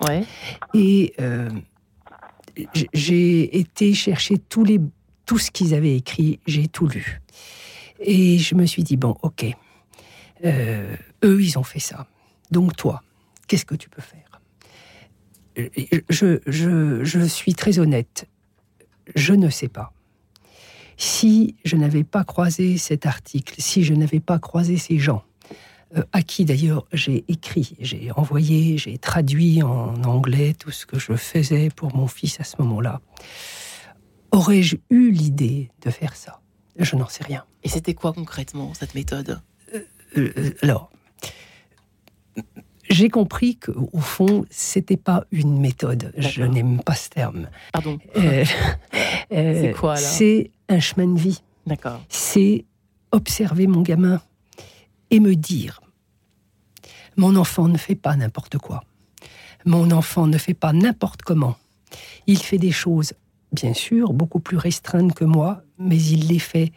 Ouais. 0.01 0.25
Et 0.73 1.13
euh, 1.21 1.51
j'ai 2.93 3.59
été 3.59 3.93
chercher 3.93 4.39
tous 4.39 4.63
les, 4.63 4.79
tout 5.27 5.37
ce 5.37 5.51
qu'ils 5.51 5.75
avaient 5.75 5.95
écrit. 5.95 6.39
J'ai 6.47 6.67
tout 6.67 6.87
lu. 6.87 7.21
Et 7.99 8.39
je 8.39 8.55
me 8.55 8.65
suis 8.65 8.83
dit, 8.83 8.97
bon, 8.97 9.15
ok. 9.21 9.45
eux, 10.43 11.43
ils 11.43 11.59
ont 11.59 11.63
fait 11.63 11.79
ça. 11.79 12.07
Donc 12.49 12.75
toi, 12.75 13.03
qu'est-ce 13.47 13.65
que 13.65 13.75
tu 13.75 13.87
peux 13.87 14.01
faire? 14.01 14.41
Je, 16.09 16.39
je, 16.47 17.03
je 17.03 17.19
suis 17.19 17.53
très 17.53 17.77
honnête. 17.77 18.27
Je 19.15 19.33
ne 19.33 19.49
sais 19.49 19.67
pas 19.67 19.93
si 20.97 21.55
je 21.65 21.75
n'avais 21.75 22.03
pas 22.03 22.23
croisé 22.23 22.77
cet 22.77 23.05
article, 23.05 23.55
si 23.57 23.83
je 23.83 23.93
n'avais 23.93 24.19
pas 24.19 24.39
croisé 24.39 24.77
ces 24.77 24.99
gens, 24.99 25.23
à 26.11 26.21
qui 26.23 26.45
d'ailleurs 26.45 26.85
j'ai 26.91 27.23
écrit, 27.27 27.75
j'ai 27.79 28.09
envoyé, 28.15 28.77
j'ai 28.77 28.97
traduit 28.97 29.61
en 29.61 30.03
anglais 30.03 30.55
tout 30.57 30.71
ce 30.71 30.85
que 30.85 30.97
je 30.97 31.13
faisais 31.13 31.69
pour 31.69 31.95
mon 31.95 32.07
fils 32.07 32.39
à 32.39 32.43
ce 32.43 32.55
moment-là. 32.59 33.01
Aurais-je 34.31 34.77
eu 34.89 35.11
l'idée 35.11 35.69
de 35.83 35.91
faire 35.91 36.15
ça? 36.15 36.41
Je 36.77 36.95
n'en 36.95 37.07
sais 37.07 37.23
rien. 37.23 37.45
Et 37.63 37.69
c'était 37.69 37.93
quoi 37.93 38.13
concrètement 38.13 38.73
cette 38.73 38.95
méthode? 38.95 39.41
Alors, 40.61 40.91
j'ai 42.89 43.09
compris 43.09 43.57
qu'au 43.57 43.99
fond, 43.99 44.45
c'était 44.49 44.97
pas 44.97 45.25
une 45.31 45.59
méthode. 45.59 46.13
Je 46.17 46.43
n'aime 46.43 46.81
pas 46.81 46.95
ce 46.95 47.09
terme. 47.09 47.49
Pardon. 47.71 47.97
Euh, 48.17 48.43
euh, 49.31 49.61
c'est 49.61 49.71
quoi 49.71 49.95
là? 49.95 50.01
C'est 50.01 50.51
un 50.73 50.79
chemin 50.79 51.07
de 51.07 51.19
vie. 51.19 51.41
D'accord. 51.65 52.01
C'est 52.09 52.65
observer 53.11 53.67
mon 53.67 53.81
gamin 53.81 54.21
et 55.11 55.19
me 55.19 55.35
dire 55.35 55.83
mon 57.17 57.35
enfant 57.35 57.67
ne 57.67 57.77
fait 57.77 57.95
pas 57.95 58.15
n'importe 58.15 58.57
quoi. 58.57 58.83
Mon 59.65 59.91
enfant 59.91 60.27
ne 60.27 60.37
fait 60.37 60.53
pas 60.53 60.73
n'importe 60.73 61.21
comment. 61.21 61.55
Il 62.27 62.39
fait 62.39 62.57
des 62.57 62.71
choses, 62.71 63.13
bien 63.51 63.73
sûr, 63.73 64.13
beaucoup 64.13 64.39
plus 64.39 64.57
restreintes 64.57 65.13
que 65.13 65.23
moi, 65.23 65.61
mais 65.77 66.01
il 66.01 66.27
les 66.27 66.39
fait 66.39 66.71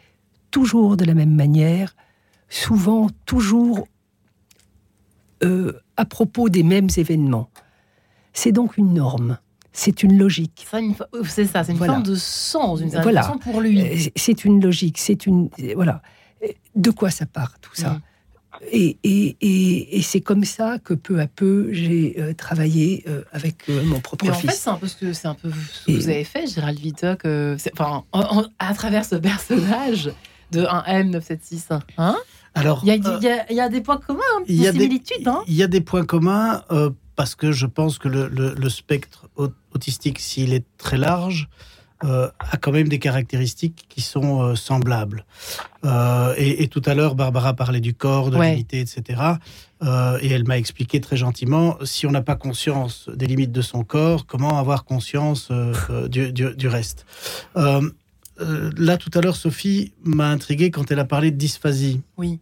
toujours 0.51 0.95
de 0.95 1.05
la 1.05 1.13
même 1.13 1.35
manière, 1.35 1.95
souvent 2.49 3.09
toujours 3.25 3.87
euh, 5.43 5.73
à 5.97 6.05
propos 6.05 6.49
des 6.49 6.63
mêmes 6.63 6.89
événements. 6.95 7.49
C'est 8.33 8.51
donc 8.51 8.77
une 8.77 8.93
norme, 8.93 9.39
c'est 9.77 10.03
une 10.03 10.17
logique. 10.17 10.67
C'est 11.27 11.45
ça, 11.45 11.63
c'est 11.63 11.71
une 11.71 11.77
forme 11.77 12.03
de 12.03 12.15
sens, 12.15 12.81
une 12.81 12.89
voilà. 12.89 13.21
façon 13.21 13.37
pour 13.37 13.61
lui. 13.61 13.81
Euh, 13.81 14.09
c'est 14.15 14.43
une 14.43 14.61
logique, 14.61 14.97
c'est 14.97 15.25
une 15.25 15.49
voilà. 15.75 16.01
De 16.75 16.91
quoi 16.91 17.09
ça 17.09 17.25
part 17.25 17.59
tout 17.59 17.73
ça 17.73 17.91
mm. 17.91 18.01
Et, 18.71 18.97
et, 19.03 19.97
et, 19.97 20.01
c'est 20.01 20.21
comme 20.21 20.43
ça 20.43 20.79
que 20.83 20.95
peu 20.95 21.19
à 21.19 21.27
peu 21.27 21.71
j'ai 21.73 22.15
euh, 22.17 22.33
travaillé 22.33 23.05
avec 23.31 23.67
mon 23.67 23.99
propre 23.99 24.25
Mais 24.25 24.31
en 24.31 24.33
fait, 24.33 24.51
c'est 24.51 24.69
un 24.69 24.77
peu 24.77 24.87
ce 24.87 24.95
que 24.95 25.13
c'est 25.13 25.27
un 25.27 25.35
peu 25.35 25.51
ce 25.71 25.85
que 25.85 25.91
vous 25.91 26.09
avez 26.09 26.23
fait, 26.23 26.47
Gérald 26.47 26.79
Vitoc, 26.79 27.27
enfin, 27.73 28.03
à 28.57 28.73
travers 28.73 29.05
ce 29.05 29.15
personnage 29.15 30.11
de 30.51 30.65
un 30.65 30.81
M976. 30.81 31.79
Hein? 31.97 32.15
Alors, 32.55 32.81
il 32.83 32.89
y, 32.89 33.59
a 33.59 33.69
des 33.69 33.81
points 33.81 33.97
communs, 33.97 34.23
des 34.47 34.71
similitudes. 34.71 35.29
Il 35.47 35.53
y 35.53 35.61
a 35.61 35.67
des 35.67 35.81
points 35.81 36.05
communs 36.05 36.63
euh, 36.71 36.89
parce 37.17 37.35
que 37.35 37.51
je 37.51 37.65
pense 37.65 37.97
que 37.97 38.07
le, 38.07 38.69
spectre 38.69 39.27
autistique, 39.73 40.19
s'il 40.19 40.53
est 40.53 40.65
très 40.77 40.97
large, 40.97 41.49
euh, 42.03 42.29
a 42.39 42.57
quand 42.57 42.71
même 42.71 42.87
des 42.87 42.99
caractéristiques 42.99 43.87
qui 43.89 44.01
sont 44.01 44.43
euh, 44.43 44.55
semblables. 44.55 45.25
Et, 46.37 46.67
tout 46.69 46.83
à 46.85 46.93
l'heure, 46.93 47.15
Barbara 47.15 47.55
parlait 47.55 47.81
du 47.81 47.95
corps, 47.95 48.29
de 48.29 48.37
l'unité, 48.37 48.79
etc. 48.79 49.21
et 50.21 50.27
elle 50.27 50.45
m'a 50.45 50.57
expliqué 50.57 51.01
très 51.01 51.17
gentiment, 51.17 51.77
si 51.83 52.05
on 52.05 52.11
n'a 52.11 52.21
pas 52.21 52.35
conscience 52.35 53.09
des 53.13 53.25
limites 53.25 53.51
de 53.51 53.61
son 53.61 53.83
corps, 53.83 54.27
comment 54.27 54.59
avoir 54.59 54.85
conscience 54.85 55.51
du, 56.09 56.31
du, 56.31 56.67
reste 56.67 57.05
Là, 57.55 58.97
tout 58.97 59.11
à 59.15 59.21
l'heure, 59.21 59.35
Sophie 59.35 59.93
m'a 60.03 60.29
intrigué 60.29 60.69
quand 60.69 60.91
elle 60.91 60.99
a 60.99 61.05
parlé 61.05 61.31
de 61.31 61.37
dysphasie. 61.37 62.01
Oui. 62.17 62.39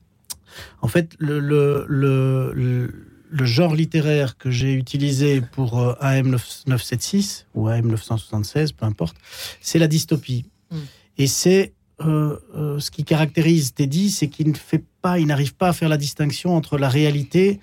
En 0.82 0.88
fait, 0.88 1.16
le, 1.18 1.40
le, 1.40 1.86
le, 1.88 3.15
genre 3.44 3.76
littéraire 3.76 4.38
que 4.38 4.50
j'ai 4.50 4.74
utilisé 4.74 5.42
pour 5.42 5.80
euh, 5.80 5.94
AM976 6.02 7.46
ou 7.54 7.68
AM976, 7.68 8.74
peu 8.74 8.86
importe, 8.86 9.18
c'est 9.62 9.80
la 9.80 9.88
dystopie. 9.88 10.46
Hmm. 10.72 10.78
Et 11.18 11.28
c'est 11.28 11.74
euh, 12.02 12.38
euh, 12.56 12.80
ce 12.80 12.92
qui 12.92 13.04
caractérise 13.04 13.74
Teddy, 13.74 14.12
c'est 14.12 14.28
qu'il 14.28 14.50
ne 14.50 14.56
fait 14.56 14.84
pas, 15.02 15.20
il 15.20 15.28
n'arrive 15.28 15.56
pas 15.56 15.70
à 15.70 15.74
faire 15.74 15.90
la 15.90 15.98
distinction 15.98 16.56
entre 16.56 16.78
la 16.78 16.90
réalité, 16.90 17.60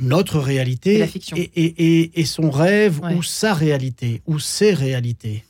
notre 0.00 0.38
réalité, 0.38 1.04
et, 1.34 1.64
et, 1.64 2.20
et, 2.20 2.24
son 2.24 2.48
rêve 2.48 3.00
ou 3.16 3.24
sa 3.24 3.54
réalité 3.54 4.22
ou 4.24 4.38
ses 4.38 4.72
réalités. 4.72 5.44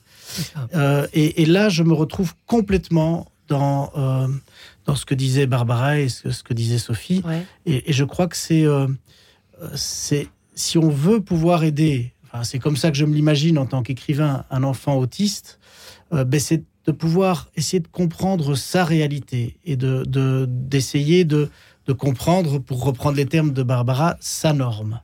et, 1.12 1.45
là, 1.45 1.68
je 1.68 1.82
me 1.82 1.93
retrouve 1.93 2.32
complètement 2.47 3.30
dans 3.49 3.93
dans 4.85 4.95
ce 4.95 5.07
que 5.07 5.14
disait 5.14 5.47
Barbara 5.47 5.99
et 5.99 6.09
ce, 6.09 6.43
que 6.43 6.55
disait 6.55 6.78
Sophie. 6.78 7.22
Et, 7.66 7.93
je 7.93 8.05
crois 8.05 8.28
que 8.28 8.37
c'est, 8.37 8.64
euh, 8.64 8.87
c'est 9.75 10.29
si 10.55 10.79
on 10.79 10.89
veut 10.89 11.21
pouvoir 11.21 11.65
aider, 11.65 12.12
enfin, 12.25 12.45
c'est 12.45 12.59
comme 12.59 12.77
ça 12.77 12.91
que 12.91 12.97
je 12.97 13.05
me 13.05 13.15
l'imagine 13.15 13.59
en 13.59 13.67
tant 13.67 13.83
qu'écrivain, 13.83 14.45
un 14.51 14.62
enfant 14.62 14.97
autiste, 14.97 15.59
euh, 16.12 16.25
ben 16.25 16.39
c'est 16.39 16.62
de 16.87 16.93
pouvoir 16.93 17.49
essayer 17.57 17.81
de 17.81 17.89
comprendre 17.89 18.55
sa 18.55 18.85
réalité 18.85 19.57
et 19.65 19.77
de, 19.77 20.05
d'essayer 20.47 21.25
de, 21.25 21.49
de, 21.87 21.93
comprendre, 21.93 22.59
pour 22.59 22.85
reprendre 22.85 23.17
les 23.17 23.27
termes 23.27 23.53
de 23.53 23.62
Barbara, 23.62 24.17
sa 24.21 24.53
norme. 24.53 25.01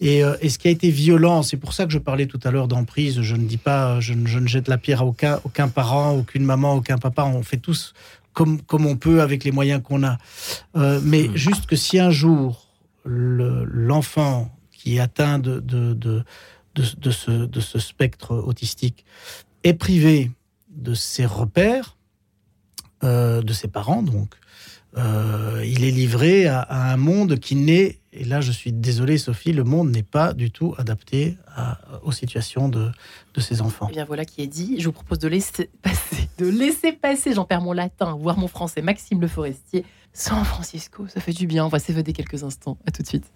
Et, 0.00 0.24
euh, 0.24 0.36
et, 0.40 0.48
ce 0.48 0.58
qui 0.58 0.68
a 0.68 0.70
été 0.70 0.90
violent, 0.90 1.42
c'est 1.42 1.58
pour 1.58 1.74
ça 1.74 1.84
que 1.84 1.92
je 1.92 1.98
parlais 1.98 2.24
tout 2.24 2.40
à 2.44 2.50
l'heure 2.50 2.66
d'emprise. 2.66 3.20
Je 3.20 3.36
ne 3.36 3.44
dis 3.44 3.58
pas, 3.58 4.00
je 4.00 4.14
ne, 4.14 4.26
je 4.26 4.38
ne, 4.38 4.46
jette 4.46 4.68
la 4.68 4.78
pierre 4.78 5.02
à 5.02 5.04
aucun, 5.04 5.38
aucun 5.44 5.68
parent, 5.68 6.12
aucune 6.12 6.44
maman, 6.44 6.74
aucun 6.74 6.96
papa. 6.96 7.24
On 7.24 7.42
fait 7.42 7.58
tous 7.58 7.92
comme, 8.32 8.86
on 8.86 8.96
peut 8.96 9.20
avec 9.20 9.44
les 9.44 9.50
moyens 9.50 9.82
qu'on 9.82 10.04
a. 10.04 10.16
Euh, 10.76 11.00
mais 11.02 11.28
hmm. 11.28 11.36
juste 11.36 11.66
que 11.66 11.76
si 11.76 11.98
un 11.98 12.10
jour 12.10 12.67
l'enfant 13.04 14.50
qui 14.72 14.96
est 14.96 15.00
atteint 15.00 15.38
de, 15.38 15.60
de, 15.60 15.94
de, 15.94 16.24
de, 16.74 17.10
ce, 17.10 17.30
de 17.30 17.60
ce 17.60 17.78
spectre 17.78 18.34
autistique 18.34 19.04
est 19.64 19.74
privé 19.74 20.30
de 20.70 20.94
ses 20.94 21.26
repères, 21.26 21.96
euh, 23.02 23.42
de 23.42 23.52
ses 23.52 23.68
parents 23.68 24.02
donc, 24.02 24.34
euh, 24.96 25.62
il 25.66 25.84
est 25.84 25.90
livré 25.90 26.46
à, 26.46 26.66
un 26.70 26.96
monde 26.96 27.38
qui 27.38 27.54
n'est, 27.56 27.98
et 28.12 28.24
là 28.24 28.40
je 28.40 28.50
suis 28.50 28.72
désolé 28.72 29.18
Sophie, 29.18 29.52
le 29.52 29.64
monde 29.64 29.90
n'est 29.90 30.02
pas 30.02 30.32
du 30.32 30.50
tout 30.50 30.74
adapté 30.78 31.36
aux 32.02 32.12
situations 32.12 32.68
de, 32.68 32.90
de 33.34 33.40
ses 33.40 33.60
enfants. 33.60 33.88
Eh 33.90 33.94
bien 33.94 34.04
voilà 34.04 34.24
qui 34.24 34.42
est 34.42 34.46
dit. 34.46 34.76
Je 34.78 34.86
vous 34.86 34.92
propose 34.92 35.18
de 35.18 35.28
laisser 35.28 35.70
passer, 35.82 36.28
de 36.38 36.46
laisser 36.46 36.92
passer, 36.92 37.34
j'en 37.34 37.44
perds 37.44 37.60
mon 37.60 37.72
latin, 37.72 38.16
voire 38.18 38.38
mon 38.38 38.48
français, 38.48 38.80
Maxime 38.80 39.20
Le 39.20 39.28
Forestier, 39.28 39.84
San 40.18 40.44
Francisco. 40.44 41.06
Ça 41.06 41.20
fait 41.20 41.32
du 41.32 41.46
bien, 41.46 41.64
on 41.64 41.68
va 41.68 41.78
s'évader 41.78 42.12
quelques 42.12 42.42
instants. 42.42 42.76
À 42.88 42.90
tout 42.90 43.02
de 43.02 43.06
suite. 43.06 43.30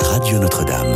Radio 0.00 0.38
Notre-Dame. 0.38 0.94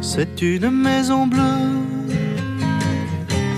C'est 0.00 0.40
une 0.40 0.70
maison 0.70 1.26
bleue, 1.26 1.42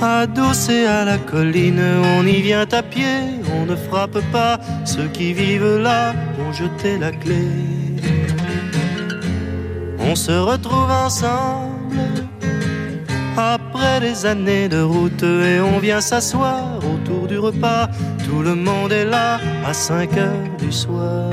adossée 0.03 0.87
à 0.87 1.05
la 1.05 1.19
colline. 1.19 1.81
On 2.19 2.27
y 2.27 2.43
vient 2.43 2.67
à 2.73 2.83
pied, 2.83 3.21
on 3.55 3.67
ne 3.67 3.77
frappe 3.77 4.19
pas. 4.33 4.59
Ceux 4.85 5.07
qui 5.07 5.33
vivent 5.33 5.77
là 5.77 6.15
ont 6.41 6.53
jeté 6.53 6.99
la 6.99 7.13
clé. 7.13 7.86
On 10.09 10.15
se 10.15 10.33
retrouve 10.33 10.91
ensemble 10.91 11.99
après 13.37 14.01
des 14.01 14.25
années 14.25 14.69
de 14.69 14.81
route 14.81 15.23
et 15.23 15.61
on 15.61 15.79
vient 15.79 16.01
s'asseoir 16.01 16.79
autour 16.79 17.27
du 17.27 17.39
repas. 17.39 17.89
Tout 18.25 18.43
le 18.43 18.55
monde 18.55 18.93
est 18.93 19.05
là 19.05 19.41
à 19.67 19.73
5 19.75 20.17
heures 20.17 20.57
du 20.59 20.71
soir. 20.73 21.31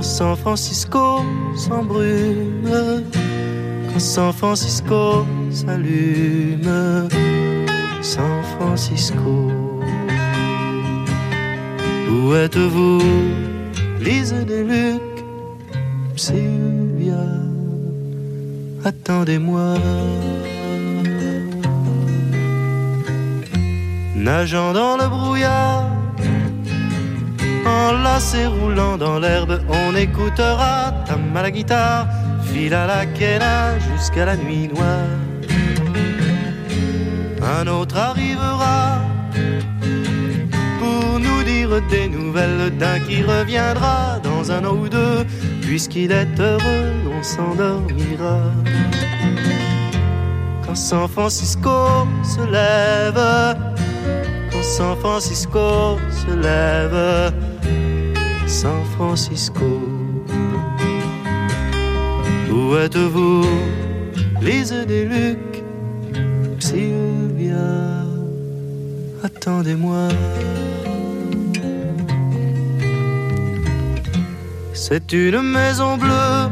San 0.00 0.34
Francisco 0.34 1.24
s'embrume, 1.54 3.02
quand 3.92 4.00
San 4.00 4.32
Francisco 4.32 5.26
s'allume, 5.50 7.08
San 8.00 8.42
Francisco. 8.56 9.50
Où 12.10 12.34
êtes-vous, 12.34 13.02
Lise 14.00 14.34
des 14.46 14.64
Luc, 14.64 15.00
Sylvia, 16.20 17.24
attendez-moi. 18.84 19.74
Nageant 24.16 24.74
dans 24.74 24.98
le 24.98 25.08
brouillard 25.08 25.88
Enlacé 27.64 28.44
roulant 28.44 28.98
dans 28.98 29.18
l'herbe, 29.18 29.62
on 29.70 29.96
écoutera 29.96 30.92
tam 31.06 31.34
à 31.34 31.40
la 31.40 31.50
guitare, 31.50 32.06
fil 32.52 32.74
à 32.74 32.86
la 32.86 33.06
quena 33.06 33.78
jusqu'à 33.78 34.26
la 34.26 34.36
nuit 34.36 34.68
noire. 34.68 35.16
Un 37.58 37.66
autre 37.66 37.96
arrivera 37.96 38.98
pour 40.78 41.18
nous 41.18 41.42
dire 41.44 41.80
des 41.88 42.10
nouvelles 42.10 42.76
d'un 42.78 42.98
qui 43.00 43.22
reviendra 43.22 44.18
dans 44.22 44.50
un 44.52 44.64
an 44.66 44.74
ou 44.74 44.88
deux, 44.88 45.24
puisqu'il 45.70 46.10
est 46.10 46.40
heureux, 46.40 46.90
on 47.16 47.22
s'endormira. 47.22 48.40
Quand 50.66 50.74
San 50.74 51.06
Francisco 51.06 51.70
se 52.24 52.42
lève, 52.50 53.22
quand 54.50 54.64
San 54.64 54.96
Francisco 54.96 55.96
se 56.10 56.32
lève, 56.34 57.32
San 58.48 58.82
Francisco. 58.96 59.70
Où 62.52 62.74
êtes-vous 62.74 63.46
Lise 64.42 64.74
des 64.88 65.04
Lucs, 65.04 65.62
Sylvia, 66.58 68.04
attendez-moi. 69.22 70.08
C'est 74.72 75.12
une 75.12 75.42
maison 75.42 75.96
bleue 75.96 76.48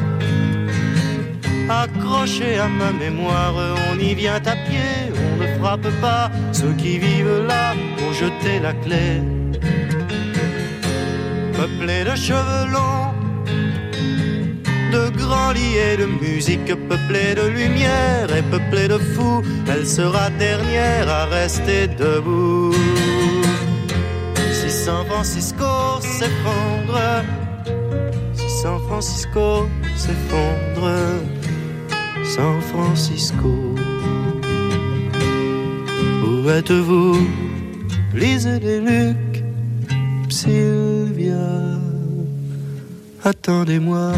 accrochée 1.68 2.58
à 2.58 2.68
ma 2.68 2.92
mémoire. 2.92 3.54
On 3.90 3.98
y 3.98 4.14
vient 4.14 4.36
à 4.36 4.56
pied, 4.66 5.12
on 5.14 5.42
ne 5.42 5.46
frappe 5.58 5.88
pas. 6.00 6.30
Ceux 6.52 6.72
qui 6.72 6.98
vivent 6.98 7.46
là 7.46 7.74
ont 8.06 8.12
jeté 8.12 8.60
la 8.60 8.72
clé. 8.72 9.22
Peuplé 11.54 12.04
de 12.04 12.14
cheveux 12.16 12.72
longs 12.72 12.98
de 14.92 15.10
grands 15.10 15.52
lits 15.52 15.96
de 15.98 16.06
musique 16.06 16.74
peuplée 16.88 17.34
de 17.34 17.46
lumière 17.48 18.34
et 18.34 18.42
peuplée 18.42 18.88
de 18.88 18.98
fous, 18.98 19.42
elle 19.70 19.86
sera 19.86 20.30
dernière 20.30 21.08
à 21.08 21.26
rester 21.26 21.88
debout. 21.88 22.74
Si 24.52 24.70
San 24.70 25.04
Francisco 25.06 26.00
s'effondre, 26.00 27.22
San 28.60 28.80
Francisco 28.80 29.68
s'effondre, 29.94 30.90
San 32.24 32.60
Francisco, 32.60 33.54
où 36.26 36.50
êtes-vous, 36.50 37.18
Lise 38.14 38.48
des 38.60 38.80
Lucs, 38.80 39.44
Sylvia? 40.28 41.78
Attendez-moi. 43.22 44.12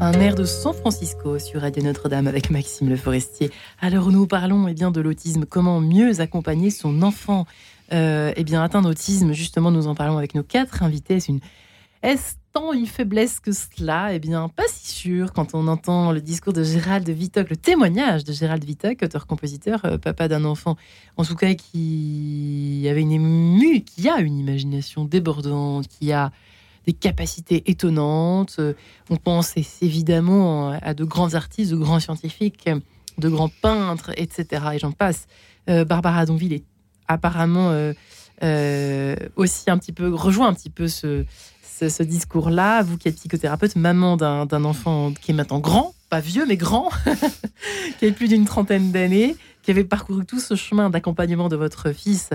Un 0.00 0.12
air 0.12 0.34
de 0.34 0.44
San 0.44 0.72
Francisco 0.72 1.38
sur 1.38 1.60
Radio 1.60 1.82
Notre-Dame 1.82 2.26
avec 2.26 2.48
Maxime 2.48 2.88
Le 2.88 2.96
Forestier. 2.96 3.50
Alors 3.82 4.10
nous 4.10 4.26
parlons 4.26 4.66
eh 4.66 4.72
bien, 4.72 4.90
de 4.90 5.02
l'autisme, 5.02 5.44
comment 5.44 5.80
mieux 5.80 6.20
accompagner 6.20 6.70
son 6.70 7.02
enfant? 7.02 7.44
Euh, 7.92 8.32
eh 8.36 8.44
bien, 8.44 8.62
atteint 8.62 8.82
d'autisme. 8.82 9.32
Justement, 9.32 9.70
nous 9.70 9.86
en 9.86 9.94
parlons 9.94 10.18
avec 10.18 10.34
nos 10.34 10.42
quatre 10.42 10.82
invités. 10.82 11.18
Est-ce 12.02 12.34
tant 12.52 12.72
une 12.72 12.86
faiblesse 12.86 13.40
que 13.40 13.52
cela 13.52 14.14
Eh 14.14 14.18
bien, 14.18 14.48
pas 14.48 14.64
si 14.68 14.92
sûr 14.92 15.32
quand 15.32 15.54
on 15.54 15.66
entend 15.68 16.12
le 16.12 16.20
discours 16.20 16.52
de 16.52 16.62
Gérald 16.62 17.08
Vitoc, 17.08 17.50
le 17.50 17.56
témoignage 17.56 18.24
de 18.24 18.32
Gérald 18.32 18.64
Vitoc, 18.64 19.02
auteur-compositeur, 19.02 19.84
euh, 19.84 19.98
papa 19.98 20.28
d'un 20.28 20.44
enfant, 20.44 20.76
en 21.16 21.24
tout 21.24 21.34
cas 21.34 21.54
qui 21.54 22.86
avait 22.88 23.02
une 23.02 23.12
ému, 23.12 23.82
qui 23.82 24.08
a 24.08 24.20
une 24.20 24.38
imagination 24.38 25.04
débordante, 25.04 25.88
qui 25.88 26.12
a 26.12 26.30
des 26.86 26.92
capacités 26.92 27.70
étonnantes. 27.70 28.56
Euh, 28.58 28.74
on 29.10 29.16
pense 29.16 29.54
évidemment 29.82 30.70
à 30.70 30.94
de 30.94 31.04
grands 31.04 31.34
artistes, 31.34 31.70
de 31.72 31.76
grands 31.76 32.00
scientifiques, 32.00 32.68
de 33.18 33.28
grands 33.28 33.50
peintres, 33.62 34.12
etc. 34.16 34.64
Et 34.74 34.78
j'en 34.78 34.92
passe. 34.92 35.26
Euh, 35.70 35.84
Barbara 35.84 36.26
Donville 36.26 36.52
est 36.52 36.64
apparemment 37.08 37.72
aussi 39.36 39.70
un 39.70 39.78
petit 39.78 39.92
peu 39.92 40.14
rejoint 40.14 40.48
un 40.48 40.54
petit 40.54 40.70
peu 40.70 40.88
ce, 40.88 41.24
ce, 41.88 42.02
discours-là, 42.02 42.82
vous 42.82 42.96
qui 42.96 43.08
êtes 43.08 43.16
psychothérapeute, 43.16 43.76
maman 43.76 44.16
d'un 44.16 44.64
enfant 44.64 45.12
qui 45.12 45.32
est 45.32 45.34
maintenant 45.34 45.60
grand, 45.60 45.94
pas 46.10 46.20
vieux, 46.20 46.46
mais 46.46 46.56
grand, 46.56 46.90
qui 47.98 48.06
a 48.06 48.12
plus 48.12 48.28
d'une 48.28 48.44
trentaine 48.44 48.92
d'années, 48.92 49.36
qui 49.64 49.70
avait 49.70 49.84
parcouru 49.84 50.26
tout 50.26 50.40
ce 50.40 50.54
chemin 50.56 50.90
d'accompagnement 50.90 51.48
de 51.48 51.56
votre 51.56 51.92
fils 51.92 52.30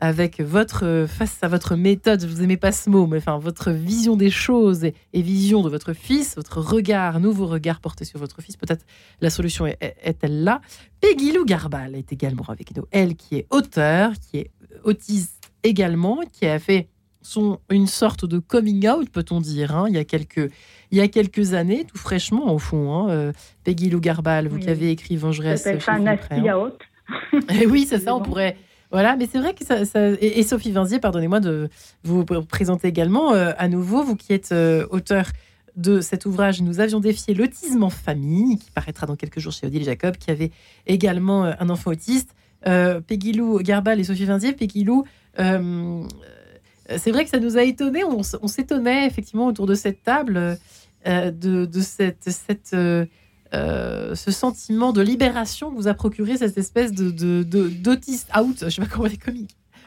avec 0.00 0.40
votre, 0.40 1.06
face 1.08 1.38
à 1.40 1.48
votre 1.48 1.76
méthode, 1.76 2.20
je 2.20 2.26
vous 2.26 2.42
aimez 2.42 2.58
pas 2.58 2.72
ce 2.72 2.90
mot, 2.90 3.06
mais 3.06 3.18
enfin, 3.18 3.38
votre 3.38 3.70
vision 3.70 4.16
des 4.16 4.30
choses 4.30 4.84
et, 4.84 4.94
vision 5.14 5.62
de 5.62 5.70
votre 5.70 5.94
fils, 5.94 6.36
votre 6.36 6.60
regard, 6.60 7.20
nouveau 7.20 7.46
regard 7.46 7.80
porté 7.80 8.04
sur 8.04 8.18
votre 8.18 8.42
fils. 8.42 8.58
Peut-être 8.58 8.84
la 9.22 9.30
solution 9.30 9.66
est-elle 9.66 10.44
là. 10.44 10.60
Peggy 11.00 11.32
Lou 11.32 11.46
Garbal 11.46 11.94
est 11.94 12.12
également 12.12 12.44
avec 12.48 12.76
nous. 12.76 12.84
Elle 12.90 13.16
qui 13.16 13.36
est 13.36 13.46
auteur, 13.48 14.12
qui 14.20 14.38
est 14.38 14.50
autiste 14.84 15.52
également, 15.62 16.20
qui 16.32 16.46
a 16.46 16.58
fait 16.58 16.88
sont 17.24 17.58
une 17.70 17.86
sorte 17.86 18.24
de 18.24 18.38
coming 18.38 18.88
out, 18.88 19.10
peut-on 19.10 19.40
dire, 19.40 19.74
hein, 19.74 19.86
il, 19.88 19.94
y 19.94 19.98
a 19.98 20.04
quelques, 20.04 20.50
il 20.90 20.98
y 20.98 21.00
a 21.00 21.08
quelques 21.08 21.54
années, 21.54 21.84
tout 21.84 21.98
fraîchement 21.98 22.52
au 22.52 22.58
fond. 22.58 22.92
Hein, 22.92 23.10
euh, 23.10 23.32
Peggy 23.64 23.90
Lou 23.90 24.00
Garbal, 24.00 24.46
vous 24.46 24.58
qui 24.58 24.68
avez 24.68 24.90
écrit 24.90 25.16
Vengeresse. 25.16 25.62
Ça 25.80 25.92
un 25.92 26.06
out. 26.54 26.78
Et 27.60 27.66
oui, 27.66 27.86
c'est 27.88 27.98
ça, 27.98 28.14
on 28.14 28.20
pourrait. 28.20 28.56
Voilà, 28.90 29.16
mais 29.16 29.26
c'est 29.26 29.38
vrai 29.38 29.54
que 29.54 29.64
ça. 29.64 29.76
Et, 30.20 30.42
Sophie 30.42 30.70
Vinzier, 30.70 31.00
pardonnez-moi 31.00 31.40
de 31.40 31.68
vous 32.04 32.24
présenter 32.24 32.88
également 32.88 33.32
euh, 33.32 33.52
à 33.58 33.68
nouveau, 33.68 34.04
vous 34.04 34.16
qui 34.16 34.32
êtes 34.32 34.52
euh, 34.52 34.86
auteur 34.90 35.26
de 35.76 36.00
cet 36.00 36.24
ouvrage, 36.26 36.62
nous 36.62 36.78
avions 36.78 37.00
défié 37.00 37.34
l'autisme 37.34 37.82
en 37.82 37.90
famille, 37.90 38.58
qui 38.58 38.70
paraîtra 38.70 39.06
dans 39.06 39.16
quelques 39.16 39.40
jours 39.40 39.52
chez 39.52 39.66
Odile 39.66 39.82
Jacob, 39.82 40.16
qui 40.16 40.30
avait 40.30 40.52
également 40.86 41.44
un 41.44 41.68
enfant 41.68 41.90
autiste. 41.90 42.34
Peggy 42.64 43.32
Lou 43.32 43.58
Garbal 43.58 43.98
et 43.98 44.04
Sophie 44.04 44.24
Vinzier, 44.24 44.52
Peggy 44.52 44.84
Lou, 44.84 45.04
euh, 45.40 46.02
c'est 46.96 47.10
vrai 47.10 47.24
que 47.24 47.30
ça 47.30 47.40
nous 47.40 47.56
a 47.56 47.62
étonnés. 47.62 48.04
On, 48.04 48.22
s'étonnait 48.22 49.06
effectivement 49.06 49.46
autour 49.46 49.66
de 49.66 49.74
cette 49.74 50.02
table 50.02 50.58
euh, 51.06 51.30
de, 51.30 51.68
cette, 51.80 52.74
euh, 52.74 54.14
ce 54.14 54.30
sentiment 54.30 54.92
de 54.92 55.02
libération 55.02 55.70
que 55.70 55.76
vous 55.76 55.88
a 55.88 55.94
procuré 55.94 56.36
cette 56.36 56.58
espèce 56.58 56.92
de 56.92 57.42
d'autiste 57.42 58.30
out. 58.36 58.56
Je 58.62 58.68
sais 58.68 58.82
pas 58.82 58.88
comment 58.88 59.04
on 59.04 59.08
dit 59.08 59.18
coming, 59.18 59.46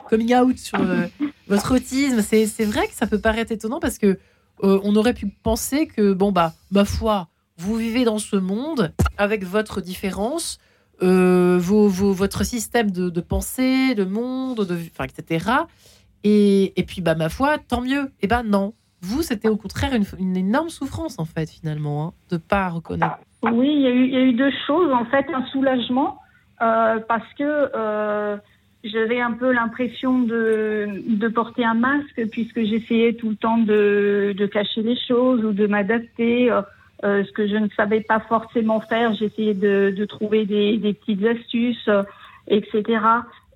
coming 0.10 0.36
out 0.36 0.58
sur 0.58 0.80
votre 1.48 1.76
autisme. 1.76 2.22
C'est 2.22 2.66
vrai 2.66 2.88
que 2.88 2.94
ça 2.94 3.08
peut 3.08 3.20
paraître 3.20 3.52
étonnant 3.52 3.80
parce 3.80 3.98
que 3.98 4.18
on 4.62 4.96
aurait 4.96 5.14
pu 5.14 5.28
penser 5.28 5.86
que 5.86 6.14
bon 6.14 6.32
bah 6.32 6.54
ma 6.72 6.84
foi, 6.84 7.30
vous 7.58 7.76
vivez 7.76 8.06
dans 8.06 8.20
ce 8.20 8.36
monde 8.36 8.94
avec 9.18 9.44
votre 9.44 9.82
différence. 9.82 10.60
votre 11.00 12.44
système 12.44 12.90
de, 12.92 13.22
pensée, 13.22 13.94
de 13.94 14.04
monde, 14.04 14.66
de, 14.66 14.80
etc. 15.04 15.46
Et, 16.24 16.74
puis, 16.88 17.02
bah, 17.02 17.16
ma 17.16 17.30
foi, 17.30 17.58
tant 17.58 17.82
mieux. 17.82 18.06
Et 18.06 18.24
eh 18.24 18.28
ben 18.28 18.44
non. 18.44 18.74
Vous, 19.02 19.22
c'était 19.22 19.48
au 19.48 19.58
contraire 19.58 19.92
une, 20.18 20.36
énorme 20.36 20.70
souffrance, 20.70 21.20
en 21.20 21.26
fait, 21.26 21.50
finalement, 21.50 22.08
hein, 22.08 22.14
de 22.30 22.36
ne 22.36 22.42
pas 22.42 22.70
reconnaître. 22.70 23.20
Oui, 23.44 23.70
il 23.70 23.82
y, 23.82 24.14
y, 24.14 24.18
a 24.18 24.22
eu 24.22 24.34
deux 24.34 24.52
choses. 24.66 24.92
En 24.92 25.06
fait, 25.06 25.26
un 25.34 25.46
soulagement, 25.48 26.20
euh, 26.62 27.00
parce 27.08 27.32
que 27.38 27.44
euh, 27.44 28.38
j'avais 28.84 29.22
un 29.22 29.34
peu 29.34 29.52
l'impression 29.52 30.20
de, 30.20 31.28
porter 31.34 31.64
un 31.64 31.76
masque, 31.76 32.22
puisque 32.32 32.64
j'essayais 32.64 33.14
tout 33.14 33.30
le 33.30 33.36
temps 33.36 33.60
de, 33.60 34.34
de, 34.36 34.46
cacher 34.48 34.82
les 34.82 34.98
choses 34.98 35.44
ou 35.46 35.52
de 35.52 35.68
m'adapter. 35.68 36.52
Euh, 36.52 36.62
euh 37.04 37.24
ce 37.24 37.32
que 37.32 37.48
je 37.48 37.56
ne 37.56 37.68
savais 37.78 38.02
pas 38.02 38.20
forcément 38.22 38.82
faire, 38.82 39.14
j'essayais 39.14 39.54
de, 39.54 40.06
trouver 40.06 40.46
des 40.46 40.94
petites 40.94 41.24
astuces, 41.26 41.90
etc. 42.48 43.00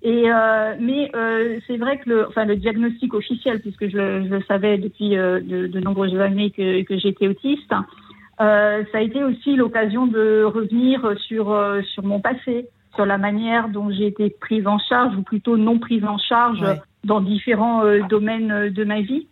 Et 0.04 0.24
euh, 0.28 0.74
mais 0.80 1.10
euh, 1.14 1.60
c'est 1.66 1.76
vrai 1.76 1.98
que 1.98 2.10
le, 2.10 2.26
enfin 2.26 2.44
le 2.44 2.56
diagnostic 2.56 3.14
officiel, 3.14 3.60
puisque 3.60 3.84
je, 3.84 4.24
je 4.24 4.34
le 4.34 4.42
savais 4.48 4.76
depuis 4.76 5.16
euh, 5.16 5.40
de, 5.40 5.68
de, 5.68 5.80
nombreuses 5.80 6.18
années 6.18 6.50
que, 6.50 6.82
que 6.82 6.98
j'étais 6.98 7.28
autiste, 7.28 7.72
euh, 8.40 8.82
ça 8.90 8.98
a 8.98 9.00
été 9.00 9.22
aussi 9.22 9.54
l'occasion 9.54 10.08
de 10.08 10.42
revenir 10.42 11.14
sur 11.20 11.52
euh, 11.52 11.82
sur 11.82 12.02
mon 12.02 12.18
passé, 12.20 12.68
sur 12.96 13.06
la 13.06 13.16
manière 13.16 13.68
dont 13.68 13.90
j'ai 13.90 14.08
été 14.08 14.30
prise 14.30 14.66
en 14.66 14.78
charge 14.78 15.16
ou 15.16 15.22
plutôt 15.22 15.56
non 15.56 15.78
prise 15.78 16.04
en 16.04 16.18
charge 16.18 16.64
dans 17.04 17.20
différents 17.20 17.84
euh, 17.84 18.00
domaines 18.08 18.70
de 18.70 18.84
ma 18.84 19.02
vie. 19.02 19.28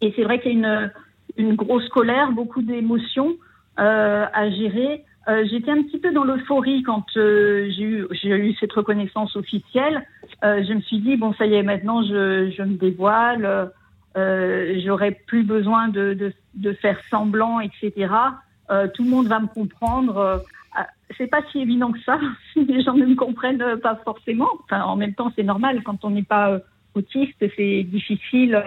Et 0.00 0.14
c'est 0.16 0.24
vrai 0.24 0.40
qu'il 0.40 0.52
y 0.52 0.54
a 0.54 0.58
une 0.58 0.92
une 1.36 1.54
grosse 1.54 1.88
colère, 1.90 2.32
beaucoup 2.32 2.62
d'émotions 2.62 3.36
à 3.76 4.50
gérer. 4.50 5.04
Euh, 5.28 5.44
j'étais 5.48 5.70
un 5.70 5.82
petit 5.82 5.98
peu 5.98 6.12
dans 6.12 6.24
l'euphorie 6.24 6.82
quand 6.82 7.04
euh, 7.16 7.70
j'ai 7.70 7.84
eu, 7.84 8.06
eu, 8.24 8.54
cette 8.58 8.72
reconnaissance 8.72 9.36
officielle. 9.36 10.04
Euh, 10.42 10.64
je 10.66 10.72
me 10.72 10.80
suis 10.80 10.98
dit, 10.98 11.16
bon, 11.16 11.32
ça 11.34 11.46
y 11.46 11.54
est, 11.54 11.62
maintenant 11.62 12.02
je, 12.02 12.50
je 12.50 12.62
me 12.62 12.74
dévoile, 12.74 13.70
euh, 14.16 14.80
j'aurai 14.84 15.12
plus 15.12 15.44
besoin 15.44 15.88
de, 15.88 16.14
de, 16.14 16.32
de, 16.54 16.72
faire 16.72 16.98
semblant, 17.08 17.60
etc. 17.60 17.92
tout 18.94 19.04
le 19.04 19.10
monde 19.10 19.28
va 19.28 19.38
me 19.38 19.46
comprendre. 19.46 20.42
c'est 21.16 21.28
pas 21.28 21.42
si 21.52 21.60
évident 21.60 21.92
que 21.92 22.00
ça. 22.00 22.18
Les 22.56 22.82
gens 22.82 22.94
ne 22.94 23.06
me 23.06 23.14
comprennent 23.14 23.78
pas 23.80 23.96
forcément. 24.04 24.48
Enfin, 24.64 24.82
en 24.82 24.96
même 24.96 25.14
temps, 25.14 25.32
c'est 25.36 25.42
normal. 25.44 25.82
Quand 25.84 26.04
on 26.04 26.10
n'est 26.10 26.22
pas 26.24 26.58
autiste, 26.94 27.44
c'est 27.56 27.84
difficile 27.84 28.60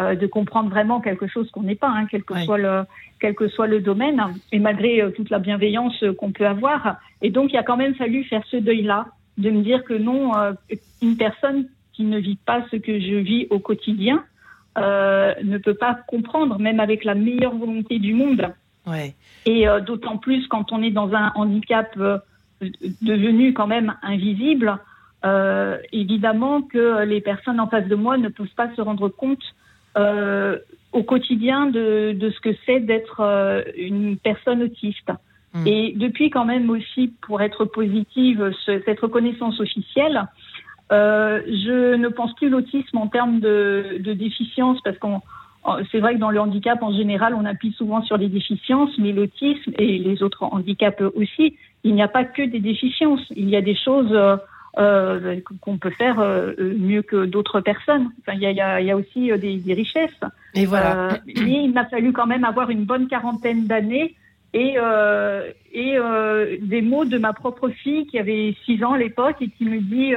euh, 0.00 0.14
de 0.14 0.28
comprendre 0.28 0.70
vraiment 0.70 1.00
quelque 1.00 1.26
chose 1.26 1.50
qu'on 1.50 1.64
n'est 1.64 1.74
pas, 1.74 1.88
hein, 1.88 2.06
quel, 2.08 2.22
que 2.22 2.38
soit 2.44 2.56
le, 2.56 2.84
quel 3.18 3.34
que 3.34 3.48
soit 3.48 3.66
le 3.66 3.80
domaine, 3.80 4.22
et 4.52 4.60
malgré 4.60 5.02
euh, 5.02 5.10
toute 5.10 5.28
la 5.28 5.40
bienveillance 5.40 6.00
euh, 6.04 6.14
qu'on 6.14 6.30
peut 6.30 6.46
avoir. 6.46 6.98
Et 7.20 7.30
donc, 7.30 7.52
il 7.52 7.56
a 7.56 7.64
quand 7.64 7.76
même 7.76 7.96
fallu 7.96 8.22
faire 8.22 8.44
ce 8.48 8.58
deuil-là, 8.58 9.06
de 9.38 9.50
me 9.50 9.60
dire 9.60 9.82
que 9.82 9.94
non, 9.94 10.32
une 11.02 11.16
personne 11.16 11.66
qui 11.92 12.04
ne 12.04 12.16
vit 12.18 12.38
pas 12.46 12.64
ce 12.70 12.76
que 12.76 13.00
je 13.00 13.16
vis 13.16 13.48
au 13.50 13.58
quotidien 13.58 14.24
ne 14.76 15.58
peut 15.58 15.74
pas 15.74 15.94
comprendre, 16.06 16.60
même 16.60 16.78
avec 16.78 17.04
la 17.04 17.14
meilleure 17.14 17.54
volonté 17.54 17.98
du 17.98 18.14
monde. 18.14 18.52
Ouais. 18.86 19.14
Et 19.46 19.66
d'autant 19.86 20.16
plus 20.16 20.48
quand 20.48 20.72
on 20.72 20.82
est 20.82 20.90
dans 20.90 21.14
un 21.14 21.30
handicap 21.36 21.96
devenu 23.00 23.52
quand 23.52 23.68
même 23.68 23.94
invisible, 24.02 24.76
évidemment 25.92 26.62
que 26.62 27.04
les 27.04 27.20
personnes 27.20 27.60
en 27.60 27.68
face 27.68 27.86
de 27.86 27.94
moi 27.94 28.18
ne 28.18 28.28
peuvent 28.28 28.54
pas 28.56 28.74
se 28.74 28.80
rendre 28.80 29.08
compte 29.08 29.42
euh, 29.98 30.58
au 30.92 31.02
quotidien 31.02 31.66
de, 31.66 32.12
de 32.12 32.30
ce 32.30 32.40
que 32.40 32.50
c'est 32.64 32.80
d'être 32.80 33.20
une 33.76 34.16
personne 34.16 34.62
autiste. 34.62 35.10
Hmm. 35.52 35.66
Et 35.66 35.92
depuis 35.96 36.30
quand 36.30 36.44
même 36.44 36.70
aussi, 36.70 37.12
pour 37.22 37.42
être 37.42 37.64
positive, 37.64 38.52
cette 38.64 39.00
reconnaissance 39.00 39.60
officielle, 39.60 40.26
euh, 40.90 41.42
je 41.46 41.96
ne 41.96 42.08
pense 42.08 42.34
plus 42.34 42.48
l'autisme 42.48 42.96
en 42.96 43.08
termes 43.08 43.40
de, 43.40 43.98
de 44.00 44.12
déficience 44.14 44.80
parce 44.82 44.98
qu'on 44.98 45.20
c'est 45.90 45.98
vrai 45.98 46.14
que 46.14 46.18
dans 46.18 46.30
le 46.30 46.40
handicap 46.40 46.82
en 46.82 46.92
général, 46.92 47.34
on 47.34 47.44
appuie 47.44 47.72
souvent 47.72 48.00
sur 48.02 48.16
les 48.16 48.28
déficiences, 48.28 48.96
mais 48.96 49.12
l'autisme 49.12 49.72
et 49.78 49.98
les 49.98 50.22
autres 50.22 50.44
handicaps 50.44 51.02
aussi, 51.14 51.56
il 51.84 51.94
n'y 51.94 52.02
a 52.02 52.08
pas 52.08 52.24
que 52.24 52.42
des 52.42 52.60
déficiences. 52.60 53.20
Il 53.36 53.50
y 53.50 53.56
a 53.56 53.60
des 53.60 53.74
choses 53.74 54.16
euh, 54.78 55.20
euh 55.24 55.40
qu'on 55.60 55.78
peut 55.78 55.90
faire 55.90 56.20
euh, 56.20 56.52
mieux 56.58 57.02
que 57.02 57.26
d'autres 57.26 57.60
personnes. 57.60 58.10
Enfin, 58.20 58.32
il, 58.34 58.40
y 58.40 58.46
a, 58.46 58.80
il, 58.80 58.86
y 58.86 58.90
a, 58.90 58.96
aussi 58.96 59.30
des, 59.38 59.56
des, 59.56 59.74
richesses. 59.74 60.20
Et 60.54 60.66
voilà. 60.66 61.10
Euh, 61.10 61.16
mais 61.26 61.64
il 61.64 61.72
m'a 61.72 61.86
fallu 61.86 62.12
quand 62.12 62.26
même 62.26 62.44
avoir 62.44 62.70
une 62.70 62.84
bonne 62.84 63.08
quarantaine 63.08 63.66
d'années 63.66 64.14
et, 64.54 64.74
euh, 64.76 65.50
et 65.72 65.98
euh, 65.98 66.56
des 66.62 66.82
mots 66.82 67.04
de 67.04 67.18
ma 67.18 67.32
propre 67.32 67.68
fille 67.68 68.06
qui 68.06 68.18
avait 68.18 68.54
6 68.64 68.84
ans 68.84 68.92
à 68.92 68.98
l'époque 68.98 69.36
et 69.40 69.48
qui 69.48 69.64
me 69.64 69.80
dit 69.80 70.14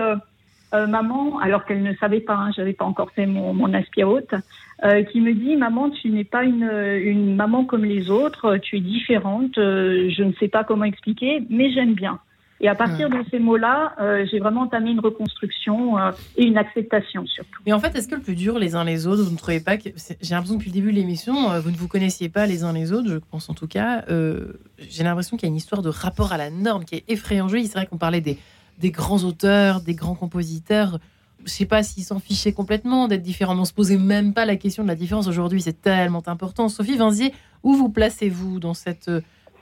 euh, 0.73 0.87
maman, 0.87 1.37
alors 1.39 1.65
qu'elle 1.65 1.83
ne 1.83 1.93
savait 1.95 2.21
pas, 2.21 2.35
hein, 2.35 2.51
j'avais 2.55 2.71
pas 2.71 2.85
encore 2.85 3.11
fait 3.11 3.25
mon, 3.25 3.53
mon 3.53 3.73
euh, 3.73 5.03
qui 5.03 5.19
me 5.19 5.33
dit 5.33 5.57
maman, 5.57 5.89
tu 5.89 6.09
n'es 6.09 6.23
pas 6.23 6.45
une, 6.45 6.63
une, 7.03 7.35
maman 7.35 7.65
comme 7.65 7.83
les 7.83 8.09
autres, 8.09 8.57
tu 8.57 8.77
es 8.77 8.79
différente, 8.79 9.57
euh, 9.57 10.09
je 10.09 10.23
ne 10.23 10.31
sais 10.39 10.47
pas 10.47 10.63
comment 10.63 10.85
expliquer, 10.85 11.43
mais 11.49 11.73
j'aime 11.73 11.93
bien. 11.93 12.19
Et 12.63 12.67
à 12.67 12.75
partir 12.75 13.09
de 13.09 13.17
ces 13.31 13.39
mots-là, 13.39 13.93
euh, 13.99 14.25
j'ai 14.29 14.39
vraiment 14.39 14.61
entamé 14.61 14.91
une 14.91 14.99
reconstruction 14.99 15.97
euh, 15.97 16.11
et 16.37 16.45
une 16.45 16.57
acceptation 16.57 17.25
surtout. 17.25 17.59
Mais 17.65 17.73
en 17.73 17.79
fait, 17.79 17.95
est-ce 17.95 18.07
que 18.07 18.15
le 18.15 18.21
plus 18.21 18.35
dur 18.35 18.59
les 18.59 18.75
uns 18.75 18.83
les 18.83 19.07
autres, 19.07 19.23
vous 19.23 19.31
ne 19.31 19.37
trouvez 19.37 19.59
pas 19.59 19.77
que 19.77 19.89
j'ai 20.21 20.35
l'impression 20.35 20.55
que 20.55 20.59
depuis 20.59 20.69
le 20.69 20.75
début 20.75 20.91
de 20.91 20.97
l'émission, 20.97 21.59
vous 21.59 21.71
ne 21.71 21.75
vous 21.75 21.87
connaissiez 21.87 22.29
pas 22.29 22.45
les 22.45 22.63
uns 22.63 22.71
les 22.71 22.93
autres, 22.93 23.09
je 23.09 23.17
pense 23.17 23.49
en 23.49 23.55
tout 23.55 23.67
cas. 23.67 24.05
j'ai 24.07 25.03
l'impression 25.03 25.37
qu'il 25.37 25.47
y 25.47 25.49
a 25.49 25.51
une 25.51 25.57
histoire 25.57 25.81
de 25.81 25.89
rapport 25.89 26.33
à 26.33 26.37
la 26.37 26.51
norme 26.51 26.85
qui 26.85 26.95
est 26.95 27.03
effrayant. 27.07 27.49
C'est 27.49 27.73
vrai 27.73 27.87
qu'on 27.87 27.97
parlait 27.97 28.21
des 28.21 28.37
des 28.81 28.91
grands 28.91 29.23
auteurs, 29.23 29.81
des 29.81 29.93
grands 29.93 30.15
compositeurs. 30.15 30.99
Je 31.45 31.51
sais 31.51 31.65
pas 31.65 31.81
s'ils 31.83 32.03
s'en 32.03 32.19
fichaient 32.19 32.51
complètement 32.51 33.07
d'être 33.07 33.21
différents, 33.21 33.57
on 33.57 33.65
se 33.65 33.73
posait 33.73 33.97
même 33.97 34.33
pas 34.33 34.45
la 34.45 34.57
question 34.57 34.83
de 34.83 34.87
la 34.87 34.95
différence 34.95 35.27
aujourd'hui. 35.27 35.61
C'est 35.61 35.81
tellement 35.81 36.23
important. 36.27 36.67
Sophie 36.67 36.97
Vinzier, 36.97 37.33
où 37.63 37.73
vous 37.75 37.89
placez-vous 37.89 38.59
dans 38.59 38.73
cette 38.73 39.09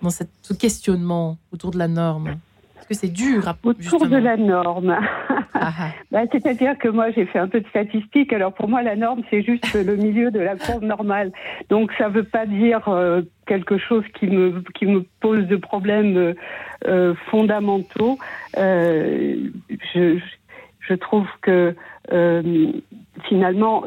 dans 0.01 0.09
cette, 0.09 0.31
ce 0.41 0.53
questionnement 0.53 1.37
autour 1.51 1.71
de 1.71 1.77
la 1.77 1.89
norme? 1.89 2.37
Que 2.89 2.95
c'est 2.95 3.13
dur 3.13 3.43
Autour 3.63 4.07
de 4.07 4.17
la 4.17 4.35
norme. 4.35 4.97
Ah, 5.53 5.71
ah. 5.79 5.89
bah, 6.11 6.21
C'est-à-dire 6.31 6.77
que 6.77 6.89
moi, 6.89 7.11
j'ai 7.11 7.25
fait 7.25 7.39
un 7.39 7.47
peu 7.47 7.61
de 7.61 7.67
statistiques. 7.67 8.33
Alors, 8.33 8.53
pour 8.53 8.67
moi, 8.67 8.81
la 8.81 8.95
norme, 8.95 9.21
c'est 9.29 9.43
juste 9.43 9.73
le 9.73 9.95
milieu 9.95 10.31
de 10.31 10.39
la 10.39 10.55
courbe 10.55 10.83
normale. 10.83 11.31
Donc, 11.69 11.91
ça 11.97 12.09
ne 12.09 12.13
veut 12.13 12.23
pas 12.23 12.45
dire 12.45 12.89
euh, 12.89 13.21
quelque 13.45 13.77
chose 13.77 14.03
qui 14.19 14.27
me, 14.27 14.63
qui 14.75 14.87
me 14.87 15.05
pose 15.21 15.45
de 15.47 15.55
problèmes 15.55 16.17
euh, 16.17 16.33
euh, 16.87 17.13
fondamentaux. 17.29 18.17
Euh, 18.57 19.35
je, 19.93 20.19
je, 20.79 20.93
trouve 20.95 21.27
que 21.41 21.75
finalement, 23.27 23.83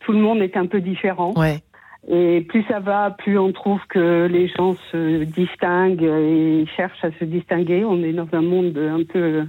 tout 0.00 0.12
le 0.12 0.18
monde 0.18 0.40
est 0.40 0.56
un 0.56 0.66
peu 0.66 0.80
différent. 0.80 1.34
Ouais. 1.36 1.58
Et 2.08 2.42
plus 2.42 2.62
ça 2.68 2.78
va, 2.78 3.10
plus 3.10 3.36
on 3.36 3.50
trouve 3.50 3.80
que 3.88 4.28
les 4.30 4.46
gens 4.46 4.76
se 4.92 5.24
distinguent 5.24 6.04
et 6.04 6.64
cherchent 6.76 7.04
à 7.04 7.10
se 7.18 7.24
distinguer. 7.24 7.84
On 7.84 8.00
est 8.02 8.12
dans 8.12 8.28
un 8.32 8.42
monde 8.42 8.78
un 8.78 9.02
peu 9.02 9.42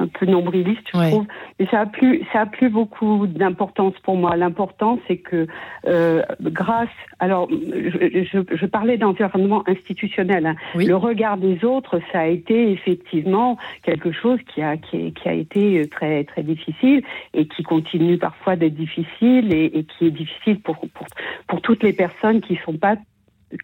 un 0.00 0.06
peu 0.06 0.26
nombriliste, 0.26 0.88
je 0.92 1.10
trouve. 1.10 1.26
Mais 1.60 1.66
ça 1.66 1.80
a 1.80 1.86
plus, 1.86 2.22
ça 2.32 2.40
a 2.40 2.46
plus 2.46 2.70
beaucoup 2.70 3.26
d'importance 3.26 3.92
pour 4.02 4.16
moi. 4.16 4.34
L'important, 4.34 4.98
c'est 5.06 5.18
que 5.18 5.46
euh, 5.86 6.22
grâce, 6.40 6.88
alors, 7.18 7.50
je, 7.50 8.24
je, 8.24 8.56
je 8.56 8.66
parlais 8.66 8.96
d'environnement 8.96 9.62
institutionnel. 9.68 10.46
Hein. 10.46 10.56
Le 10.74 10.96
regard 10.96 11.36
des 11.36 11.62
autres, 11.62 12.00
ça 12.12 12.20
a 12.20 12.26
été 12.26 12.72
effectivement 12.72 13.58
quelque 13.82 14.10
chose 14.10 14.38
qui 14.52 14.62
a 14.62 14.78
qui, 14.78 15.12
qui 15.12 15.28
a 15.28 15.34
été 15.34 15.86
très 15.88 16.24
très 16.24 16.42
difficile 16.42 17.02
et 17.34 17.46
qui 17.46 17.62
continue 17.62 18.16
parfois 18.16 18.56
d'être 18.56 18.74
difficile 18.74 19.52
et, 19.52 19.66
et, 19.66 19.84
qui 19.84 20.06
est 20.06 20.10
difficile 20.10 20.60
pour, 20.60 20.78
pour 20.94 21.06
pour 21.46 21.60
toutes 21.60 21.82
les 21.82 21.92
personnes 21.92 22.40
qui 22.40 22.56
sont 22.64 22.78
pas 22.78 22.96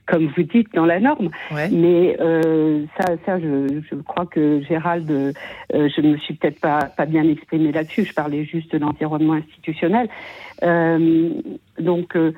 comme 0.07 0.27
vous 0.37 0.43
dites, 0.43 0.73
dans 0.75 0.87
la 0.87 1.01
norme. 1.01 1.31
Mais 1.51 2.17
euh, 2.21 2.85
ça, 2.99 3.15
ça 3.25 3.39
je, 3.39 3.81
je, 3.89 3.95
crois 3.97 4.27
que 4.27 4.61
Gérald, 4.63 5.11
euh, 5.11 5.33
je 5.73 6.01
ne 6.01 6.13
me 6.13 6.19
suis 6.19 6.35
peut-être 6.35 6.61
pas, 6.61 6.87
pas 6.97 7.07
bien 7.07 7.29
exprimé 7.29 7.73
là-dessus. 7.73 8.05
Je 8.05 8.15
parlais 8.15 8.45
juste 8.45 8.73
de 8.73 8.79
l'environnement 8.79 9.35
institutionnel. 9.35 10.09
Euh, 10.63 11.31
donc, 11.79 12.17
euh, 12.17 12.33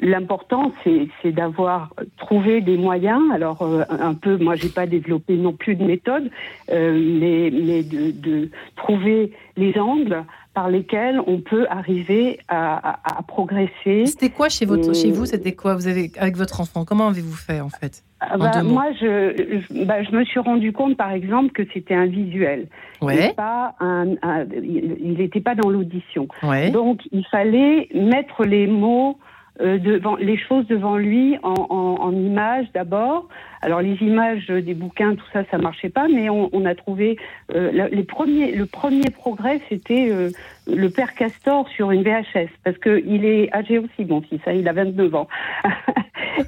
l'important, 0.00 0.72
c'est 0.82 1.32
d'avoir 1.32 1.94
trouvé 2.16 2.60
des 2.60 2.76
moyens. 2.76 3.22
Alors, 3.32 3.62
euh, 3.62 3.82
un 3.88 4.14
peu, 4.14 4.36
moi, 4.38 4.56
j'ai 4.56 4.70
pas 4.70 4.86
développé 4.86 5.36
non 5.36 5.52
plus 5.52 5.76
de 5.76 5.84
méthode, 5.84 6.30
mais, 6.70 7.50
mais 7.52 7.82
de, 7.82 8.10
de 8.10 8.50
trouver 8.76 9.32
les 9.56 9.78
angles 9.78 10.24
par 10.54 10.70
lesquels 10.70 11.20
on 11.26 11.40
peut 11.40 11.66
arriver 11.68 12.38
à, 12.48 13.18
à, 13.18 13.22
progresser. 13.22 14.06
C'était 14.06 14.30
quoi 14.30 14.48
chez, 14.48 14.64
votre, 14.64 14.94
chez 14.94 15.10
vous 15.10 15.26
C'était 15.26 15.52
quoi? 15.52 15.74
Vous 15.74 15.88
avez, 15.88 16.12
avec 16.16 16.36
votre 16.36 16.60
enfant 16.60 16.84
Comment 16.84 17.08
avez-vous 17.08 17.34
fait 17.34 17.60
en 17.60 17.68
fait 17.68 18.04
ah 18.20 18.38
bah, 18.38 18.62
Moi, 18.62 18.86
je, 19.00 19.34
je, 19.68 19.84
bah, 19.84 20.02
je, 20.04 20.14
me 20.14 20.24
suis 20.24 20.38
rendu 20.38 20.72
compte, 20.72 20.96
par 20.96 21.10
exemple, 21.10 21.50
que 21.52 21.62
c'était 21.74 21.94
un 21.94 22.06
visuel. 22.06 22.68
Ouais. 23.02 23.34
Pas 23.34 23.74
un, 23.80 24.14
il 24.54 25.16
n'était 25.18 25.40
pas 25.40 25.56
dans 25.56 25.68
l'audition. 25.68 26.28
Ouais. 26.44 26.70
Donc, 26.70 27.00
il 27.10 27.26
fallait 27.26 27.88
mettre 27.92 28.44
les 28.44 28.68
mots 28.68 29.18
euh, 29.60 29.78
devant 29.78 30.16
les 30.16 30.36
choses 30.36 30.66
devant 30.66 30.96
lui 30.96 31.36
en, 31.42 31.54
en, 31.70 32.00
en 32.00 32.12
images 32.12 32.66
d'abord. 32.74 33.28
Alors 33.64 33.80
les 33.80 33.94
images 34.02 34.48
des 34.48 34.74
bouquins, 34.74 35.14
tout 35.14 35.24
ça, 35.32 35.44
ça 35.50 35.56
marchait 35.58 35.88
pas, 35.88 36.06
mais 36.06 36.28
on, 36.28 36.50
on 36.52 36.66
a 36.66 36.74
trouvé 36.74 37.16
euh, 37.54 37.88
les 37.90 38.02
premiers. 38.02 38.52
Le 38.52 38.66
premier 38.66 39.08
progrès, 39.10 39.60
c'était 39.70 40.10
euh, 40.10 40.30
le 40.66 40.90
père 40.90 41.14
Castor 41.14 41.66
sur 41.70 41.90
une 41.90 42.02
VHS, 42.02 42.50
parce 42.62 42.76
que 42.76 43.02
il 43.06 43.24
est 43.24 43.54
âgé 43.54 43.78
aussi, 43.78 44.04
mon 44.04 44.20
fils. 44.20 44.40
Hein, 44.46 44.52
il 44.52 44.68
a 44.68 44.72
29 44.72 45.14
ans. 45.14 45.28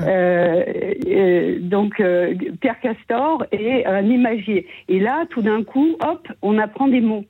Euh, 0.01 1.59
donc 1.61 2.03
père 2.61 2.81
Castor 2.81 3.47
et 3.53 3.87
un 3.87 4.05
imagier. 4.05 4.67
Et 4.89 4.99
là, 4.99 5.27
tout 5.31 5.43
d'un 5.43 5.63
coup, 5.63 5.97
hop, 6.05 6.27
on 6.43 6.59
apprend 6.59 6.89
des 6.89 7.01
mots. 7.01 7.25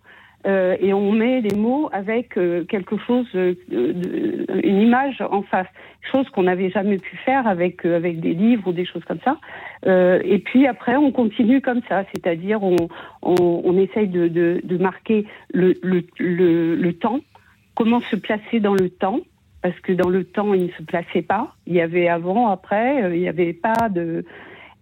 Euh, 0.47 0.77
et 0.81 0.93
on 0.93 1.11
met 1.11 1.41
les 1.41 1.57
mots 1.57 1.89
avec 1.93 2.37
euh, 2.37 2.65
quelque 2.65 2.97
chose, 2.99 3.27
euh, 3.35 3.55
une 3.69 4.81
image 4.81 5.21
en 5.21 5.43
face, 5.43 5.67
chose 6.13 6.29
qu'on 6.31 6.45
n'avait 6.45 6.71
jamais 6.71 6.99
pu 6.99 7.17
faire 7.17 7.49
avec 7.49 7.85
avec 7.85 8.21
des 8.21 8.33
livres 8.33 8.69
ou 8.69 8.73
des 8.73 8.85
choses 8.85 9.03
comme 9.05 9.19
ça. 9.25 9.39
et 9.85 10.39
puis 10.39 10.67
après, 10.67 10.97
on 10.97 11.11
continue 11.11 11.61
comme 11.61 11.81
ça, 11.89 12.05
c'est-à-dire 12.13 12.63
on, 12.63 12.77
on, 13.23 13.77
essaye 13.77 14.07
de, 14.07 14.29
de, 14.29 14.79
marquer 14.79 15.27
le, 15.53 15.75
le, 15.83 16.05
le, 16.77 16.93
temps, 16.93 17.21
comment 17.75 18.01
se 18.01 18.15
placer 18.15 18.61
dans 18.61 18.75
le 18.75 18.89
temps? 18.89 19.21
Parce 19.63 19.79
que 19.81 19.93
dans 19.93 20.09
le 20.09 20.23
temps, 20.23 20.55
il 20.55 20.67
ne 20.67 20.73
se 20.73 20.83
plaçait 20.83 21.23
pas. 21.23 21.55
Il 21.67 21.75
y 21.75 21.81
avait 21.81 22.07
avant, 22.07 22.49
après, 22.49 23.13
il 23.15 23.21
n'y 23.21 23.29
avait 23.29 23.53
pas 23.53 23.89
de. 23.89 24.25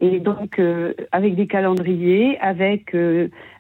Et 0.01 0.21
donc, 0.21 0.61
avec 1.11 1.37
des 1.37 1.47
calendriers, 1.47 2.39
avec 2.41 2.95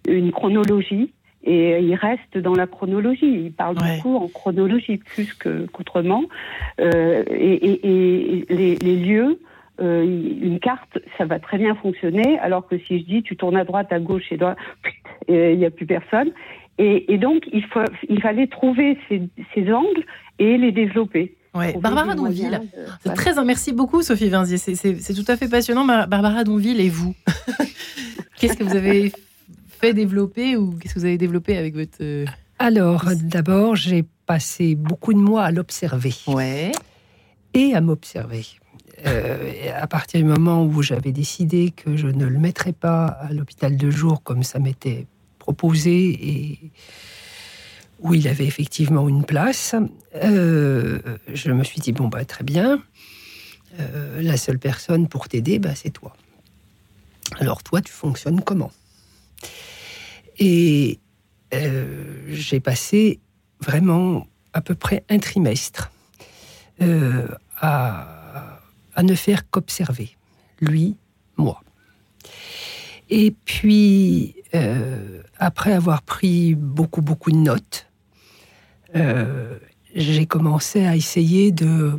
une 0.06 0.32
chronologie, 0.32 1.14
et 1.44 1.78
il 1.80 1.94
reste 1.94 2.38
dans 2.38 2.54
la 2.54 2.66
chronologie. 2.66 3.44
Il 3.46 3.52
parle 3.52 3.76
beaucoup 3.76 4.16
en 4.16 4.28
chronologie 4.28 4.96
plus 4.96 5.34
qu'autrement. 5.34 6.22
Euh, 6.80 7.22
et, 7.28 7.54
et, 7.54 7.80
et 7.84 8.46
les, 8.48 8.76
les, 8.76 8.96
lieux, 8.96 9.38
euh, 9.80 10.02
une 10.04 10.58
carte, 10.58 10.98
ça 11.18 11.26
va 11.26 11.38
très 11.38 11.58
bien 11.58 11.74
fonctionner. 11.74 12.38
Alors 12.38 12.66
que 12.66 12.78
si 12.78 13.00
je 13.00 13.04
dis 13.04 13.22
tu 13.22 13.36
tournes 13.36 13.56
à 13.56 13.64
droite, 13.64 13.92
à 13.92 14.00
gauche 14.00 14.30
et 14.30 14.38
droite, 14.38 14.56
il 15.28 15.58
n'y 15.58 15.66
a 15.66 15.70
plus 15.70 15.86
personne. 15.86 16.30
Et, 16.78 17.12
et, 17.12 17.18
donc 17.18 17.44
il, 17.52 17.64
faut, 17.66 17.84
il 18.08 18.20
fallait 18.20 18.46
trouver 18.46 18.98
ces, 19.08 19.22
ces 19.54 19.72
angles 19.72 20.04
et 20.38 20.56
les 20.56 20.72
développer. 20.72 21.36
Ouais. 21.54 21.76
Barbara 21.78 22.16
Donville, 22.16 22.60
c'est 22.98 23.14
très 23.14 23.44
merci 23.44 23.72
beaucoup 23.72 24.02
Sophie 24.02 24.28
Vinzier, 24.28 24.56
c'est 24.56 25.14
tout 25.14 25.30
à 25.30 25.36
fait 25.36 25.48
passionnant. 25.48 25.84
Barbara 25.84 26.42
Donville 26.42 26.80
et 26.80 26.88
vous, 26.88 27.14
qu'est-ce 28.36 28.56
que 28.56 28.64
vous 28.64 28.74
avez 28.74 29.12
développer 29.92 30.56
ou 30.56 30.72
qu'est-ce 30.72 30.94
que 30.94 30.98
vous 31.00 31.04
avez 31.04 31.18
développé 31.18 31.56
avec 31.56 31.74
votre... 31.74 31.98
Euh, 32.00 32.24
Alors, 32.58 33.04
d'abord, 33.22 33.76
j'ai 33.76 34.04
passé 34.26 34.74
beaucoup 34.74 35.12
de 35.12 35.18
mois 35.18 35.44
à 35.44 35.50
l'observer. 35.50 36.14
Ouais. 36.26 36.72
Et 37.52 37.74
à 37.74 37.80
m'observer. 37.80 38.46
Euh, 39.06 39.70
à 39.76 39.86
partir 39.86 40.20
du 40.20 40.26
moment 40.26 40.64
où 40.64 40.82
j'avais 40.82 41.12
décidé 41.12 41.72
que 41.72 41.96
je 41.96 42.06
ne 42.06 42.26
le 42.26 42.38
mettrais 42.38 42.72
pas 42.72 43.06
à 43.06 43.32
l'hôpital 43.32 43.76
de 43.76 43.90
jour 43.90 44.22
comme 44.22 44.42
ça 44.42 44.58
m'était 44.58 45.06
proposé 45.38 45.90
et 45.92 46.58
où 48.00 48.14
il 48.14 48.28
avait 48.28 48.46
effectivement 48.46 49.08
une 49.08 49.24
place, 49.24 49.74
euh, 50.14 51.00
je 51.32 51.50
me 51.50 51.64
suis 51.64 51.80
dit 51.80 51.92
bon 51.92 52.08
bah 52.08 52.24
très 52.24 52.44
bien, 52.44 52.82
la 54.20 54.36
seule 54.36 54.58
personne 54.58 55.08
pour 55.08 55.28
t'aider, 55.28 55.58
bah, 55.58 55.74
c'est 55.74 55.90
toi. 55.90 56.14
Alors 57.40 57.62
toi, 57.62 57.80
tu 57.80 57.92
fonctionnes 57.92 58.40
comment? 58.42 58.70
Et 60.38 60.98
euh, 61.52 62.24
j'ai 62.28 62.60
passé 62.60 63.20
vraiment 63.60 64.26
à 64.52 64.60
peu 64.60 64.74
près 64.74 65.04
un 65.08 65.18
trimestre 65.18 65.90
euh, 66.80 67.28
à, 67.60 68.60
à 68.94 69.02
ne 69.02 69.14
faire 69.14 69.48
qu'observer, 69.50 70.16
lui, 70.60 70.96
moi. 71.36 71.62
Et 73.10 73.32
puis, 73.44 74.34
euh, 74.54 75.22
après 75.38 75.72
avoir 75.72 76.02
pris 76.02 76.54
beaucoup, 76.54 77.02
beaucoup 77.02 77.30
de 77.30 77.36
notes, 77.36 77.86
j'ai 79.94 80.26
commencé 80.26 80.86
à 80.86 80.94
essayer 80.94 81.50
de 81.50 81.98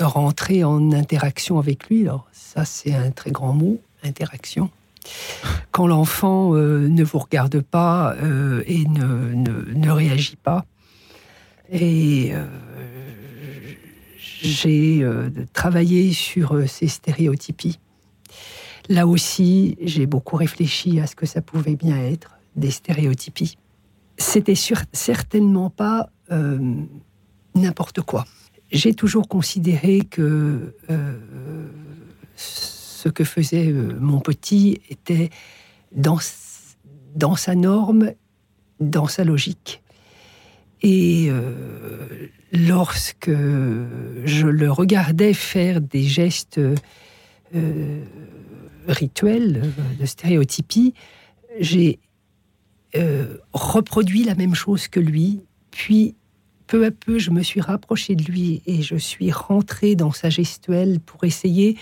rentrer 0.00 0.64
en 0.64 0.92
interaction 0.92 1.58
avec 1.58 1.88
lui. 1.88 2.02
Alors, 2.02 2.26
ça, 2.32 2.64
c'est 2.64 2.94
un 2.94 3.12
très 3.12 3.30
grand 3.30 3.52
mot, 3.52 3.80
interaction. 4.02 4.70
Quand 5.70 5.86
l'enfant 5.86 6.54
euh, 6.54 6.88
ne 6.88 7.04
vous 7.04 7.18
regarde 7.18 7.60
pas 7.60 8.14
et 8.66 8.84
ne, 8.84 9.34
ne, 9.74 9.90
réagit 9.90 10.36
pas. 10.36 10.66
Et 11.72 12.32
j'ai 14.42 15.06
travaillé 15.52 16.12
sur 16.12 16.68
ces 16.68 16.88
stéréotypies. 16.88 17.78
Là 18.88 19.06
aussi, 19.06 19.76
j'ai 19.80 20.06
beaucoup 20.06 20.36
réfléchi 20.36 20.98
à 20.98 21.06
ce 21.06 21.14
que 21.14 21.24
ça 21.24 21.40
pouvait 21.40 21.76
bien 21.76 21.96
être, 21.96 22.38
des 22.56 22.72
stéréotypies. 22.72 23.56
C'était 24.18 24.56
certainement 24.92 25.70
pas 25.70 26.10
euh, 26.32 26.58
n'importe 27.54 28.02
quoi. 28.02 28.26
J'ai 28.72 28.92
toujours 28.94 29.28
considéré 29.28 30.00
que 30.00 30.74
euh, 30.90 31.18
ce 33.02 33.08
que 33.08 33.24
faisait 33.24 33.68
euh, 33.68 33.96
mon 34.00 34.20
petit 34.20 34.80
était 34.88 35.30
dans, 35.92 36.18
sa 36.18 37.54
norme, 37.54 38.12
dans 38.78 39.06
sa 39.06 39.24
logique. 39.24 39.82
Et 40.82 41.28
lorsque 42.52 43.28
je 43.28 44.46
le 44.46 44.70
regardais 44.70 45.34
faire 45.34 45.82
des 45.82 46.04
gestes 46.04 46.58
rituel, 48.86 49.74
de 49.98 50.06
stéréotypie, 50.06 50.94
j'ai 51.58 51.98
euh, 52.96 53.36
reproduit 53.52 54.24
la 54.24 54.34
même 54.34 54.54
chose 54.54 54.88
que 54.88 54.98
lui, 54.98 55.40
puis 55.70 56.16
peu 56.66 56.84
à 56.84 56.90
peu, 56.90 57.18
je 57.18 57.30
me 57.30 57.42
suis 57.42 57.60
rapprochée 57.60 58.14
de 58.14 58.24
lui 58.24 58.62
et 58.66 58.82
je 58.82 58.96
suis 58.96 59.30
rentrée 59.30 59.94
dans 59.94 60.12
sa 60.12 60.30
gestuelle 60.30 61.00
pour 61.00 61.24
essayer 61.24 61.76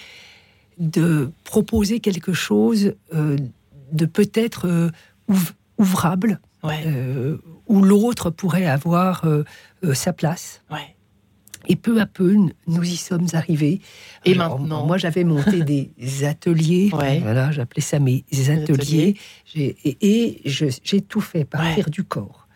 de 0.79 1.31
proposer 1.45 2.01
quelque 2.01 2.33
chose 2.33 2.95
euh, 3.14 3.37
de 3.93 4.07
peut-être 4.07 4.68
euh, 4.68 4.91
ouvrable, 5.79 6.41
où 7.66 7.83
l'autre 7.83 8.31
pourrait 8.31 8.66
avoir 8.66 9.24
sa 9.93 10.12
place. 10.12 10.62
Ouais. 10.70 10.97
Et 11.68 11.76
peu 11.76 12.01
à 12.01 12.07
peu, 12.07 12.35
nous 12.66 12.83
y 12.83 12.97
sommes 12.97 13.26
arrivés. 13.35 13.81
Et 14.24 14.35
maintenant 14.35 14.87
Moi, 14.87 14.97
j'avais 14.97 15.24
monté 15.24 15.62
des 15.99 16.24
ateliers. 16.24 16.89
Voilà, 16.91 17.53
j'appelais 17.53 17.83
ça 17.83 17.99
mes 17.99 18.24
ateliers. 18.49 19.16
Et, 19.55 20.41
j'ai 20.45 21.01
tout 21.03 21.20
fait 21.20 21.45
partir 21.45 21.91
du 21.91 22.05
corps. 22.05 22.49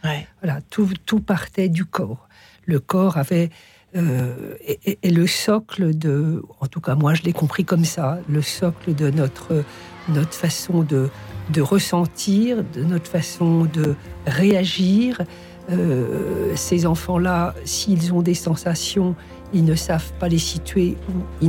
Voilà, 0.43 0.61
tout, 0.71 0.91
tout, 1.07 1.21
partait 1.21 1.69
du 1.69 1.85
corps. 1.85 2.29
Le 2.65 2.81
corps 2.81 3.19
avait. 3.19 3.51
Euh, 3.95 4.55
et, 4.65 5.11
le 5.11 5.27
socle 5.27 5.97
de. 5.97 6.43
En 6.61 6.67
tout 6.67 6.81
cas, 6.81 6.95
moi, 6.95 7.15
je 7.15 7.23
l'ai 7.23 7.33
compris 7.33 7.65
comme 7.65 7.85
ça. 7.85 8.19
Le 8.29 8.41
socle 8.41 8.95
de 8.95 9.11
notre, 9.11 9.65
notre 10.09 10.35
façon 10.35 10.83
de, 10.83 11.11
de 11.51 11.61
ressentir, 11.61 12.65
de 12.75 12.85
notre 12.85 13.11
façon 13.11 13.65
de 13.65 13.95
réagir. 14.27 15.23
Euh, 15.71 16.53
ces 16.57 16.87
enfants-là, 16.87 17.55
s'ils 17.65 18.13
ont 18.13 18.23
des 18.23 18.35
sensations, 18.35 19.15
ils 19.53 19.65
ne 19.65 19.75
savent 19.75 20.13
pas 20.19 20.29
les 20.29 20.39
situer 20.39 20.97
ou 21.09 21.47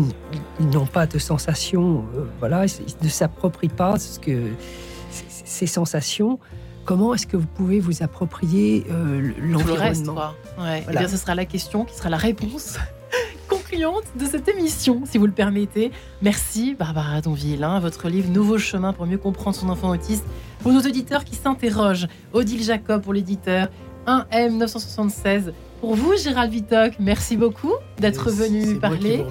ils, 0.59 0.69
n'ont 0.69 0.85
pas 0.85 1.07
de 1.07 1.17
sensations, 1.17 2.05
euh, 2.15 2.25
voilà, 2.39 2.65
ils 2.65 3.03
ne 3.05 3.09
s'approprient 3.09 3.69
pas 3.69 3.97
ce 3.97 4.19
que, 4.19 4.49
ces 5.09 5.65
sensations. 5.65 6.39
Comment 6.86 7.13
est-ce 7.13 7.27
que 7.27 7.38
vous 7.38 7.47
pouvez 7.47 7.79
vous 7.79 8.03
approprier 8.03 8.86
euh, 8.91 9.31
l'environnement? 9.39 10.34
ouais. 10.59 10.84
Eh 10.89 10.91
bien, 10.91 11.07
ce 11.07 11.17
sera 11.17 11.34
la 11.34 11.45
question 11.45 11.86
qui 11.86 11.95
sera 11.95 12.09
la 12.09 12.17
réponse 12.17 12.77
concluante 13.47 14.03
de 14.19 14.25
cette 14.25 14.47
émission, 14.49 15.03
si 15.05 15.17
vous 15.17 15.25
le 15.25 15.31
permettez. 15.31 15.91
Merci 16.21 16.75
Barbara 16.75 17.21
Donville. 17.21 17.63
Hein, 17.63 17.79
votre 17.79 18.09
livre 18.09 18.29
Nouveau 18.29 18.57
chemin 18.57 18.91
pour 18.91 19.05
mieux 19.05 19.17
comprendre 19.17 19.55
son 19.55 19.69
enfant 19.69 19.89
autiste. 19.89 20.25
Pour 20.59 20.71
nos 20.73 20.81
auditeurs 20.81 21.23
qui 21.23 21.36
s'interrogent, 21.36 22.07
Odile 22.34 22.63
Jacob 22.63 23.01
pour 23.01 23.13
l'éditeur, 23.13 23.69
1M 24.07 24.57
976. 24.57 25.53
Pour 25.84 25.95
vous, 25.95 26.15
Gérald 26.15 26.49
Vitoc, 26.49 26.93
merci 26.97 27.36
beaucoup 27.36 27.73
d'être 27.97 28.31
venu 28.31 28.79
parler, 28.79 29.21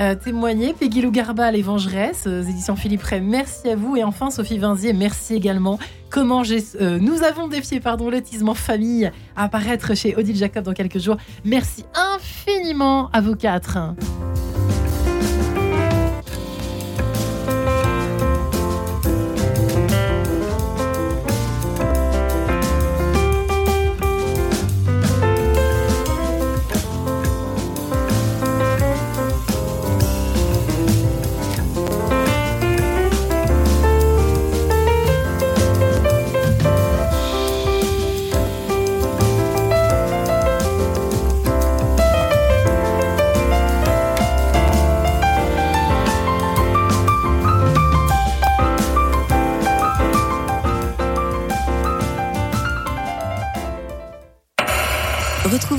euh, 0.00 0.14
témoigner. 0.14 0.72
Peggy 0.72 1.02
Lou 1.02 1.10
Garba, 1.10 1.50
l'Évangeresse, 1.50 2.24
euh, 2.26 2.42
éditions 2.42 2.74
Philippe 2.74 3.02
Ray, 3.02 3.20
merci 3.20 3.68
à 3.68 3.76
vous. 3.76 3.98
Et 3.98 4.02
enfin, 4.02 4.30
Sophie 4.30 4.56
Vinzier, 4.56 4.94
merci 4.94 5.34
également. 5.34 5.78
Comment 6.08 6.40
euh, 6.40 6.98
nous 6.98 7.22
avons 7.22 7.48
défié 7.48 7.80
pardon, 7.80 8.08
l'autisme 8.08 8.48
en 8.48 8.54
famille 8.54 9.12
à 9.36 9.44
apparaître 9.44 9.94
chez 9.94 10.16
Odile 10.16 10.36
Jacob 10.36 10.64
dans 10.64 10.72
quelques 10.72 11.00
jours. 11.00 11.18
Merci 11.44 11.84
infiniment 11.94 13.10
à 13.12 13.20
vous 13.20 13.36
quatre. 13.36 13.76